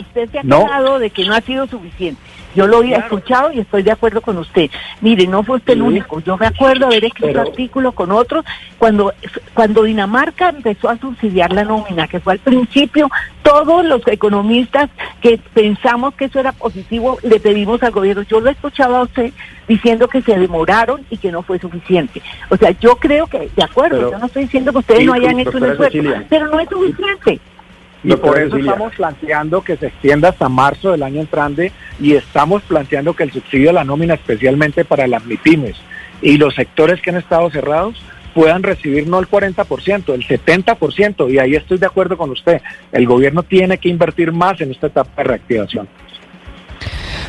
[0.00, 0.98] usted se ha No.
[0.98, 2.20] de que no ha sido suficiente.
[2.54, 4.70] Yo lo he escuchado y estoy de acuerdo con usted.
[5.00, 6.20] Mire, no fue usted el único.
[6.20, 8.44] Yo me acuerdo haber escrito Pero- artículos con otros
[8.78, 9.12] cuando,
[9.54, 13.08] cuando Dinamarca empezó a subsidiar la nómina, que fue al principio,
[13.42, 18.22] todos los economistas que pensamos que eso era positivo, le pedimos al gobierno.
[18.22, 19.32] Yo lo he escuchado a usted
[19.66, 22.22] diciendo que se demoraron y que no fue suficiente.
[22.48, 25.06] O sea, yo creo que, de acuerdo, Pero- yo no estoy diciendo que ustedes Sí,
[25.06, 27.40] no hayan hecho un esfuerzo, pero no es suficiente.
[28.04, 28.72] Y por eso Cecilia.
[28.72, 33.32] estamos planteando que se extienda hasta marzo del año entrante y estamos planteando que el
[33.32, 35.76] subsidio a la nómina, especialmente para las MIPIMES
[36.22, 38.00] y los sectores que han estado cerrados,
[38.34, 41.32] puedan recibir no el 40%, el 70%.
[41.32, 42.60] Y ahí estoy de acuerdo con usted.
[42.92, 45.88] El gobierno tiene que invertir más en esta etapa de reactivación.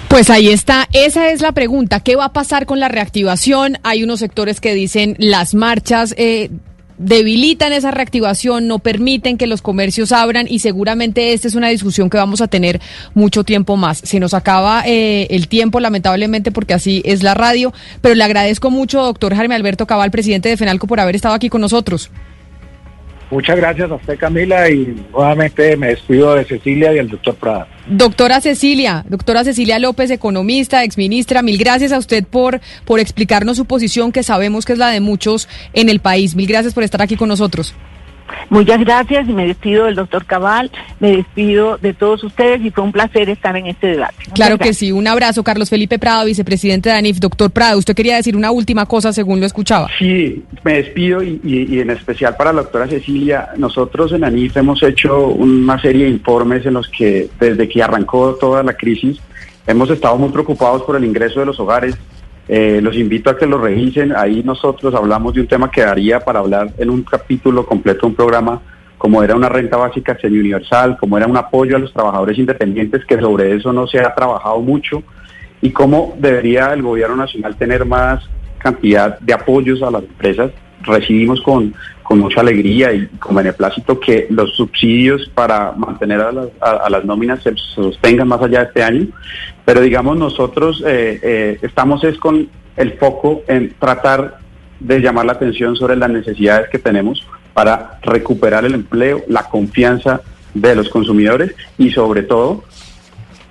[0.08, 2.00] Pues ahí está, esa es la pregunta.
[2.00, 3.78] ¿Qué va a pasar con la reactivación?
[3.84, 6.50] Hay unos sectores que dicen las marchas eh,
[7.00, 12.10] debilitan esa reactivación, no permiten que los comercios abran y seguramente esta es una discusión
[12.10, 12.80] que vamos a tener
[13.16, 14.00] mucho tiempo más.
[14.04, 18.70] Se nos acaba eh, el tiempo, lamentablemente, porque así es la radio, pero le agradezco
[18.70, 22.12] mucho, doctor Jaime Alberto Cabal, presidente de FENALCO, por haber estado aquí con nosotros.
[23.32, 27.68] Muchas gracias a usted, Camila, y nuevamente me despido de Cecilia y el doctor Prada.
[27.88, 33.66] Doctora Cecilia, doctora Cecilia López, economista, exministra, mil gracias a usted por, por explicarnos su
[33.66, 36.36] posición, que sabemos que es la de muchos en el país.
[36.36, 37.76] Mil gracias por estar aquí con nosotros.
[38.50, 42.84] Muchas gracias y me despido del doctor Cabal, me despido de todos ustedes y fue
[42.84, 44.16] un placer estar en este debate.
[44.20, 44.78] Muchas Claro que gracias.
[44.78, 45.44] sí, un abrazo.
[45.44, 47.20] Carlos Felipe Prado, vicepresidente de ANIF.
[47.20, 49.88] Doctor Prado, usted quería decir una última cosa según lo escuchaba.
[49.98, 53.50] Sí, me despido y, y- y en especial para la doctora Cecilia.
[53.58, 58.36] Nosotros en ANIF hemos hecho una serie de informes en los que desde que arrancó
[58.40, 59.20] toda la crisis
[59.68, 61.96] hemos estado muy preocupados por el ingreso de los hogares.
[62.52, 64.12] Eh, los invito a que lo revisen.
[64.16, 68.16] Ahí nosotros hablamos de un tema que daría para hablar en un capítulo completo, un
[68.16, 68.60] programa
[68.98, 73.18] como era una renta básica semi-universal, como era un apoyo a los trabajadores independientes, que
[73.18, 75.04] sobre eso no se ha trabajado mucho,
[75.62, 80.52] y cómo debería el gobierno nacional tener más cantidad de apoyos a las empresas.
[80.82, 86.50] Recibimos con, con mucha alegría y con beneplácito que los subsidios para mantener a las,
[86.60, 89.08] a las nóminas se sostengan más allá de este año,
[89.70, 94.40] pero digamos nosotros eh, eh, estamos es con el foco en tratar
[94.80, 97.24] de llamar la atención sobre las necesidades que tenemos
[97.54, 100.22] para recuperar el empleo, la confianza
[100.56, 102.64] de los consumidores y sobre todo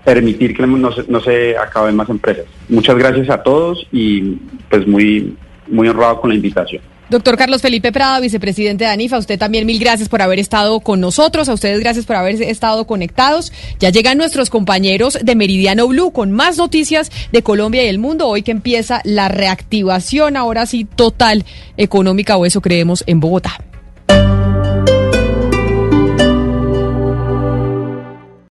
[0.05, 2.47] permitir que no se, no se acaben más empresas.
[2.69, 4.39] Muchas gracias a todos y
[4.69, 5.37] pues muy,
[5.69, 6.83] muy honrado con la invitación.
[7.11, 11.01] Doctor Carlos Felipe Prada, vicepresidente de ANIFA, usted también mil gracias por haber estado con
[11.01, 13.51] nosotros, a ustedes gracias por haber estado conectados.
[13.79, 18.29] Ya llegan nuestros compañeros de Meridiano Blue con más noticias de Colombia y el mundo,
[18.29, 21.47] hoy que empieza la reactivación, ahora sí, total
[21.79, 23.59] económica, o eso creemos, en Bogotá.